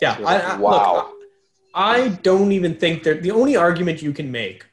yeah. 0.00 0.16
I, 0.18 0.22
like, 0.22 0.44
I, 0.44 0.56
wow. 0.56 0.94
Look, 0.94 1.10
I 1.74 2.08
don't 2.22 2.52
even 2.52 2.76
think 2.76 3.02
that 3.02 3.22
the 3.22 3.32
only 3.32 3.56
argument 3.56 4.00
you 4.02 4.12
can 4.12 4.30
make 4.30 4.64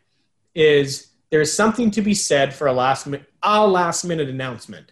is 0.54 1.08
there's 1.32 1.52
something 1.52 1.90
to 1.92 2.02
be 2.02 2.14
said 2.14 2.54
for 2.54 2.68
a 2.68 2.74
last 2.74 3.08
minute, 3.08 3.28
a 3.42 3.66
last 3.68 4.04
minute 4.04 4.30
announcement, 4.30 4.92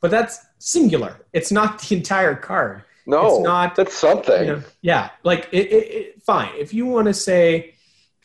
but 0.00 0.10
that's 0.10 0.38
singular. 0.58 1.16
It's 1.32 1.50
not 1.50 1.80
the 1.80 1.96
entire 1.96 2.34
card. 2.36 2.84
No, 3.08 3.36
It's 3.36 3.44
not- 3.44 3.74
that's 3.74 3.94
something. 3.94 4.46
You 4.46 4.56
know, 4.56 4.62
yeah, 4.82 5.10
like 5.24 5.48
it, 5.50 5.66
it, 5.72 5.90
it, 5.90 6.22
fine. 6.22 6.50
If 6.56 6.74
you 6.74 6.84
want 6.86 7.06
to 7.06 7.14
say, 7.14 7.74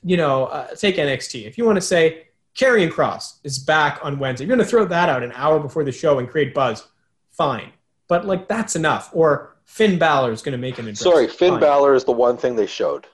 you 0.04 0.18
know, 0.18 0.46
uh, 0.48 0.76
take 0.76 0.98
NXT. 0.98 1.46
If 1.48 1.58
you 1.58 1.64
want 1.66 1.78
to 1.78 1.82
say 1.82 2.28
Karrion 2.56 2.92
Kross 2.92 3.36
is 3.46 3.58
back 3.58 4.00
on 4.04 4.20
Wednesday, 4.20 4.46
you're 4.46 4.56
going 4.56 4.64
to 4.66 4.70
throw 4.70 4.84
that 4.86 5.08
out 5.08 5.24
an 5.24 5.32
hour 5.36 5.60
before 5.60 5.84
the 5.86 5.92
show 5.94 6.20
and 6.20 6.30
create 6.30 6.54
buzz. 6.54 6.86
Fine, 7.32 7.72
but 8.10 8.26
like 8.26 8.48
that's 8.50 8.76
enough. 8.76 9.10
Or 9.14 9.56
Finn 9.64 9.98
Balor 9.98 10.34
is 10.34 10.42
going 10.42 10.52
to 10.52 10.58
make 10.58 10.74
an 10.78 10.82
entrance. 10.82 11.00
Sorry, 11.00 11.28
Finn 11.30 11.52
Fine. 11.54 11.62
Balor 11.62 11.96
is 11.96 12.04
the 12.04 12.12
one 12.12 12.36
thing 12.36 12.56
they 12.58 12.68
showed. 12.68 13.08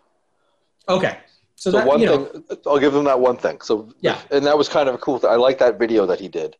Okay, 0.89 1.19
so, 1.55 1.69
So 1.69 1.77
that 1.77 1.87
one 1.87 1.99
you 1.99 2.07
know, 2.07 2.25
thing, 2.25 2.43
I'll 2.65 2.79
give 2.79 2.93
them 2.93 3.03
that 3.05 3.19
one 3.19 3.37
thing. 3.37 3.61
So 3.61 3.93
Yeah. 4.01 4.17
and 4.31 4.43
that 4.47 4.57
was 4.57 4.67
kind 4.67 4.89
of 4.89 4.95
a 4.95 4.97
cool. 4.97 5.19
Thing. 5.19 5.29
I 5.29 5.35
like 5.35 5.59
that 5.59 5.77
video 5.77 6.07
that 6.07 6.19
he 6.19 6.27
did. 6.27 6.57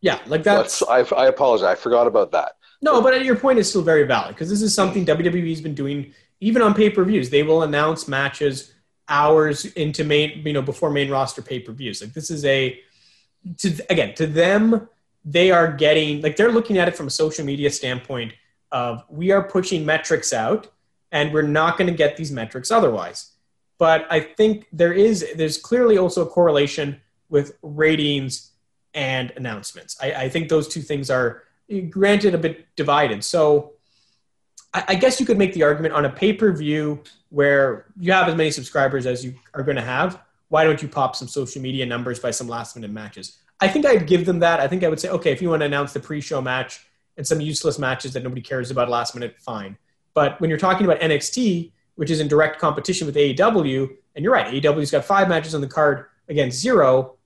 yeah, 0.00 0.18
like 0.26 0.42
that's 0.42 0.80
That's, 0.80 1.12
I, 1.12 1.16
I 1.16 1.26
apologize. 1.28 1.66
I 1.66 1.74
forgot 1.76 2.08
about 2.08 2.32
that. 2.32 2.52
No, 2.82 3.02
but 3.02 3.24
your 3.24 3.36
point 3.36 3.58
is 3.58 3.68
still 3.68 3.82
very 3.82 4.04
valid 4.04 4.34
because 4.34 4.48
this 4.48 4.62
is 4.62 4.74
something 4.74 5.04
WWE's 5.04 5.60
been 5.60 5.74
doing 5.74 6.14
even 6.40 6.62
on 6.62 6.74
pay 6.74 6.90
per 6.90 7.04
views. 7.04 7.30
They 7.30 7.42
will 7.42 7.62
announce 7.62 8.08
matches 8.08 8.72
hours 9.08 9.66
into 9.66 10.04
main, 10.04 10.46
you 10.46 10.52
know, 10.52 10.62
before 10.62 10.90
main 10.90 11.10
roster 11.10 11.42
pay 11.42 11.60
per 11.60 11.72
views. 11.72 12.00
Like 12.00 12.14
this 12.14 12.30
is 12.30 12.44
a, 12.44 12.80
to 13.58 13.76
again 13.90 14.14
to 14.14 14.26
them, 14.26 14.88
they 15.24 15.50
are 15.50 15.70
getting 15.70 16.22
like 16.22 16.36
they're 16.36 16.52
looking 16.52 16.78
at 16.78 16.88
it 16.88 16.96
from 16.96 17.06
a 17.06 17.10
social 17.10 17.44
media 17.44 17.70
standpoint 17.70 18.32
of 18.72 19.04
we 19.10 19.30
are 19.32 19.42
pushing 19.42 19.84
metrics 19.84 20.32
out 20.32 20.68
and 21.12 21.32
we're 21.32 21.42
not 21.42 21.76
going 21.76 21.90
to 21.90 21.96
get 21.96 22.16
these 22.16 22.30
metrics 22.30 22.70
otherwise. 22.70 23.32
But 23.78 24.06
I 24.10 24.20
think 24.20 24.66
there 24.72 24.92
is 24.92 25.26
there's 25.36 25.58
clearly 25.58 25.98
also 25.98 26.22
a 26.22 26.26
correlation 26.26 27.00
with 27.28 27.58
ratings 27.62 28.52
and 28.94 29.32
announcements. 29.36 29.96
I, 30.02 30.12
I 30.12 30.28
think 30.28 30.48
those 30.48 30.68
two 30.68 30.82
things 30.82 31.10
are 31.10 31.44
granted 31.90 32.34
a 32.34 32.38
bit 32.38 32.66
divided. 32.76 33.24
So 33.24 33.72
I, 34.72 34.94
guess 34.94 35.18
you 35.18 35.26
could 35.26 35.38
make 35.38 35.52
the 35.52 35.64
argument 35.64 35.94
on 35.94 36.04
a 36.04 36.10
pay 36.10 36.32
per 36.32 36.52
view 36.52 37.02
where 37.30 37.86
you 37.98 38.12
have 38.12 38.28
as 38.28 38.36
many 38.36 38.50
subscribers 38.50 39.06
as 39.06 39.24
you 39.24 39.34
are 39.54 39.62
going 39.62 39.76
to 39.76 39.82
have. 39.82 40.20
Why 40.48 40.64
don't 40.64 40.80
you 40.80 40.88
pop 40.88 41.16
some 41.16 41.28
social 41.28 41.60
media 41.60 41.86
numbers 41.86 42.20
by 42.20 42.30
some 42.30 42.48
last 42.48 42.76
minute 42.76 42.90
matches? 42.90 43.38
I 43.60 43.68
think 43.68 43.84
I'd 43.84 44.06
give 44.06 44.26
them 44.26 44.38
that. 44.40 44.60
I 44.60 44.68
think 44.68 44.84
I 44.84 44.88
would 44.88 45.00
say, 45.00 45.08
okay, 45.10 45.32
if 45.32 45.42
you 45.42 45.50
want 45.50 45.60
to 45.60 45.66
announce 45.66 45.92
the 45.92 46.00
pre 46.00 46.20
show 46.20 46.40
match 46.40 46.86
and 47.16 47.26
some 47.26 47.40
useless 47.40 47.78
matches 47.78 48.12
that 48.12 48.22
nobody 48.22 48.40
cares 48.40 48.70
about 48.70 48.88
last 48.88 49.14
minute, 49.14 49.36
fine. 49.40 49.76
But 50.14 50.40
when 50.40 50.50
you're 50.50 50.58
talking 50.58 50.86
about 50.86 51.00
NXT, 51.00 51.72
which 51.96 52.10
is 52.10 52.20
in 52.20 52.28
direct 52.28 52.60
competition 52.60 53.06
with 53.06 53.16
AEW, 53.16 53.90
and 54.14 54.24
you're 54.24 54.32
right, 54.32 54.54
AEW's 54.54 54.90
got 54.90 55.04
five 55.04 55.28
matches 55.28 55.54
on 55.54 55.60
the 55.60 55.68
card 55.68 56.06
against 56.28 56.60
zero, 56.60 57.16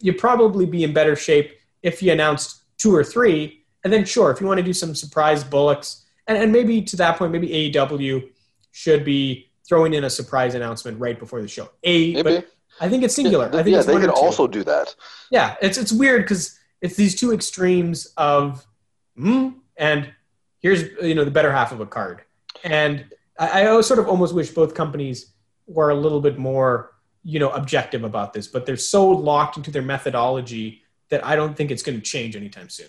you'd 0.00 0.18
probably 0.18 0.64
be 0.64 0.84
in 0.84 0.92
better 0.92 1.16
shape 1.16 1.58
if 1.82 2.02
you 2.02 2.12
announced 2.12 2.62
two 2.78 2.94
or 2.94 3.04
three, 3.04 3.64
and 3.84 3.92
then 3.92 4.04
sure, 4.04 4.30
if 4.30 4.40
you 4.40 4.46
want 4.46 4.58
to 4.58 4.64
do 4.64 4.72
some 4.72 4.94
surprise 4.94 5.44
bullocks, 5.44 6.04
and, 6.26 6.36
and 6.36 6.52
maybe 6.52 6.82
to 6.82 6.96
that 6.96 7.16
point, 7.16 7.32
maybe 7.32 7.48
AEW 7.72 8.28
should 8.72 9.04
be 9.04 9.50
throwing 9.68 9.94
in 9.94 10.04
a 10.04 10.10
surprise 10.10 10.54
announcement 10.54 10.98
right 10.98 11.18
before 11.18 11.42
the 11.42 11.48
show. 11.48 11.68
A, 11.84 12.14
Maybe. 12.14 12.22
but 12.22 12.48
I 12.80 12.88
think 12.88 13.02
it's 13.02 13.14
singular. 13.14 13.46
I 13.46 13.62
think 13.62 13.76
yeah, 13.76 13.82
they 13.82 13.98
could 13.98 14.10
also 14.10 14.46
do 14.46 14.64
that. 14.64 14.94
Yeah, 15.30 15.56
it's 15.60 15.78
it's 15.78 15.92
weird 15.92 16.22
because 16.22 16.58
it's 16.80 16.96
these 16.96 17.18
two 17.18 17.32
extremes 17.32 18.12
of, 18.16 18.66
mm, 19.18 19.54
and 19.76 20.10
here's 20.60 20.82
you 21.02 21.14
know 21.14 21.24
the 21.24 21.30
better 21.30 21.52
half 21.52 21.72
of 21.72 21.80
a 21.80 21.86
card, 21.86 22.22
and 22.64 23.04
I, 23.38 23.68
I 23.68 23.80
sort 23.80 23.98
of 23.98 24.08
almost 24.08 24.34
wish 24.34 24.50
both 24.50 24.74
companies 24.74 25.32
were 25.66 25.90
a 25.90 25.94
little 25.94 26.20
bit 26.20 26.38
more 26.38 26.94
you 27.24 27.38
know 27.38 27.50
objective 27.50 28.04
about 28.04 28.32
this, 28.32 28.46
but 28.46 28.64
they're 28.64 28.76
so 28.76 29.08
locked 29.08 29.56
into 29.56 29.70
their 29.70 29.82
methodology 29.82 30.82
that 31.10 31.24
I 31.24 31.36
don't 31.36 31.56
think 31.56 31.70
it's 31.70 31.82
going 31.82 31.98
to 31.98 32.04
change 32.04 32.36
anytime 32.36 32.68
soon. 32.68 32.88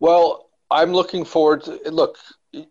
Well, 0.00 0.50
I'm 0.70 0.92
looking 0.92 1.24
forward 1.24 1.64
to 1.64 1.78
look. 1.90 2.18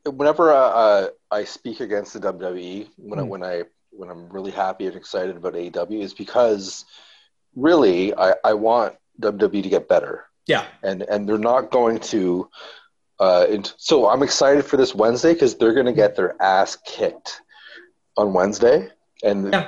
Whenever 0.05 0.51
uh, 0.53 1.07
I 1.31 1.43
speak 1.43 1.79
against 1.81 2.13
the 2.13 2.19
WWE, 2.19 2.87
when 2.97 3.19
I, 3.19 3.23
Hmm. 3.23 3.29
when 3.29 3.43
I 3.43 3.63
when 3.91 4.09
I'm 4.09 4.27
really 4.29 4.51
happy 4.51 4.87
and 4.87 4.95
excited 4.95 5.35
about 5.37 5.53
AEW, 5.53 6.01
is 6.01 6.13
because 6.13 6.85
really 7.55 8.13
I, 8.15 8.33
I 8.43 8.53
want 8.53 8.95
WWE 9.21 9.61
to 9.63 9.69
get 9.69 9.87
better, 9.87 10.25
Yeah, 10.47 10.65
and 10.81 11.03
and 11.03 11.27
they're 11.27 11.37
not 11.37 11.71
going 11.71 11.99
to. 12.11 12.49
Uh, 13.19 13.45
so 13.77 14.09
I'm 14.09 14.23
excited 14.23 14.65
for 14.65 14.75
this 14.77 14.95
Wednesday 14.95 15.33
because 15.33 15.55
they're 15.55 15.73
going 15.73 15.85
to 15.85 15.93
get 15.93 16.15
their 16.15 16.41
ass 16.41 16.75
kicked 16.85 17.41
on 18.17 18.33
Wednesday, 18.33 18.89
and 19.23 19.53
Yeah. 19.53 19.67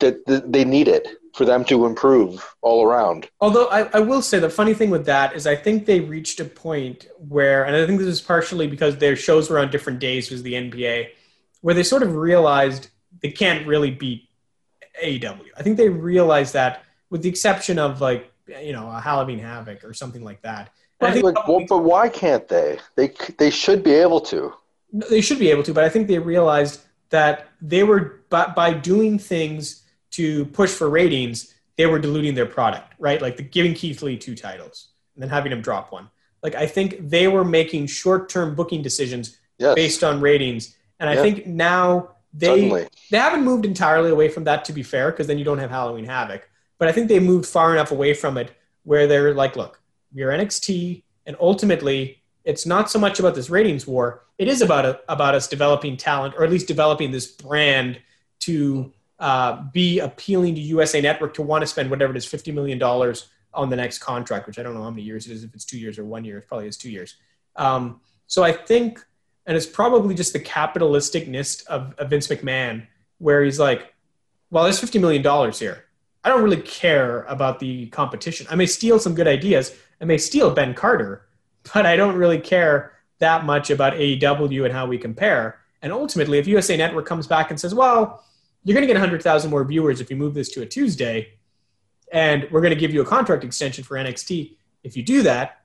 that 0.00 0.26
th- 0.26 0.42
they 0.46 0.64
need 0.64 0.88
it 0.88 1.08
for 1.34 1.44
them 1.44 1.64
to 1.64 1.86
improve 1.86 2.54
all 2.60 2.84
around. 2.84 3.28
Although 3.40 3.66
I, 3.66 3.88
I 3.94 4.00
will 4.00 4.22
say 4.22 4.38
the 4.38 4.50
funny 4.50 4.74
thing 4.74 4.90
with 4.90 5.06
that 5.06 5.34
is 5.34 5.46
I 5.46 5.56
think 5.56 5.86
they 5.86 6.00
reached 6.00 6.40
a 6.40 6.44
point 6.44 7.06
where, 7.16 7.64
and 7.64 7.74
I 7.74 7.86
think 7.86 7.98
this 7.98 8.08
is 8.08 8.20
partially 8.20 8.66
because 8.66 8.98
their 8.98 9.16
shows 9.16 9.48
were 9.48 9.58
on 9.58 9.70
different 9.70 9.98
days 9.98 10.30
was 10.30 10.42
the 10.42 10.54
NBA, 10.54 11.08
where 11.62 11.74
they 11.74 11.82
sort 11.82 12.02
of 12.02 12.16
realized 12.16 12.88
they 13.22 13.30
can't 13.30 13.66
really 13.66 13.90
beat 13.90 14.28
AEW. 15.02 15.46
I 15.56 15.62
think 15.62 15.76
they 15.76 15.88
realized 15.88 16.52
that 16.52 16.84
with 17.08 17.22
the 17.22 17.28
exception 17.28 17.78
of 17.78 18.00
like 18.00 18.30
you 18.46 18.72
know 18.72 18.90
a 18.90 19.00
Halloween 19.00 19.38
Havoc 19.38 19.84
or 19.84 19.94
something 19.94 20.24
like 20.24 20.42
that. 20.42 20.70
Think 21.00 21.24
Like, 21.24 21.48
well, 21.48 21.64
but 21.68 21.78
why 21.78 22.08
can't 22.08 22.46
they? 22.46 22.78
They 22.94 23.12
they 23.38 23.50
should 23.50 23.82
be 23.82 23.92
able 23.92 24.20
to. 24.22 24.52
They 24.92 25.20
should 25.20 25.38
be 25.38 25.50
able 25.50 25.62
to, 25.64 25.72
but 25.72 25.84
I 25.84 25.88
think 25.88 26.06
they 26.06 26.18
realized 26.18 26.82
that 27.10 27.48
they 27.60 27.82
were 27.82 28.20
by, 28.28 28.52
by 28.54 28.74
doing 28.74 29.18
things 29.18 29.81
to 30.12 30.44
push 30.46 30.70
for 30.70 30.88
ratings, 30.88 31.54
they 31.76 31.86
were 31.86 31.98
diluting 31.98 32.34
their 32.34 32.46
product, 32.46 32.94
right? 32.98 33.20
Like 33.20 33.36
the 33.36 33.42
giving 33.42 33.74
Keith 33.74 34.02
Lee 34.02 34.16
two 34.16 34.34
titles 34.34 34.88
and 35.14 35.22
then 35.22 35.28
having 35.30 35.52
him 35.52 35.60
drop 35.62 35.92
one. 35.92 36.08
Like 36.42 36.54
I 36.54 36.66
think 36.66 37.08
they 37.08 37.28
were 37.28 37.44
making 37.44 37.86
short-term 37.86 38.54
booking 38.54 38.82
decisions 38.82 39.38
Yes, 39.58 39.74
based 39.74 40.02
on 40.02 40.20
ratings, 40.20 40.76
and 40.98 41.08
I 41.08 41.14
Yeah. 41.14 41.22
think 41.22 41.46
now 41.46 42.16
they 42.32 42.46
suddenly. 42.46 42.88
they 43.10 43.18
haven't 43.18 43.44
moved 43.44 43.64
entirely 43.64 44.10
away 44.10 44.28
from 44.28 44.44
that 44.44 44.64
to 44.64 44.72
be 44.72 44.82
fair, 44.82 45.10
because 45.10 45.26
then 45.26 45.38
you 45.38 45.44
don't 45.44 45.58
have 45.58 45.70
Halloween 45.70 46.04
Havoc. 46.04 46.48
But 46.78 46.88
I 46.88 46.92
think 46.92 47.08
they 47.08 47.20
moved 47.20 47.46
far 47.46 47.72
enough 47.72 47.92
away 47.92 48.12
from 48.14 48.36
it 48.38 48.50
where 48.82 49.06
they're 49.06 49.34
like, 49.34 49.54
look, 49.56 49.80
we're 50.12 50.30
NXT, 50.30 51.04
and 51.26 51.36
ultimately, 51.38 52.22
it's 52.44 52.66
not 52.66 52.90
so 52.90 52.98
much 52.98 53.20
about 53.20 53.34
this 53.36 53.48
ratings 53.50 53.86
war. 53.86 54.24
It 54.38 54.48
is 54.48 54.62
about 54.62 54.84
a, 54.84 55.00
about 55.08 55.36
us 55.36 55.46
developing 55.46 55.96
talent, 55.96 56.34
or 56.36 56.42
at 56.42 56.50
least 56.50 56.66
developing 56.66 57.12
this 57.12 57.26
brand 57.28 58.00
to 58.40 58.92
uh, 59.18 59.62
be 59.72 59.98
appealing 60.00 60.54
to 60.54 60.60
USA 60.60 61.00
Network 61.00 61.34
to 61.34 61.42
want 61.42 61.62
to 61.62 61.66
spend 61.66 61.90
whatever 61.90 62.12
it 62.12 62.16
is, 62.16 62.24
fifty 62.24 62.52
million 62.52 62.78
dollars 62.78 63.28
on 63.54 63.70
the 63.70 63.76
next 63.76 63.98
contract, 63.98 64.46
which 64.46 64.58
I 64.58 64.62
don't 64.62 64.74
know 64.74 64.82
how 64.82 64.90
many 64.90 65.02
years 65.02 65.26
it 65.26 65.32
is. 65.32 65.44
If 65.44 65.54
it's 65.54 65.64
two 65.64 65.78
years 65.78 65.98
or 65.98 66.04
one 66.04 66.24
year, 66.24 66.38
it 66.38 66.48
probably 66.48 66.68
is 66.68 66.76
two 66.76 66.90
years. 66.90 67.16
Um, 67.56 68.00
so 68.26 68.42
I 68.42 68.52
think, 68.52 69.04
and 69.46 69.56
it's 69.56 69.66
probably 69.66 70.14
just 70.14 70.32
the 70.32 70.40
capitalisticness 70.40 71.66
of, 71.66 71.94
of 71.98 72.10
Vince 72.10 72.28
McMahon, 72.28 72.86
where 73.18 73.44
he's 73.44 73.58
like, 73.58 73.92
well, 74.50 74.64
there's 74.64 74.80
$50 74.80 75.00
million 75.00 75.52
here. 75.52 75.84
I 76.24 76.28
don't 76.28 76.42
really 76.42 76.60
care 76.60 77.24
about 77.24 77.58
the 77.58 77.86
competition. 77.88 78.46
I 78.50 78.54
may 78.54 78.66
steal 78.66 78.98
some 78.98 79.14
good 79.14 79.26
ideas. 79.26 79.74
I 80.00 80.04
may 80.04 80.18
steal 80.18 80.50
Ben 80.50 80.74
Carter, 80.74 81.26
but 81.74 81.84
I 81.84 81.96
don't 81.96 82.16
really 82.16 82.38
care 82.38 82.92
that 83.18 83.44
much 83.44 83.70
about 83.70 83.94
AEW 83.94 84.64
and 84.64 84.72
how 84.72 84.86
we 84.86 84.98
compare. 84.98 85.58
And 85.80 85.92
ultimately, 85.92 86.38
if 86.38 86.46
USA 86.46 86.76
Network 86.76 87.06
comes 87.06 87.26
back 87.26 87.50
and 87.50 87.58
says, 87.58 87.74
well, 87.74 88.24
you're 88.64 88.74
going 88.74 88.86
to 88.86 88.92
get 88.92 88.98
100,000 88.98 89.50
more 89.50 89.64
viewers 89.64 90.00
if 90.00 90.10
you 90.10 90.16
move 90.16 90.34
this 90.34 90.50
to 90.50 90.62
a 90.62 90.66
Tuesday, 90.66 91.34
and 92.12 92.46
we're 92.50 92.60
going 92.60 92.74
to 92.74 92.78
give 92.78 92.92
you 92.92 93.00
a 93.00 93.04
contract 93.04 93.44
extension 93.44 93.82
for 93.84 93.96
NXT. 93.96 94.56
If 94.84 94.96
you 94.96 95.02
do 95.02 95.22
that, 95.22 95.62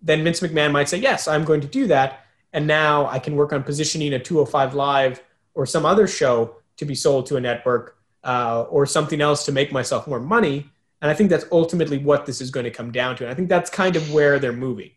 then 0.00 0.22
Vince 0.24 0.40
McMahon 0.40 0.72
might 0.72 0.88
say, 0.88 0.98
yes, 0.98 1.26
I'm 1.28 1.44
going 1.44 1.60
to 1.60 1.66
do 1.66 1.86
that. 1.88 2.24
And 2.52 2.66
now 2.66 3.06
I 3.06 3.18
can 3.18 3.36
work 3.36 3.52
on 3.52 3.62
positioning 3.62 4.14
a 4.14 4.18
205 4.18 4.74
Live 4.74 5.22
or 5.54 5.66
some 5.66 5.84
other 5.84 6.06
show 6.06 6.56
to 6.76 6.84
be 6.84 6.94
sold 6.94 7.26
to 7.26 7.36
a 7.36 7.40
network 7.40 7.98
uh, 8.24 8.62
or 8.70 8.86
something 8.86 9.20
else 9.20 9.44
to 9.46 9.52
make 9.52 9.72
myself 9.72 10.06
more 10.06 10.20
money. 10.20 10.70
And 11.02 11.10
I 11.10 11.14
think 11.14 11.30
that's 11.30 11.44
ultimately 11.52 11.98
what 11.98 12.26
this 12.26 12.40
is 12.40 12.50
going 12.50 12.64
to 12.64 12.70
come 12.70 12.92
down 12.92 13.16
to. 13.16 13.24
And 13.24 13.32
I 13.32 13.34
think 13.34 13.48
that's 13.48 13.70
kind 13.70 13.96
of 13.96 14.12
where 14.12 14.38
they're 14.38 14.52
moving. 14.52 14.90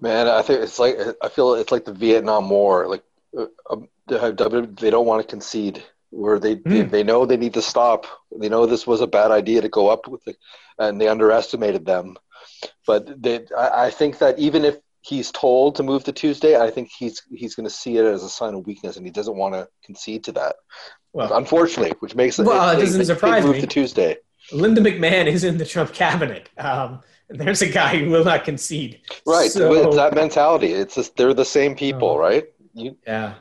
Man, 0.00 0.26
I 0.28 0.42
think 0.42 0.60
it's 0.60 0.78
like 0.78 0.96
I 1.22 1.28
feel 1.28 1.54
it's 1.54 1.72
like 1.72 1.84
the 1.84 1.92
Vietnam 1.92 2.50
War. 2.50 2.88
Like 2.88 3.04
uh, 3.36 3.46
um, 3.70 3.88
they 4.08 4.18
they 4.80 4.90
don't 4.90 5.06
want 5.06 5.22
to 5.22 5.28
concede. 5.28 5.82
Where 6.10 6.38
they, 6.38 6.56
they 6.56 6.82
Hmm. 6.82 6.88
they 6.90 7.02
know 7.02 7.24
they 7.24 7.38
need 7.38 7.54
to 7.54 7.62
stop. 7.62 8.06
They 8.38 8.50
know 8.50 8.66
this 8.66 8.86
was 8.86 9.00
a 9.00 9.06
bad 9.06 9.30
idea 9.30 9.62
to 9.62 9.68
go 9.70 9.88
up 9.88 10.06
with 10.08 10.26
it, 10.28 10.36
and 10.78 11.00
they 11.00 11.08
underestimated 11.08 11.86
them. 11.86 12.16
But 12.86 13.22
they, 13.22 13.46
I, 13.56 13.86
I 13.86 13.90
think 13.90 14.18
that 14.18 14.38
even 14.38 14.64
if 14.66 14.76
he's 15.00 15.30
told 15.32 15.76
to 15.76 15.82
move 15.82 16.04
to 16.04 16.12
Tuesday, 16.12 16.60
I 16.60 16.70
think 16.70 16.90
he's 16.90 17.22
he's 17.34 17.54
going 17.54 17.64
to 17.64 17.74
see 17.74 17.96
it 17.96 18.04
as 18.04 18.22
a 18.22 18.28
sign 18.28 18.52
of 18.54 18.66
weakness, 18.66 18.98
and 18.98 19.06
he 19.06 19.10
doesn't 19.10 19.36
want 19.36 19.54
to 19.54 19.68
concede 19.86 20.24
to 20.24 20.32
that. 20.32 20.56
Well, 21.14 21.32
Unfortunately, 21.32 21.94
which 22.00 22.14
makes 22.14 22.38
it. 22.38 22.44
Well, 22.44 22.70
it 22.70 22.76
they- 22.76 22.82
doesn't 22.82 22.98
they 22.98 23.04
surprise 23.06 23.44
move 23.44 23.54
me. 23.56 23.60
to 23.62 23.66
Tuesday. 23.66 24.16
Linda 24.52 24.82
McMahon 24.82 25.26
is 25.26 25.44
in 25.44 25.56
the 25.56 25.64
Trump 25.64 25.94
cabinet. 25.94 26.50
Um, 26.58 27.00
and 27.30 27.40
there's 27.40 27.62
a 27.62 27.68
guy 27.68 27.96
who 27.96 28.10
will 28.10 28.24
not 28.24 28.44
concede. 28.44 29.00
Right, 29.26 29.50
So- 29.50 29.72
it's 29.72 29.96
that 29.96 30.14
mentality. 30.14 30.72
It's 30.72 30.96
just, 30.96 31.16
they're 31.16 31.32
the 31.32 31.44
same 31.44 31.74
people, 31.74 32.10
Oh. 32.10 32.18
right? 32.18 32.44
You, 32.74 32.96
Yeah, 33.06 33.34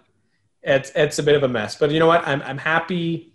it's 0.63 0.91
it's 0.95 1.19
a 1.19 1.23
bit 1.23 1.35
of 1.35 1.43
a 1.43 1.47
mess. 1.47 1.75
But 1.75 1.91
you 1.91 1.99
know 1.99 2.07
what? 2.07 2.27
I'm 2.27 2.41
I'm 2.43 2.57
happy 2.57 3.33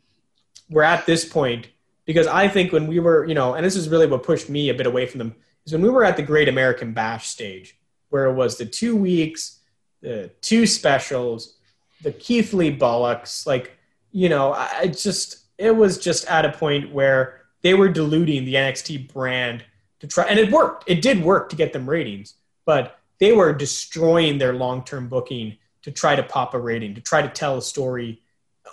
we're 0.68 0.82
at 0.82 1.06
this 1.06 1.24
point 1.24 1.68
because 2.04 2.26
I 2.26 2.48
think 2.48 2.72
when 2.72 2.86
we 2.86 2.98
were, 2.98 3.24
you 3.24 3.34
know, 3.34 3.54
and 3.54 3.64
this 3.64 3.76
is 3.76 3.88
really 3.88 4.06
what 4.06 4.22
pushed 4.22 4.48
me 4.48 4.68
a 4.68 4.74
bit 4.74 4.86
away 4.86 5.06
from 5.06 5.18
them 5.18 5.34
is 5.64 5.72
when 5.72 5.82
we 5.82 5.88
were 5.88 6.04
at 6.04 6.16
the 6.16 6.22
Great 6.22 6.48
American 6.48 6.92
Bash 6.92 7.28
stage, 7.28 7.78
where 8.10 8.26
it 8.26 8.34
was 8.34 8.56
the 8.56 8.66
two 8.66 8.96
weeks, 8.96 9.60
the 10.00 10.30
two 10.40 10.66
specials, 10.66 11.56
the 12.02 12.12
Keith 12.12 12.52
Lee 12.52 12.70
Bullocks, 12.70 13.46
like 13.46 13.76
you 14.12 14.28
know, 14.28 14.52
I 14.52 14.86
just 14.86 15.44
it 15.58 15.74
was 15.74 15.98
just 15.98 16.26
at 16.26 16.44
a 16.44 16.52
point 16.52 16.92
where 16.92 17.42
they 17.62 17.74
were 17.74 17.88
diluting 17.88 18.44
the 18.44 18.54
NXT 18.54 19.12
brand 19.12 19.64
to 20.00 20.06
try, 20.06 20.24
and 20.24 20.38
it 20.38 20.52
worked. 20.52 20.84
It 20.86 21.02
did 21.02 21.22
work 21.22 21.48
to 21.50 21.56
get 21.56 21.72
them 21.72 21.88
ratings, 21.88 22.34
but 22.64 22.98
they 23.18 23.32
were 23.32 23.52
destroying 23.52 24.38
their 24.38 24.52
long-term 24.52 25.08
booking 25.08 25.56
to 25.86 25.92
try 25.92 26.16
to 26.16 26.22
pop 26.24 26.52
a 26.52 26.58
rating, 26.58 26.96
to 26.96 27.00
try 27.00 27.22
to 27.22 27.28
tell 27.28 27.56
a 27.56 27.62
story, 27.62 28.20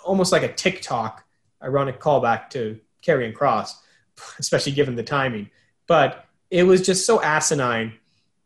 almost 0.04 0.32
like 0.32 0.42
a 0.42 0.52
TikTok. 0.52 1.24
Ironic 1.62 2.00
callback 2.00 2.50
to 2.50 2.80
Karrion 3.06 3.32
Kross, 3.32 3.70
especially 4.40 4.72
given 4.72 4.96
the 4.96 5.04
timing. 5.04 5.48
But 5.86 6.26
it 6.50 6.64
was 6.64 6.84
just 6.84 7.06
so 7.06 7.22
asinine 7.22 7.94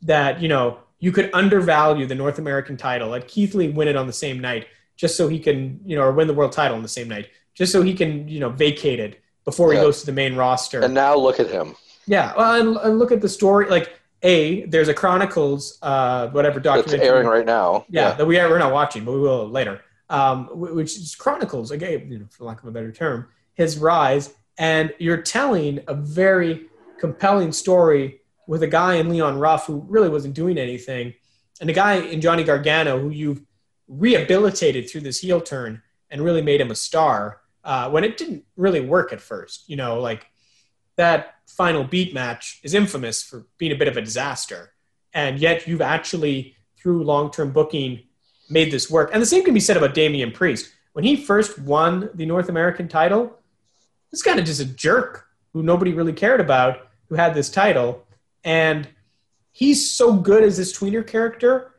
that 0.03 0.43
you 0.43 0.49
know 0.49 0.81
you 0.99 1.13
could 1.13 1.31
undervalue 1.33 2.05
the 2.05 2.15
North 2.15 2.39
American 2.39 2.77
title, 2.77 3.09
let 3.09 3.27
Keith 3.27 3.55
Lee 3.55 3.71
win 3.71 3.89
it 3.89 3.97
on 3.97 4.07
the 4.07 4.13
same 4.13 4.39
night, 4.39 4.67
just 4.97 5.17
so 5.17 5.29
he 5.29 5.39
can 5.39 5.81
you 5.87 5.97
know, 5.97 6.03
or 6.03 6.13
win 6.13 6.27
the 6.27 6.35
world 6.35 6.53
title 6.53 6.77
on 6.77 6.83
the 6.83 6.89
same 6.89 7.09
night, 7.09 7.31
just 7.55 7.73
so 7.73 7.81
he 7.81 7.95
can 7.95 8.29
you 8.29 8.39
know 8.39 8.51
vacate 8.51 9.01
it 9.01 9.19
before 9.47 9.73
he 9.73 9.79
goes 9.79 10.01
to 10.01 10.07
the 10.07 10.13
main 10.13 10.37
roster. 10.37 10.83
and 10.83 10.93
now 10.93 11.17
look 11.17 11.41
at 11.41 11.49
him. 11.49 11.75
Yeah, 12.07 12.35
well, 12.37 12.61
and, 12.61 12.77
and 12.77 12.99
look 12.99 13.13
at 13.13 13.23
the 13.23 13.31
story. 13.31 13.71
Like, 13.71 13.98
a 14.23 14.64
there's 14.66 14.89
a 14.89 14.95
Chronicles, 14.95 15.79
uh, 15.83 16.29
whatever 16.29 16.61
That's 16.61 16.83
documentary. 16.83 17.09
airing 17.09 17.27
right 17.27 17.47
now. 17.47 17.85
Yeah, 17.89 18.12
that 18.14 18.27
we 18.27 18.39
are 18.39 18.49
we're 18.49 18.59
not 18.59 18.73
watching, 18.73 19.05
but 19.05 19.12
we 19.12 19.21
will 19.21 19.49
later. 19.49 19.81
Um, 20.11 20.49
which 20.53 20.97
is 20.97 21.14
chronicles 21.14 21.71
again, 21.71 22.11
you 22.11 22.19
know, 22.19 22.27
for 22.31 22.45
lack 22.45 22.62
of 22.62 22.69
a 22.69 22.71
better 22.71 22.91
term, 22.91 23.29
his 23.53 23.77
rise, 23.77 24.35
and 24.57 24.93
you're 24.99 25.21
telling 25.21 25.81
a 25.87 25.95
very 25.95 26.66
compelling 26.99 27.53
story 27.53 28.21
with 28.47 28.62
a 28.62 28.66
guy 28.66 28.95
in 28.95 29.11
Leon 29.11 29.39
Ruff 29.39 29.66
who 29.66 29.85
really 29.87 30.09
wasn't 30.09 30.35
doing 30.35 30.57
anything, 30.57 31.12
and 31.61 31.69
a 31.69 31.75
guy 31.75 31.97
in 31.97 32.21
Johnny 32.21 32.43
Gargano 32.43 32.99
who 32.99 33.11
you've 33.11 33.43
rehabilitated 33.87 34.89
through 34.89 35.03
this 35.03 35.21
heel 35.21 35.41
turn 35.41 35.83
and 36.11 36.23
really 36.23 36.43
made 36.43 36.61
him 36.61 36.71
a 36.71 36.75
star. 36.75 37.41
Uh, 37.64 37.91
when 37.91 38.03
it 38.03 38.16
didn't 38.16 38.45
really 38.57 38.81
work 38.81 39.12
at 39.12 39.21
first, 39.21 39.69
you 39.69 39.77
know, 39.77 40.01
like 40.01 40.27
that 40.99 41.36
final 41.46 41.82
beat 41.82 42.12
match 42.12 42.61
is 42.62 42.74
infamous 42.74 43.22
for 43.22 43.46
being 43.57 43.72
a 43.72 43.76
bit 43.76 43.88
of 43.88 43.96
a 43.96 44.03
disaster. 44.03 44.74
And 45.14 45.38
yet 45.38 45.66
you've 45.66 45.80
actually, 45.80 46.55
through 46.78 47.03
long 47.05 47.30
term 47.30 47.51
booking, 47.53 48.03
made 48.51 48.70
this 48.70 48.90
work. 48.90 49.11
And 49.12 49.22
the 49.22 49.26
same 49.26 49.44
can 49.44 49.55
be 49.55 49.61
said 49.61 49.78
about 49.78 49.94
Damian 49.94 50.32
Priest. 50.32 50.70
When 50.92 51.05
he 51.05 51.16
first 51.16 51.59
won 51.59 52.11
the 52.14 52.26
North 52.26 52.49
American 52.49 52.88
title, 52.88 53.38
this 54.11 54.22
kind 54.22 54.38
of 54.38 54.44
just 54.44 54.61
a 54.61 54.64
jerk 54.64 55.26
who 55.53 55.62
nobody 55.62 55.92
really 55.92 56.12
cared 56.12 56.40
about. 56.40 56.88
who 57.09 57.14
had 57.14 57.34
this 57.34 57.51
title, 57.51 58.07
and 58.44 58.88
he's 59.53 59.90
so 59.90 60.14
good 60.14 60.44
as 60.44 60.57
this 60.57 60.78
tweener 60.78 61.07
character. 61.07 61.74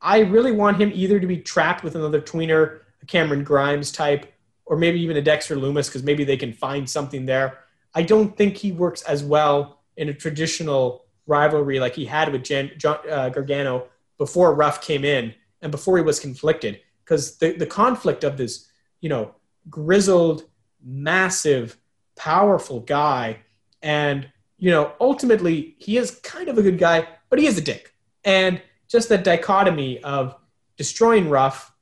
I 0.00 0.20
really 0.20 0.52
want 0.52 0.80
him 0.80 0.90
either 0.94 1.20
to 1.20 1.26
be 1.26 1.38
trapped 1.38 1.84
with 1.84 1.94
another 1.94 2.20
tweener, 2.20 2.80
a 3.00 3.06
Cameron 3.06 3.44
Grimes 3.44 3.92
type, 3.92 4.32
or 4.66 4.76
maybe 4.76 5.00
even 5.00 5.16
a 5.16 5.22
Dexter 5.22 5.56
Lumis, 5.56 5.86
because 5.86 6.02
maybe 6.02 6.24
they 6.24 6.36
can 6.36 6.52
find 6.52 6.88
something 6.88 7.26
there. 7.26 7.60
I 7.94 8.02
don't 8.02 8.36
think 8.36 8.56
he 8.56 8.72
works 8.72 9.02
as 9.02 9.22
well 9.22 9.80
in 9.96 10.08
a 10.08 10.14
traditional 10.14 11.04
rivalry 11.26 11.78
like 11.78 11.94
he 11.94 12.04
had 12.04 12.32
with 12.32 12.42
Jan, 12.42 12.72
John, 12.78 12.98
uh, 13.10 13.28
Gargano 13.28 13.88
before 14.18 14.54
Ruff 14.54 14.80
came 14.80 15.04
in 15.04 15.34
and 15.60 15.70
before 15.70 15.96
he 15.96 16.02
was 16.02 16.20
conflicted. 16.20 16.80
Because 17.04 17.36
the, 17.38 17.52
the 17.52 17.66
conflict 17.66 18.24
of 18.24 18.36
this, 18.36 18.68
you 19.00 19.08
know, 19.08 19.34
grizzled, 19.68 20.44
massive, 20.84 21.76
powerful 22.16 22.80
guy, 22.80 23.38
and 23.82 24.28
you 24.58 24.70
know, 24.70 24.92
ultimately 25.00 25.74
he 25.78 25.96
is 25.96 26.12
kind 26.22 26.48
of 26.48 26.56
a 26.56 26.62
good 26.62 26.78
guy, 26.78 27.08
but 27.28 27.40
he 27.40 27.46
is 27.46 27.58
a 27.58 27.60
dick. 27.60 27.92
And 28.24 28.62
just 28.88 29.08
that 29.08 29.24
dichotomy 29.24 30.00
of 30.04 30.36
destroying 30.76 31.28
Ruff, 31.28 31.72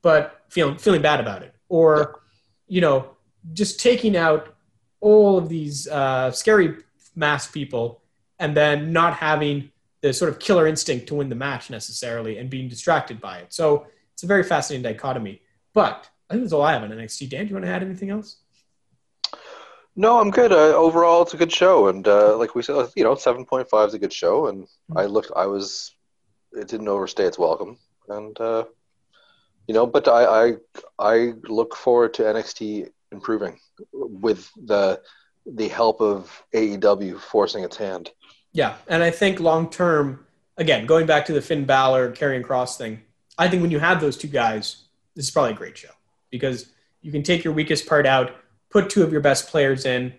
but 0.00 0.40
feeling 0.48 0.78
feeling 0.78 1.02
bad 1.02 1.20
about 1.20 1.42
it, 1.42 1.54
or 1.68 2.22
you 2.66 2.80
know, 2.80 3.10
just 3.52 3.80
taking 3.80 4.16
out 4.16 4.54
all 5.00 5.38
of 5.38 5.48
these 5.48 5.88
uh, 5.88 6.30
scary 6.30 6.76
mass 7.14 7.46
people 7.46 8.02
and 8.38 8.56
then 8.56 8.92
not 8.92 9.14
having 9.14 9.70
the 10.02 10.12
sort 10.12 10.30
of 10.30 10.38
killer 10.38 10.66
instinct 10.66 11.06
to 11.08 11.14
win 11.14 11.28
the 11.28 11.34
match 11.34 11.70
necessarily 11.70 12.38
and 12.38 12.48
being 12.48 12.68
distracted 12.68 13.20
by 13.20 13.38
it. 13.38 13.52
So 13.52 13.86
it's 14.14 14.22
a 14.22 14.26
very 14.26 14.42
fascinating 14.42 14.82
dichotomy. 14.82 15.42
But 15.74 16.08
I 16.28 16.34
think 16.34 16.44
that's 16.44 16.52
all 16.52 16.62
I 16.62 16.72
have 16.72 16.82
on 16.82 16.90
NXT. 16.90 17.28
Dan, 17.28 17.44
do 17.44 17.50
you 17.50 17.54
want 17.54 17.66
to 17.66 17.70
add 17.70 17.82
anything 17.82 18.10
else? 18.10 18.36
No, 19.96 20.20
I'm 20.20 20.30
good. 20.30 20.52
Uh, 20.52 20.74
overall, 20.76 21.22
it's 21.22 21.34
a 21.34 21.36
good 21.36 21.52
show, 21.52 21.88
and 21.88 22.06
uh, 22.06 22.36
like 22.36 22.54
we 22.54 22.62
said, 22.62 22.88
you 22.96 23.02
know, 23.04 23.16
seven 23.16 23.44
point 23.44 23.68
five 23.68 23.88
is 23.88 23.94
a 23.94 23.98
good 23.98 24.12
show, 24.12 24.46
and 24.46 24.62
mm-hmm. 24.62 24.98
I 24.98 25.06
looked, 25.06 25.32
I 25.34 25.46
was, 25.46 25.94
it 26.52 26.68
didn't 26.68 26.88
overstay 26.88 27.24
its 27.24 27.38
welcome, 27.38 27.76
and 28.08 28.40
uh, 28.40 28.64
you 29.66 29.74
know, 29.74 29.86
but 29.86 30.06
I, 30.06 30.24
I, 30.24 30.52
I 30.98 31.32
look 31.48 31.76
forward 31.76 32.14
to 32.14 32.22
NXT 32.22 32.88
improving 33.12 33.58
with 33.92 34.50
the 34.64 35.00
the 35.46 35.68
help 35.68 36.00
of 36.00 36.42
AEW 36.54 37.18
forcing 37.18 37.64
its 37.64 37.76
hand. 37.76 38.10
Yeah, 38.52 38.76
and 38.88 39.02
I 39.02 39.10
think 39.10 39.40
long 39.40 39.70
term, 39.70 40.26
again, 40.56 40.86
going 40.86 41.06
back 41.06 41.24
to 41.26 41.32
the 41.32 41.40
Finn 41.40 41.64
Balor 41.64 42.12
Karrion 42.12 42.42
Kross 42.42 42.76
thing, 42.76 43.00
I 43.38 43.48
think 43.48 43.62
when 43.62 43.70
you 43.70 43.78
have 43.78 44.00
those 44.00 44.16
two 44.16 44.28
guys, 44.28 44.84
this 45.14 45.26
is 45.26 45.30
probably 45.30 45.52
a 45.52 45.56
great 45.56 45.78
show 45.78 45.90
because 46.30 46.70
you 47.00 47.10
can 47.10 47.22
take 47.22 47.42
your 47.42 47.52
weakest 47.54 47.86
part 47.86 48.06
out, 48.06 48.36
put 48.68 48.90
two 48.90 49.02
of 49.02 49.12
your 49.12 49.20
best 49.20 49.48
players 49.48 49.86
in, 49.86 50.12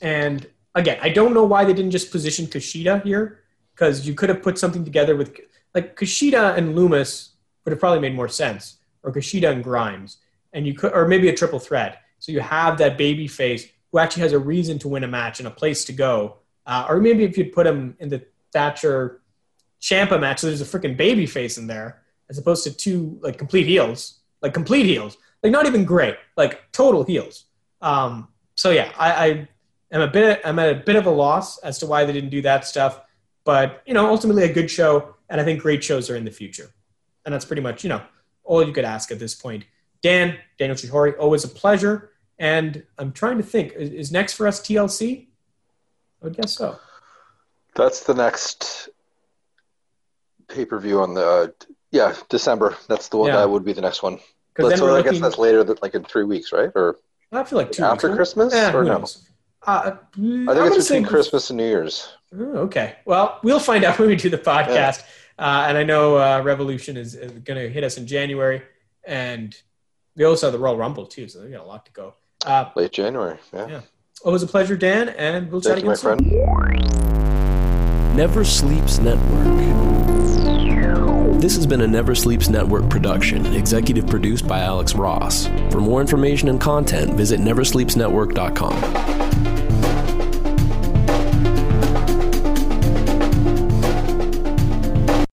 and 0.00 0.46
again, 0.74 0.98
I 1.00 1.10
don't 1.10 1.34
know 1.34 1.44
why 1.44 1.64
they 1.64 1.72
didn't 1.72 1.90
just 1.90 2.10
position 2.10 2.46
Kushida 2.46 3.02
here 3.02 3.40
because 3.74 4.06
you 4.06 4.14
could 4.14 4.28
have 4.28 4.42
put 4.42 4.58
something 4.58 4.84
together 4.84 5.16
with 5.16 5.38
like 5.74 5.96
Kushida 5.96 6.56
and 6.56 6.74
Lumis 6.74 7.30
would 7.64 7.72
have 7.72 7.80
probably 7.80 8.00
made 8.00 8.14
more 8.14 8.28
sense, 8.28 8.78
or 9.02 9.12
Kushida 9.12 9.50
and 9.50 9.62
Grimes, 9.62 10.18
and 10.52 10.66
you 10.66 10.74
could, 10.74 10.92
or 10.92 11.06
maybe 11.06 11.28
a 11.28 11.34
triple 11.34 11.60
threat. 11.60 12.02
So 12.20 12.32
you 12.32 12.40
have 12.40 12.78
that 12.78 12.96
baby 12.96 13.26
face 13.26 13.66
who 13.90 13.98
actually 13.98 14.22
has 14.22 14.32
a 14.32 14.38
reason 14.38 14.78
to 14.80 14.88
win 14.88 15.04
a 15.04 15.08
match 15.08 15.40
and 15.40 15.48
a 15.48 15.50
place 15.50 15.84
to 15.86 15.92
go. 15.92 16.36
Uh, 16.66 16.86
or 16.88 17.00
maybe 17.00 17.24
if 17.24 17.36
you'd 17.36 17.52
put 17.52 17.66
him 17.66 17.96
in 17.98 18.08
the 18.08 18.24
Thatcher 18.52 19.20
Ciampa 19.80 20.20
match, 20.20 20.40
so 20.40 20.46
there's 20.46 20.60
a 20.60 20.64
freaking 20.64 20.96
baby 20.96 21.26
face 21.26 21.58
in 21.58 21.66
there, 21.66 22.02
as 22.28 22.38
opposed 22.38 22.62
to 22.64 22.72
two 22.72 23.18
like 23.22 23.38
complete 23.38 23.66
heels, 23.66 24.20
like 24.42 24.54
complete 24.54 24.86
heels, 24.86 25.16
like 25.42 25.50
not 25.50 25.66
even 25.66 25.84
great, 25.84 26.16
like 26.36 26.70
total 26.72 27.02
heels. 27.02 27.46
Um, 27.80 28.28
so 28.54 28.70
yeah, 28.70 28.92
I, 28.98 29.12
I 29.12 29.48
am 29.90 30.02
a 30.02 30.06
bit 30.06 30.40
I'm 30.44 30.58
at 30.58 30.70
a 30.70 30.74
bit 30.74 30.96
of 30.96 31.06
a 31.06 31.10
loss 31.10 31.58
as 31.58 31.78
to 31.78 31.86
why 31.86 32.04
they 32.04 32.12
didn't 32.12 32.30
do 32.30 32.42
that 32.42 32.66
stuff, 32.66 33.00
but 33.44 33.82
you 33.86 33.94
know, 33.94 34.06
ultimately 34.06 34.44
a 34.44 34.52
good 34.52 34.70
show, 34.70 35.16
and 35.28 35.40
I 35.40 35.44
think 35.44 35.62
great 35.62 35.82
shows 35.82 36.10
are 36.10 36.16
in 36.16 36.24
the 36.24 36.30
future, 36.30 36.70
and 37.24 37.34
that's 37.34 37.46
pretty 37.46 37.62
much 37.62 37.82
you 37.82 37.88
know 37.88 38.02
all 38.44 38.64
you 38.64 38.72
could 38.72 38.84
ask 38.84 39.10
at 39.10 39.18
this 39.18 39.34
point. 39.34 39.64
Dan, 40.02 40.36
Daniel 40.58 40.76
Chihori, 40.76 41.18
always 41.18 41.44
a 41.44 41.48
pleasure. 41.48 42.09
And 42.40 42.84
I'm 42.98 43.12
trying 43.12 43.36
to 43.36 43.44
think, 43.44 43.74
is, 43.74 43.90
is 43.90 44.10
next 44.10 44.32
for 44.32 44.48
us 44.48 44.60
TLC? 44.60 45.26
I 46.22 46.24
would 46.24 46.36
guess 46.36 46.54
so. 46.54 46.78
That's 47.76 48.02
the 48.04 48.14
next 48.14 48.88
pay 50.48 50.64
per 50.64 50.78
view 50.80 51.00
on 51.00 51.14
the 51.14 51.24
uh, 51.24 51.46
yeah 51.92 52.14
December. 52.30 52.76
That's 52.88 53.08
the 53.08 53.18
one 53.18 53.28
yeah. 53.28 53.36
that 53.36 53.50
would 53.50 53.64
be 53.64 53.74
the 53.74 53.82
next 53.82 54.02
one. 54.02 54.18
But, 54.56 54.76
so 54.76 54.88
I 54.88 54.92
looking, 54.92 55.12
guess 55.12 55.20
that's 55.20 55.38
later, 55.38 55.62
like 55.80 55.94
in 55.94 56.02
three 56.02 56.24
weeks, 56.24 56.52
right? 56.52 56.70
Or 56.74 56.96
I 57.30 57.44
feel 57.44 57.58
like 57.58 57.72
two 57.72 57.84
after 57.84 58.08
weeks. 58.08 58.16
Christmas 58.16 58.54
eh, 58.54 58.72
or 58.72 58.84
no? 58.84 59.04
Uh, 59.66 59.66
I 59.66 59.90
think 60.14 60.48
I'm 60.48 60.66
it's 60.72 60.88
between 60.88 61.04
Christmas 61.04 61.50
and 61.50 61.58
New 61.58 61.66
Year's. 61.66 62.08
Oh, 62.34 62.56
okay, 62.58 62.96
well, 63.04 63.38
we'll 63.42 63.60
find 63.60 63.84
out 63.84 63.98
when 63.98 64.08
we 64.08 64.16
do 64.16 64.30
the 64.30 64.38
podcast. 64.38 64.66
Yeah. 64.68 65.02
Uh, 65.38 65.64
and 65.68 65.78
I 65.78 65.84
know 65.84 66.16
uh, 66.16 66.42
Revolution 66.42 66.96
is, 66.96 67.14
is 67.14 67.32
going 67.32 67.58
to 67.58 67.70
hit 67.70 67.84
us 67.84 67.96
in 67.96 68.06
January, 68.06 68.62
and 69.04 69.56
we 70.16 70.24
also 70.24 70.46
have 70.46 70.52
the 70.52 70.58
Royal 70.58 70.76
Rumble 70.76 71.06
too, 71.06 71.28
so 71.28 71.42
we 71.42 71.50
got 71.50 71.62
a 71.62 71.66
lot 71.66 71.86
to 71.86 71.92
go. 71.92 72.14
Uh, 72.46 72.70
Late 72.74 72.92
January, 72.92 73.38
yeah. 73.52 73.68
yeah. 73.68 73.80
Always 74.24 74.42
a 74.42 74.46
pleasure, 74.46 74.76
Dan, 74.76 75.10
and 75.10 75.50
we'll 75.50 75.60
Thank 75.60 75.76
chat 75.76 75.84
you, 75.84 75.90
again 75.90 75.90
my 75.90 75.96
soon. 76.18 76.84
friend. 76.84 78.16
Never 78.16 78.44
Sleeps 78.44 78.98
Network. 78.98 79.60
This 81.40 81.56
has 81.56 81.66
been 81.66 81.80
a 81.80 81.86
Never 81.86 82.14
Sleeps 82.14 82.50
Network 82.50 82.90
production, 82.90 83.46
executive 83.54 84.06
produced 84.06 84.46
by 84.46 84.60
Alex 84.60 84.94
Ross. 84.94 85.46
For 85.70 85.80
more 85.80 86.02
information 86.02 86.48
and 86.48 86.60
content, 86.60 87.14
visit 87.14 87.40
neversleepsnetwork.com. 87.40 89.59